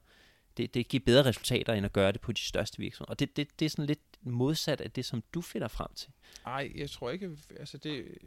det, 0.56 0.74
det 0.74 0.88
giver 0.88 1.04
bedre 1.06 1.24
resultater, 1.24 1.72
end 1.72 1.86
at 1.86 1.92
gøre 1.92 2.12
det 2.12 2.20
på 2.20 2.32
de 2.32 2.40
største 2.40 2.78
virksomheder. 2.78 3.10
Og 3.10 3.18
det, 3.18 3.36
det, 3.36 3.60
det 3.60 3.66
er 3.66 3.70
sådan 3.70 3.86
lidt 3.86 4.13
modsat 4.30 4.80
af 4.80 4.90
det, 4.90 5.04
som 5.04 5.22
du 5.34 5.40
finder 5.40 5.68
frem 5.68 5.94
til. 5.94 6.10
Nej, 6.44 6.72
jeg 6.74 6.90
tror 6.90 7.10
ikke, 7.10 7.36
altså 7.58 7.78
det, 7.78 8.18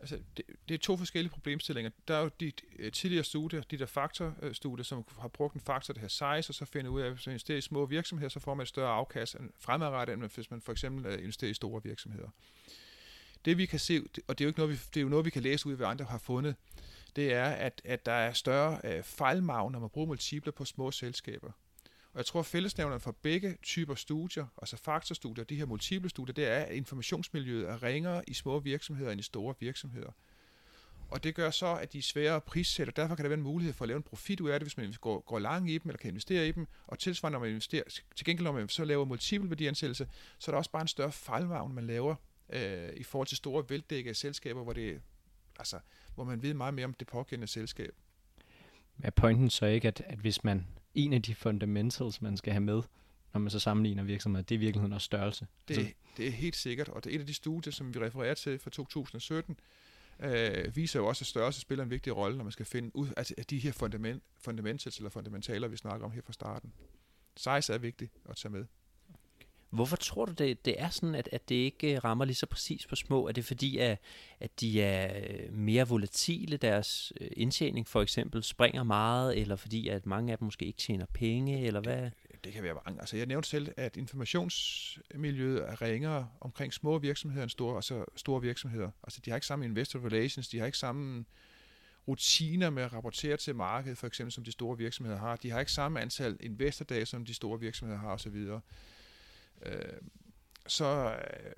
altså 0.00 0.18
det, 0.36 0.44
det 0.68 0.74
er 0.74 0.78
to 0.78 0.96
forskellige 0.96 1.32
problemstillinger. 1.32 1.90
Der 2.08 2.14
er 2.16 2.22
jo 2.22 2.30
de 2.40 2.52
øh, 2.78 2.92
tidligere 2.92 3.24
studier, 3.24 3.62
de 3.62 3.78
der 3.78 3.86
faktorstudier, 3.86 4.84
som 4.84 5.04
har 5.18 5.28
brugt 5.28 5.54
en 5.54 5.60
faktor, 5.60 5.94
der 5.94 6.00
her 6.00 6.08
size, 6.08 6.50
og 6.50 6.54
så 6.54 6.64
finder 6.64 6.90
ud 6.90 7.00
af, 7.00 7.06
at 7.06 7.12
hvis 7.12 7.26
man 7.26 7.32
investerer 7.32 7.58
i 7.58 7.60
små 7.60 7.86
virksomheder, 7.86 8.28
så 8.28 8.40
får 8.40 8.54
man 8.54 8.62
et 8.62 8.68
større 8.68 8.92
afkast 8.92 9.36
fremadrettet, 9.58 10.14
end 10.14 10.30
hvis 10.34 10.50
man 10.50 10.60
for 10.60 10.72
eksempel 10.72 11.06
øh, 11.06 11.18
investerer 11.18 11.50
i 11.50 11.54
store 11.54 11.82
virksomheder. 11.82 12.28
Det 13.44 13.58
vi 13.58 13.66
kan 13.66 13.78
se, 13.78 14.02
og 14.28 14.38
det 14.38 14.44
er 14.44 14.46
jo, 14.46 14.48
ikke 14.48 14.58
noget, 14.58 14.72
vi, 14.72 14.80
det 14.94 14.96
er 14.96 15.02
jo 15.02 15.08
noget, 15.08 15.24
vi 15.24 15.30
kan 15.30 15.42
læse 15.42 15.68
ud, 15.68 15.76
hvad 15.76 15.86
andre 15.86 16.04
har 16.04 16.18
fundet, 16.18 16.56
det 17.16 17.32
er, 17.32 17.44
at, 17.44 17.82
at 17.84 18.06
der 18.06 18.12
er 18.12 18.32
større 18.32 18.80
øh, 18.84 19.02
fejlmag, 19.02 19.70
når 19.70 19.78
man 19.78 19.90
bruger 19.90 20.06
multipler 20.06 20.52
på 20.52 20.64
små 20.64 20.90
selskaber. 20.90 21.52
Og 22.12 22.18
jeg 22.18 22.26
tror, 22.26 22.94
at 22.94 23.02
for 23.02 23.16
begge 23.22 23.56
typer 23.62 23.94
studier, 23.94 24.46
altså 24.62 24.76
faktorstudier, 24.76 25.44
de 25.44 25.56
her 25.56 25.66
multiple 25.66 26.10
studier, 26.10 26.34
det 26.34 26.46
er, 26.46 26.58
at 26.58 26.74
informationsmiljøet 26.74 27.68
er 27.68 27.82
ringere 27.82 28.22
i 28.26 28.34
små 28.34 28.58
virksomheder 28.58 29.10
end 29.10 29.20
i 29.20 29.22
store 29.22 29.54
virksomheder. 29.60 30.12
Og 31.10 31.24
det 31.24 31.34
gør 31.34 31.50
så, 31.50 31.74
at 31.74 31.92
de 31.92 31.98
er 31.98 32.02
sværere 32.02 32.36
at 32.36 32.44
prissætte, 32.44 32.90
og 32.90 32.96
derfor 32.96 33.14
kan 33.14 33.24
der 33.24 33.28
være 33.28 33.38
en 33.38 33.44
mulighed 33.44 33.74
for 33.74 33.84
at 33.84 33.88
lave 33.88 33.96
en 33.96 34.02
profit 34.02 34.40
ud 34.40 34.50
af 34.50 34.60
det, 34.60 34.64
hvis 34.64 34.76
man 34.76 34.94
går, 35.00 35.20
går 35.20 35.38
lang 35.38 35.70
i 35.70 35.78
dem, 35.78 35.90
eller 35.90 35.98
kan 35.98 36.10
investere 36.10 36.48
i 36.48 36.52
dem. 36.52 36.66
Og 36.86 36.98
tilsvarende, 36.98 37.34
når 37.34 37.40
man 37.40 37.48
investerer, 37.48 37.82
til 38.16 38.26
gengæld 38.26 38.44
når 38.44 38.52
man 38.52 38.68
så 38.68 38.84
laver 38.84 39.04
multiple 39.04 39.50
værdiansættelse, 39.50 40.08
så 40.38 40.50
er 40.50 40.52
der 40.52 40.58
også 40.58 40.70
bare 40.70 40.82
en 40.82 40.88
større 40.88 41.12
fejlvagn, 41.12 41.74
man 41.74 41.86
laver 41.86 42.14
øh, 42.52 42.88
i 42.96 43.02
forhold 43.02 43.26
til 43.26 43.36
store 43.36 43.64
veldækkede 43.68 44.14
selskaber, 44.14 44.62
hvor, 44.62 44.72
det, 44.72 45.00
altså, 45.58 45.78
hvor 46.14 46.24
man 46.24 46.42
ved 46.42 46.54
meget 46.54 46.74
mere 46.74 46.84
om 46.84 46.94
det 46.94 47.06
pågældende 47.06 47.46
selskab. 47.46 47.94
Er 49.02 49.10
pointen 49.10 49.50
så 49.50 49.66
ikke, 49.66 49.88
at, 49.88 50.02
at 50.06 50.18
hvis 50.18 50.44
man 50.44 50.66
en 50.94 51.12
af 51.12 51.22
de 51.22 51.34
fundamentals, 51.34 52.22
man 52.22 52.36
skal 52.36 52.52
have 52.52 52.60
med, 52.60 52.82
når 53.32 53.40
man 53.40 53.50
så 53.50 53.58
sammenligner 53.58 54.02
virksomheder, 54.02 54.42
det 54.42 54.54
er 54.54 54.58
i 54.58 54.60
virkeligheden 54.60 54.92
også 54.92 55.04
størrelse. 55.04 55.46
Det, 55.68 55.78
altså, 55.78 55.92
det 56.16 56.26
er 56.26 56.30
helt 56.30 56.56
sikkert, 56.56 56.88
og 56.88 57.04
det 57.04 57.10
er 57.10 57.14
et 57.14 57.20
af 57.20 57.26
de 57.26 57.34
studier, 57.34 57.72
som 57.72 57.94
vi 57.94 58.00
refererer 58.00 58.34
til 58.34 58.58
fra 58.58 58.70
2017, 58.70 59.56
øh, 60.20 60.76
viser 60.76 61.00
jo 61.00 61.06
også, 61.06 61.22
at 61.22 61.26
størrelse 61.26 61.60
spiller 61.60 61.84
en 61.84 61.90
vigtig 61.90 62.16
rolle, 62.16 62.36
når 62.36 62.44
man 62.44 62.52
skal 62.52 62.66
finde 62.66 62.96
ud 62.96 63.08
af 63.16 63.46
de 63.50 63.58
her 63.58 63.72
fundament, 63.72 64.22
fundamentals 64.40 64.96
eller 64.96 65.10
fundamentaler, 65.10 65.68
vi 65.68 65.76
snakker 65.76 66.06
om 66.06 66.12
her 66.12 66.22
fra 66.22 66.32
starten. 66.32 66.72
Size 67.36 67.72
er 67.72 67.78
vigtigt 67.78 68.12
at 68.28 68.36
tage 68.36 68.52
med. 68.52 68.64
Hvorfor 69.70 69.96
tror 69.96 70.24
du, 70.24 70.32
det, 70.32 70.64
det 70.64 70.80
er 70.80 70.88
sådan, 70.88 71.14
at, 71.14 71.28
at 71.32 71.48
det 71.48 71.54
ikke 71.54 71.94
øh, 71.94 72.04
rammer 72.04 72.24
lige 72.24 72.34
så 72.36 72.46
præcis 72.46 72.86
på 72.86 72.96
små? 72.96 73.28
Er 73.28 73.32
det 73.32 73.44
fordi, 73.44 73.78
at, 73.78 73.98
at 74.40 74.60
de 74.60 74.82
er 74.82 75.20
øh, 75.30 75.52
mere 75.52 75.88
volatile, 75.88 76.56
deres 76.56 77.12
øh, 77.20 77.28
indtjening 77.32 77.88
for 77.88 78.02
eksempel 78.02 78.42
springer 78.42 78.82
meget, 78.82 79.38
eller 79.38 79.56
fordi 79.56 79.88
at 79.88 80.06
mange 80.06 80.32
af 80.32 80.38
dem 80.38 80.44
måske 80.44 80.66
ikke 80.66 80.78
tjener 80.78 81.06
penge, 81.06 81.66
eller 81.66 81.80
hvad? 81.80 82.02
Det, 82.02 82.44
det 82.44 82.52
kan 82.52 82.62
være 82.62 82.74
mange. 82.86 83.00
Altså, 83.00 83.16
jeg 83.16 83.26
nævnte 83.26 83.48
selv, 83.48 83.72
at 83.76 83.96
informationsmiljøet 83.96 85.68
er 85.68 85.82
ringere 85.82 86.28
omkring 86.40 86.72
små 86.72 86.98
virksomheder 86.98 87.42
end 87.42 87.50
store, 87.50 87.76
altså 87.76 88.04
store 88.16 88.40
virksomheder. 88.40 88.90
Altså, 89.04 89.20
de 89.24 89.30
har 89.30 89.36
ikke 89.36 89.46
samme 89.46 89.64
investor 89.64 89.98
relations, 90.06 90.48
de 90.48 90.58
har 90.58 90.66
ikke 90.66 90.78
samme 90.78 91.24
rutiner 92.08 92.70
med 92.70 92.82
at 92.82 92.92
rapportere 92.92 93.36
til 93.36 93.54
markedet, 93.54 93.98
for 93.98 94.06
eksempel 94.06 94.32
som 94.32 94.44
de 94.44 94.52
store 94.52 94.78
virksomheder 94.78 95.18
har. 95.18 95.36
De 95.36 95.50
har 95.50 95.60
ikke 95.60 95.72
samme 95.72 96.00
antal 96.00 96.36
investordage, 96.40 97.06
som 97.06 97.24
de 97.24 97.34
store 97.34 97.60
virksomheder 97.60 98.00
har 98.00 98.12
osv. 98.12 98.46
Øh, 99.66 100.00
så 100.66 101.14
øh, 101.14 101.52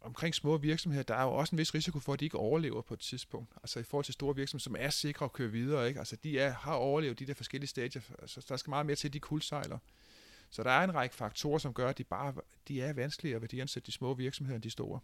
omkring 0.00 0.34
små 0.34 0.56
virksomheder, 0.56 1.02
der 1.02 1.14
er 1.14 1.22
jo 1.22 1.30
også 1.30 1.54
en 1.54 1.58
vis 1.58 1.74
risiko 1.74 1.98
for, 1.98 2.12
at 2.12 2.20
de 2.20 2.24
ikke 2.24 2.38
overlever 2.38 2.82
på 2.82 2.94
et 2.94 3.00
tidspunkt. 3.00 3.52
Altså 3.56 3.80
i 3.80 3.82
forhold 3.82 4.04
til 4.04 4.14
store 4.14 4.36
virksomheder, 4.36 4.62
som 4.62 4.76
er 4.78 4.90
sikre 4.90 5.24
at 5.24 5.32
køre 5.32 5.50
videre, 5.50 5.88
ikke? 5.88 5.98
Altså 6.00 6.16
de 6.16 6.38
er, 6.38 6.50
har 6.50 6.74
overlevet 6.74 7.18
de 7.18 7.26
der 7.26 7.34
forskellige 7.34 7.68
stadier, 7.68 8.02
altså 8.18 8.46
der 8.48 8.56
skal 8.56 8.70
meget 8.70 8.86
mere 8.86 8.96
til, 8.96 9.08
at 9.08 9.12
de 9.12 9.20
kuldsejler. 9.20 9.78
Så 10.50 10.62
der 10.62 10.70
er 10.70 10.84
en 10.84 10.94
række 10.94 11.14
faktorer, 11.14 11.58
som 11.58 11.74
gør, 11.74 11.88
at 11.88 11.98
de 11.98 12.04
bare 12.04 12.34
de 12.68 12.82
er 12.82 12.92
vanskeligere 12.92 13.36
at 13.36 13.42
værdiansætte 13.42 13.86
de 13.86 13.92
små 13.92 14.14
virksomheder 14.14 14.56
end 14.56 14.62
de 14.62 14.70
store. 14.70 15.00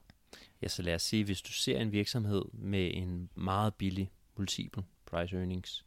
Ja, 0.63 0.69
så 0.69 0.83
lad 0.83 0.95
os 0.95 1.03
sige, 1.03 1.25
hvis 1.25 1.43
du 1.43 1.53
ser 1.53 1.79
en 1.79 1.93
virksomhed 1.93 2.43
med 2.53 2.91
en 2.95 3.31
meget 3.35 3.75
billig 3.75 4.11
multiple 4.37 4.85
price 5.07 5.37
earnings, 5.37 5.85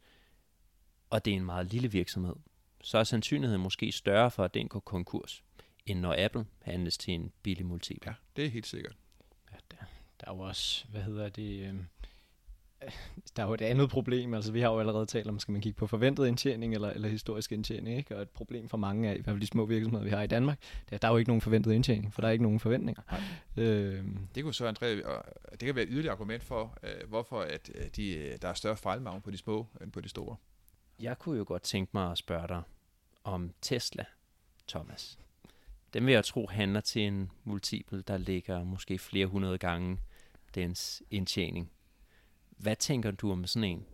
og 1.10 1.24
det 1.24 1.30
er 1.32 1.36
en 1.36 1.44
meget 1.44 1.66
lille 1.66 1.92
virksomhed, 1.92 2.34
så 2.82 2.98
er 2.98 3.04
sandsynligheden 3.04 3.62
måske 3.62 3.92
større 3.92 4.30
for, 4.30 4.44
at 4.44 4.54
den 4.54 4.68
går 4.68 4.80
konkurs 4.80 5.44
end 5.86 6.00
når 6.00 6.24
Apple 6.24 6.46
handles 6.62 6.98
til 6.98 7.14
en 7.14 7.32
billig 7.42 7.66
multiple. 7.66 8.10
Ja, 8.10 8.14
det 8.36 8.46
er 8.46 8.50
helt 8.50 8.66
sikkert. 8.66 8.96
Ja, 9.52 9.56
der, 9.70 9.76
der 10.20 10.30
er 10.30 10.34
jo 10.34 10.40
også, 10.40 10.84
hvad 10.88 11.02
hedder 11.02 11.28
det, 11.28 11.68
øh, 11.68 11.74
der 13.36 13.42
er 13.42 13.46
jo 13.46 13.54
et 13.54 13.60
andet 13.60 13.90
problem. 13.90 14.34
Altså, 14.34 14.52
vi 14.52 14.60
har 14.60 14.70
jo 14.70 14.78
allerede 14.78 15.06
talt 15.06 15.28
om, 15.28 15.38
skal 15.38 15.52
man 15.52 15.60
kigge 15.60 15.76
på 15.76 15.86
forventet 15.86 16.26
indtjening 16.26 16.74
eller, 16.74 16.90
eller 16.90 17.08
historisk 17.08 17.52
indtjening, 17.52 17.98
ikke? 17.98 18.16
Og 18.16 18.22
et 18.22 18.30
problem 18.30 18.68
for 18.68 18.76
mange 18.76 19.08
af, 19.08 19.14
i 19.14 19.20
hvert 19.20 19.32
fald 19.32 19.40
de 19.40 19.46
små 19.46 19.66
virksomheder, 19.66 20.04
vi 20.04 20.10
har 20.10 20.22
i 20.22 20.26
Danmark, 20.26 20.58
det 20.60 20.94
er, 20.94 20.98
der 20.98 21.08
er 21.08 21.12
jo 21.12 21.18
ikke 21.18 21.28
nogen 21.30 21.40
forventet 21.40 21.72
indtjening, 21.72 22.14
for 22.14 22.20
der 22.20 22.28
er 22.28 22.32
ikke 22.32 22.44
nogen 22.44 22.60
forventninger. 22.60 23.02
Øh, 23.56 24.04
det 24.34 24.42
kunne 24.42 24.54
så, 24.54 24.68
André, 24.68 24.86
det 25.50 25.58
kan 25.58 25.74
være 25.74 25.84
et 25.84 25.90
yderligere 25.92 26.12
argument 26.12 26.42
for, 26.42 26.78
øh, 26.82 27.08
hvorfor 27.08 27.40
at 27.40 27.70
øh, 27.74 27.84
de, 27.96 28.38
der 28.42 28.48
er 28.48 28.54
større 28.54 28.76
fejlmavn 28.76 29.20
på 29.20 29.30
de 29.30 29.36
små 29.36 29.66
end 29.82 29.92
på 29.92 30.00
de 30.00 30.08
store. 30.08 30.36
Jeg 31.00 31.18
kunne 31.18 31.38
jo 31.38 31.44
godt 31.46 31.62
tænke 31.62 31.90
mig 31.94 32.10
at 32.10 32.18
spørge 32.18 32.48
dig 32.48 32.62
om 33.24 33.50
Tesla, 33.62 34.04
Thomas 34.68 35.18
den 35.94 36.06
vil 36.06 36.12
jeg 36.12 36.24
tro 36.24 36.46
handler 36.46 36.80
til 36.80 37.02
en 37.02 37.30
multiple, 37.44 38.02
der 38.02 38.18
ligger 38.18 38.64
måske 38.64 38.98
flere 38.98 39.26
hundrede 39.26 39.58
gange 39.58 39.98
dens 40.54 41.02
indtjening. 41.10 41.70
Hvad 42.50 42.76
tænker 42.76 43.10
du 43.10 43.32
om 43.32 43.46
sådan 43.46 43.68
en? 43.68 43.86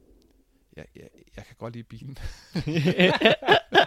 Ja, 0.77 0.83
ja, 0.97 1.07
jeg 1.37 1.45
kan 1.45 1.57
godt 1.59 1.73
lide 1.75 1.85
bilen. 1.85 2.19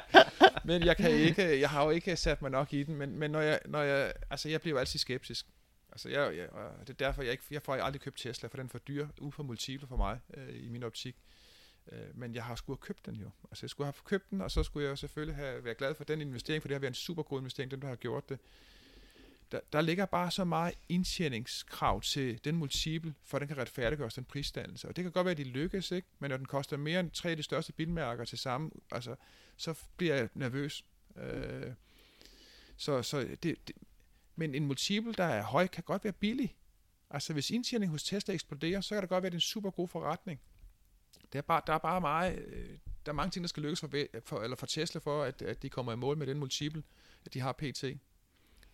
men 0.65 0.86
jeg 0.86 0.98
kan 0.98 1.12
ikke, 1.12 1.60
jeg 1.60 1.69
har 1.69 1.84
jo 1.84 1.89
ikke 1.89 2.15
sat 2.15 2.41
mig 2.41 2.52
nok 2.52 2.74
i 2.74 2.84
den, 2.84 2.95
men, 2.95 3.19
men 3.19 3.32
når 3.32 3.41
jeg, 3.41 3.60
når 3.65 3.82
jeg, 3.82 4.13
altså 4.30 4.50
jeg 4.50 4.62
bliver 4.62 4.80
altid 4.80 5.00
skeptisk. 5.00 5.48
Altså 5.91 6.10
jeg, 6.10 6.38
jeg, 6.38 6.48
det 6.80 6.89
er 6.89 6.93
derfor, 6.93 7.22
jeg, 7.22 7.32
ikke, 7.32 7.43
jeg 7.52 7.62
får 7.62 7.74
aldrig 7.76 8.02
købt 8.02 8.17
Tesla, 8.17 8.50
for 8.50 8.58
den 8.58 8.65
er 8.65 8.69
for 8.69 8.78
dyr, 8.78 9.08
ud 9.17 9.32
for 9.32 9.43
multiple 9.43 9.88
for 9.88 9.98
mig, 9.98 10.19
øh, 10.34 10.65
i 10.65 10.69
min 10.69 10.84
optik. 10.84 11.15
Øh, 11.15 11.38
Øh, 11.91 12.17
men 12.17 12.35
jeg 12.35 12.43
har 12.43 12.55
skulle 12.55 12.77
have 12.77 12.85
købt 12.85 13.05
den 13.05 13.15
jo. 13.15 13.29
Altså 13.51 13.63
jeg 13.63 13.69
skulle 13.69 13.85
have 13.85 13.93
købt 14.05 14.29
den, 14.29 14.41
og 14.41 14.51
så 14.51 14.63
skulle 14.63 14.87
jeg 14.87 14.97
selvfølgelig 14.97 15.35
have 15.35 15.63
været 15.63 15.77
glad 15.77 15.95
for 15.95 16.03
den 16.03 16.21
investering, 16.21 16.63
for 16.63 16.67
det 16.67 16.75
har 16.75 16.79
været 16.79 16.91
en 16.91 16.95
super 16.95 17.23
god 17.23 17.39
investering, 17.39 17.71
den 17.71 17.81
der 17.81 17.87
har 17.87 17.95
gjort 17.95 18.29
det. 18.29 18.39
Der, 19.51 19.59
der 19.73 19.81
ligger 19.81 20.05
bare 20.05 20.31
så 20.31 20.43
meget 20.43 20.73
indtjeningskrav 20.89 22.01
til 22.01 22.45
den 22.45 22.55
multiple, 22.55 23.13
for 23.23 23.39
den 23.39 23.47
kan 23.47 23.57
retfærdiggøres 23.57 24.13
den 24.13 24.25
prisdannelse. 24.25 24.87
Og 24.87 24.95
det 24.95 25.03
kan 25.03 25.11
godt 25.11 25.25
være, 25.25 25.31
at 25.31 25.37
de 25.37 25.43
lykkes, 25.43 25.91
ikke? 25.91 26.07
men 26.19 26.29
når 26.29 26.37
den 26.37 26.45
koster 26.45 26.77
mere 26.77 26.99
end 26.99 27.11
tre 27.11 27.29
af 27.29 27.37
de 27.37 27.43
største 27.43 27.73
bilmærker 27.73 28.25
til 28.25 28.37
sammen, 28.37 28.71
altså, 28.91 29.15
så 29.57 29.73
bliver 29.97 30.15
jeg 30.15 30.29
nervøs. 30.33 30.85
Øh, 31.17 31.73
så 32.77 33.03
så 33.03 33.19
det, 33.43 33.43
det, 33.43 33.71
men 34.35 34.55
en 34.55 34.65
multiple, 34.65 35.13
der 35.13 35.23
er 35.23 35.43
høj, 35.43 35.67
kan 35.67 35.83
godt 35.83 36.03
være 36.03 36.13
billig. 36.13 36.55
Altså 37.09 37.33
hvis 37.33 37.51
indtjeningen 37.51 37.91
hos 37.91 38.03
Tesla 38.03 38.33
eksploderer, 38.33 38.81
så 38.81 38.95
kan 38.95 39.01
det 39.01 39.09
godt 39.09 39.21
være, 39.21 39.27
at 39.27 39.31
det 39.31 39.37
er 39.37 39.41
en 39.41 39.41
super 39.41 39.69
god 39.69 39.87
forretning. 39.87 40.39
Det 41.34 41.38
er 41.38 41.41
bare, 41.41 41.61
der 41.67 41.73
er 41.73 41.77
bare 41.77 42.01
meget, 42.01 42.39
øh, 42.47 42.69
der 43.05 43.11
er 43.11 43.15
mange 43.15 43.32
ting, 43.32 43.43
der 43.43 43.47
skal 43.47 43.63
lykkes 43.63 43.80
for, 43.80 43.89
for, 44.25 44.41
eller 44.41 44.55
for 44.57 44.65
Tesla 44.65 44.99
for, 44.99 45.23
at, 45.23 45.41
at 45.41 45.61
de 45.61 45.69
kommer 45.69 45.91
i 45.91 45.95
mål 45.95 46.17
med 46.17 46.27
den 46.27 46.39
multiple, 46.39 46.84
at 47.25 47.34
de 47.34 47.39
har 47.39 47.51
PT. 47.51 47.84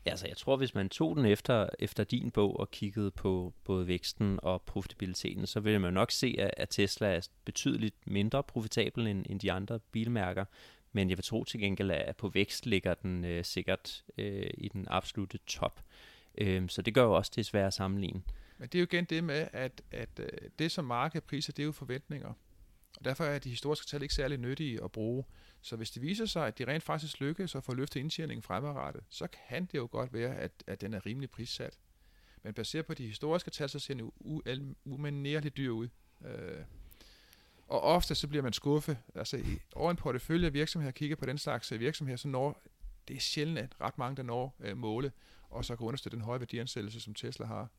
Ja, 0.06 0.10
altså 0.10 0.28
jeg 0.28 0.38
tror, 0.38 0.58
hvis 0.58 0.76
man 0.76 0.90
tog 0.90 1.16
den 1.16 1.26
efter, 1.26 1.70
efter 1.80 2.04
din 2.04 2.32
bog 2.32 2.60
og 2.60 2.72
kiggede 2.72 3.12
på 3.12 3.54
både 3.64 3.88
væksten 3.88 4.40
og 4.44 4.62
profitabiliteten, 4.62 5.48
så 5.48 5.60
ville 5.60 5.80
man 5.80 5.94
nok 5.94 6.12
se, 6.12 6.36
at, 6.40 6.52
at 6.58 6.70
Tesla 6.70 7.08
er 7.08 7.28
betydeligt 7.46 7.96
mindre 8.08 8.44
profitabel 8.44 9.08
end, 9.08 9.26
end 9.30 9.40
de 9.40 9.52
andre 9.52 9.80
bilmærker. 9.80 10.46
Men 10.92 11.10
jeg 11.10 11.18
vil 11.18 11.26
tro 11.26 11.44
til 11.44 11.60
gengæld, 11.60 11.92
at 11.92 12.18
på 12.18 12.30
vækst 12.30 12.66
ligger 12.66 12.94
den 12.94 13.26
øh, 13.26 13.46
sikkert 13.46 14.04
øh, 14.18 14.50
i 14.58 14.68
den 14.68 14.88
absolute 14.90 15.40
top. 15.48 15.82
Øh, 16.38 16.70
så 16.70 16.82
det 16.82 16.94
gør 16.94 17.04
jo 17.04 17.14
også 17.14 17.32
det 17.36 17.46
svære 17.46 17.68
at 17.68 17.74
sammenligne. 17.74 18.22
Men 18.58 18.70
det 18.70 18.76
er 18.76 18.80
jo 18.80 18.88
igen 18.92 19.06
det 19.06 19.24
med, 19.24 19.48
at, 19.54 19.82
at 19.92 20.20
øh, 20.20 20.30
det 20.60 20.72
som 20.72 20.86
markedpriser, 20.86 21.54
det 21.54 21.64
er 21.64 21.66
jo 21.66 21.72
forventninger. 21.72 22.34
Og 22.98 23.06
derfor 23.06 23.24
er 23.24 23.40
de 23.40 23.50
historiske 23.50 23.88
tal 23.88 24.02
ikke 24.02 24.14
særlig 24.14 24.38
nyttige 24.38 24.84
at 24.84 24.92
bruge. 24.92 25.24
Så 25.62 25.76
hvis 25.76 25.92
det 25.92 26.02
viser 26.02 26.26
sig, 26.26 26.48
at 26.48 26.58
de 26.58 26.66
rent 26.66 26.84
faktisk 26.84 27.20
lykkes 27.20 27.56
at 27.56 27.64
få 27.64 27.74
løftet 27.74 28.00
indtjeningen 28.00 28.44
fremadrettet, 28.44 29.04
så 29.10 29.28
kan 29.28 29.66
det 29.66 29.78
jo 29.78 29.88
godt 29.92 30.14
være, 30.14 30.36
at, 30.36 30.52
at 30.68 30.82
den 30.82 30.94
er 30.94 31.06
rimelig 31.06 31.30
prissat. 31.30 31.80
Men 32.44 32.54
baseret 32.54 32.86
på 32.86 32.94
de 32.94 33.08
historiske 33.08 33.52
tal, 33.52 33.70
så 33.70 33.80
ser 33.80 33.94
den 33.94 34.00
jo 34.00 34.12
umanerligt 34.86 35.58
dyr 35.58 35.72
ud. 35.72 35.88
Øh, 36.26 36.64
og 37.68 37.82
ofte 37.82 38.16
så 38.16 38.28
bliver 38.28 38.44
man 38.44 38.54
skuffet. 38.54 38.98
Altså 39.16 39.44
over 39.76 39.92
en 39.92 39.98
portefølje 39.98 40.48
af 40.48 40.54
virksomheder, 40.54 40.92
kigger 40.92 41.16
på 41.16 41.26
den 41.26 41.38
slags 41.38 41.72
øh, 41.72 41.80
virksomheder, 41.80 42.18
så 42.18 42.28
når 42.28 42.64
det 43.08 43.16
er 43.16 43.20
sjældent, 43.20 43.60
at 43.60 43.82
ret 43.82 43.98
mange 43.98 44.18
der 44.18 44.24
når 44.24 44.56
øh, 44.60 44.78
måle, 44.78 45.12
og 45.50 45.66
så 45.66 45.76
kan 45.76 45.88
understøtte 45.88 46.16
den 46.16 46.26
høje 46.26 46.40
værdiansættelse, 46.40 47.00
som 47.00 47.14
Tesla 47.14 47.46
har. 47.46 47.70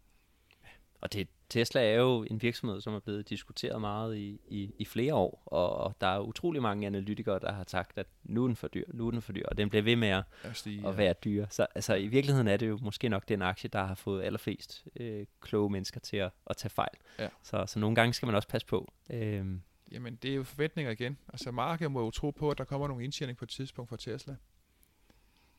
Og 1.01 1.13
det, 1.13 1.29
Tesla 1.49 1.93
er 1.93 1.95
jo 1.95 2.27
en 2.31 2.43
virksomhed, 2.43 2.81
som 2.81 2.95
er 2.95 2.99
blevet 2.99 3.29
diskuteret 3.29 3.81
meget 3.81 4.17
i, 4.17 4.41
i, 4.49 4.75
i 4.79 4.85
flere 4.85 5.15
år, 5.15 5.43
og, 5.47 5.77
og 5.77 5.97
der 6.01 6.07
er 6.07 6.21
utrolig 6.21 6.63
mange 6.63 6.87
analytikere, 6.87 7.39
der 7.39 7.53
har 7.53 7.65
sagt, 7.67 7.99
at 7.99 8.07
nu 8.25 8.43
er 8.43 8.47
den 8.47 8.57
for 8.57 8.69
dyr, 8.69 8.85
nu 8.89 9.07
er 9.07 9.11
den 9.11 9.23
for 9.23 9.33
dyr, 9.33 9.47
og 9.49 9.59
den 9.59 9.71
bliver 9.71 9.83
ved 9.83 9.97
med 9.97 10.09
at, 10.09 10.25
stige, 10.53 10.89
at 10.89 10.97
være 10.97 11.15
dyr. 11.25 11.47
Så 11.51 11.67
altså, 11.75 11.95
i 11.95 12.07
virkeligheden 12.07 12.49
er 12.49 12.57
det 12.57 12.69
jo 12.69 12.79
måske 12.83 13.09
nok 13.09 13.29
den 13.29 13.43
aktie, 13.43 13.71
der 13.73 13.85
har 13.85 13.95
fået 13.95 14.23
allerflest 14.23 14.85
øh, 14.97 15.27
kloge 15.41 15.71
mennesker 15.71 16.01
til 16.01 16.17
at, 16.17 16.31
at 16.47 16.57
tage 16.57 16.71
fejl. 16.71 16.95
Ja. 17.19 17.29
Så, 17.43 17.65
så 17.67 17.79
nogle 17.79 17.95
gange 17.95 18.13
skal 18.13 18.27
man 18.27 18.35
også 18.35 18.49
passe 18.49 18.67
på. 18.67 18.93
Øhm. 19.11 19.63
Jamen, 19.93 20.17
det 20.17 20.31
er 20.31 20.35
jo 20.35 20.45
forventninger 20.45 20.93
igen. 20.93 21.19
Altså, 21.29 21.51
markedet 21.51 21.93
må 21.93 22.05
jo 22.05 22.11
tro 22.11 22.31
på, 22.31 22.51
at 22.51 22.59
der 22.59 22.65
kommer 22.65 22.89
nogle 22.89 23.05
indtjening 23.05 23.39
på 23.39 23.45
et 23.45 23.49
tidspunkt 23.49 23.89
for 23.89 23.97
Tesla. 23.97 24.37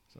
Så. 0.08 0.20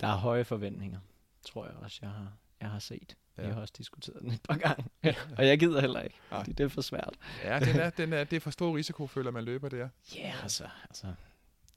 Der 0.00 0.06
er 0.06 0.16
høje 0.16 0.44
forventninger, 0.44 1.00
tror 1.46 1.66
jeg 1.66 1.74
også, 1.74 1.98
jeg 2.02 2.10
har, 2.10 2.32
jeg 2.60 2.70
har 2.70 2.78
set. 2.78 3.16
Ja. 3.38 3.42
Jeg 3.42 3.54
har 3.54 3.60
også 3.60 3.74
diskuteret 3.78 4.22
den 4.22 4.30
et 4.30 4.42
par 4.42 4.56
gange, 4.56 4.84
og 5.38 5.46
jeg 5.46 5.58
gider 5.58 5.80
heller 5.80 6.00
ikke, 6.00 6.16
Nej. 6.30 6.40
fordi 6.40 6.52
det 6.52 6.64
er 6.64 6.68
for 6.68 6.80
svært. 6.80 7.14
Ja, 7.44 7.58
den 7.58 7.80
er, 7.80 7.90
den 7.90 8.12
er, 8.12 8.24
det 8.24 8.36
er 8.36 8.40
for 8.40 8.50
stor 8.50 8.76
risiko, 8.76 9.06
føler 9.06 9.30
man 9.30 9.44
løber 9.44 9.68
der. 9.68 9.88
Ja, 10.14 10.20
yeah, 10.20 10.42
altså, 10.42 10.68
altså 10.88 11.06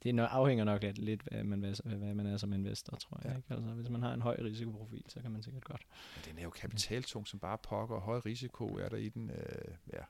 det 0.02 0.14
nok, 0.14 0.28
afhænger 0.32 0.64
nok 0.64 0.82
lidt, 0.82 0.98
lidt 0.98 1.22
hvad, 1.22 1.44
man, 1.44 1.74
hvad 1.84 2.14
man 2.14 2.26
er 2.26 2.36
som 2.36 2.52
investor, 2.52 2.96
tror 2.96 3.20
jeg. 3.24 3.30
Ja. 3.30 3.36
Ikke? 3.36 3.54
Altså, 3.54 3.70
hvis 3.70 3.88
man 3.88 4.02
har 4.02 4.14
en 4.14 4.22
høj 4.22 4.36
risikoprofil, 4.44 5.04
så 5.08 5.20
kan 5.20 5.30
man 5.30 5.42
sikkert 5.42 5.64
godt. 5.64 5.82
Men 6.14 6.30
den 6.30 6.38
er 6.38 6.42
jo 6.42 6.50
kapitaltung, 6.50 7.28
som 7.28 7.38
bare 7.38 7.58
pokker, 7.58 7.96
og 7.96 8.02
høj 8.02 8.18
risiko 8.26 8.66
er 8.66 8.88
der 8.88 8.96
i 8.96 9.08
den. 9.08 9.30
Øh, 9.30 9.74
ja, 9.92 10.02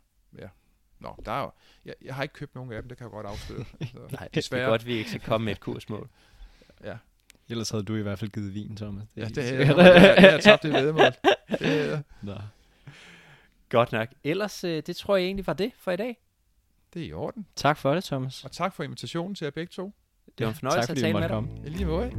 ja. 0.42 0.48
Nå, 0.98 1.22
der 1.24 1.32
er 1.32 1.42
jo, 1.42 1.50
jeg, 1.84 1.94
jeg 2.02 2.14
har 2.14 2.22
ikke 2.22 2.32
købt 2.32 2.54
nogen 2.54 2.72
af 2.72 2.82
dem, 2.82 2.88
det 2.88 2.98
kan 2.98 3.04
jeg 3.04 3.10
godt 3.10 3.26
afsløre. 3.26 3.64
Så, 3.92 3.98
Nej, 4.12 4.28
det 4.34 4.52
er 4.52 4.66
godt, 4.66 4.86
vi 4.86 4.92
ikke 4.92 5.10
skal 5.10 5.22
komme 5.22 5.44
med 5.44 5.52
et 5.52 5.60
kursmål. 5.60 6.08
ja, 6.84 6.96
Ellers 7.48 7.70
havde 7.70 7.84
du 7.84 7.96
i 7.96 8.02
hvert 8.02 8.18
fald 8.18 8.30
givet 8.30 8.54
vin, 8.54 8.76
Thomas. 8.76 9.08
Det 9.14 9.22
ja, 9.22 9.28
det 9.28 9.44
havde 9.44 9.84
jeg. 9.84 10.02
Jeg, 10.02 10.22
jeg 10.22 10.32
har 10.32 10.40
tabt 10.40 10.62
det 10.62 10.72
vedmål. 10.82 11.12
Det, 11.50 12.02
Nå. 12.22 12.34
Godt 13.68 13.92
nok. 13.92 14.08
Ellers, 14.24 14.64
øh, 14.64 14.82
det 14.86 14.96
tror 14.96 15.16
jeg 15.16 15.24
egentlig 15.26 15.46
var 15.46 15.52
det 15.52 15.72
for 15.78 15.90
i 15.90 15.96
dag. 15.96 16.16
Det 16.94 17.02
er 17.02 17.06
i 17.06 17.12
orden. 17.12 17.46
Tak 17.56 17.76
for 17.78 17.94
det, 17.94 18.04
Thomas. 18.04 18.44
Og 18.44 18.52
tak 18.52 18.74
for 18.74 18.82
invitationen 18.82 19.34
til 19.34 19.44
jer 19.44 19.50
begge 19.50 19.70
to. 19.70 19.92
Det 20.38 20.46
var 20.46 20.52
en 20.52 20.56
fornøjelse 20.56 20.86
tak, 20.86 20.96
at 20.96 21.02
tale 21.02 21.20
med 21.20 21.28
dig. 21.28 21.44
Jeg 21.64 21.70
lige 21.72 21.84
måde. 21.84 22.12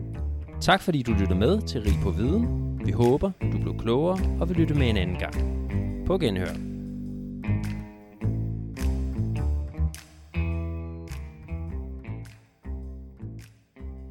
Tak 0.61 0.81
fordi 0.81 1.01
du 1.03 1.11
lyttede 1.11 1.39
med 1.39 1.61
til 1.67 1.81
Rig 1.81 1.93
på 2.03 2.11
Viden. 2.11 2.79
Vi 2.85 2.91
håber, 2.91 3.31
du 3.41 3.57
blev 3.61 3.77
klogere 3.79 4.39
og 4.39 4.49
vil 4.49 4.57
lytte 4.57 4.73
med 4.73 4.89
en 4.89 4.97
anden 4.97 5.19
gang. 5.19 5.33
På 6.05 6.17
genhør. 6.17 6.66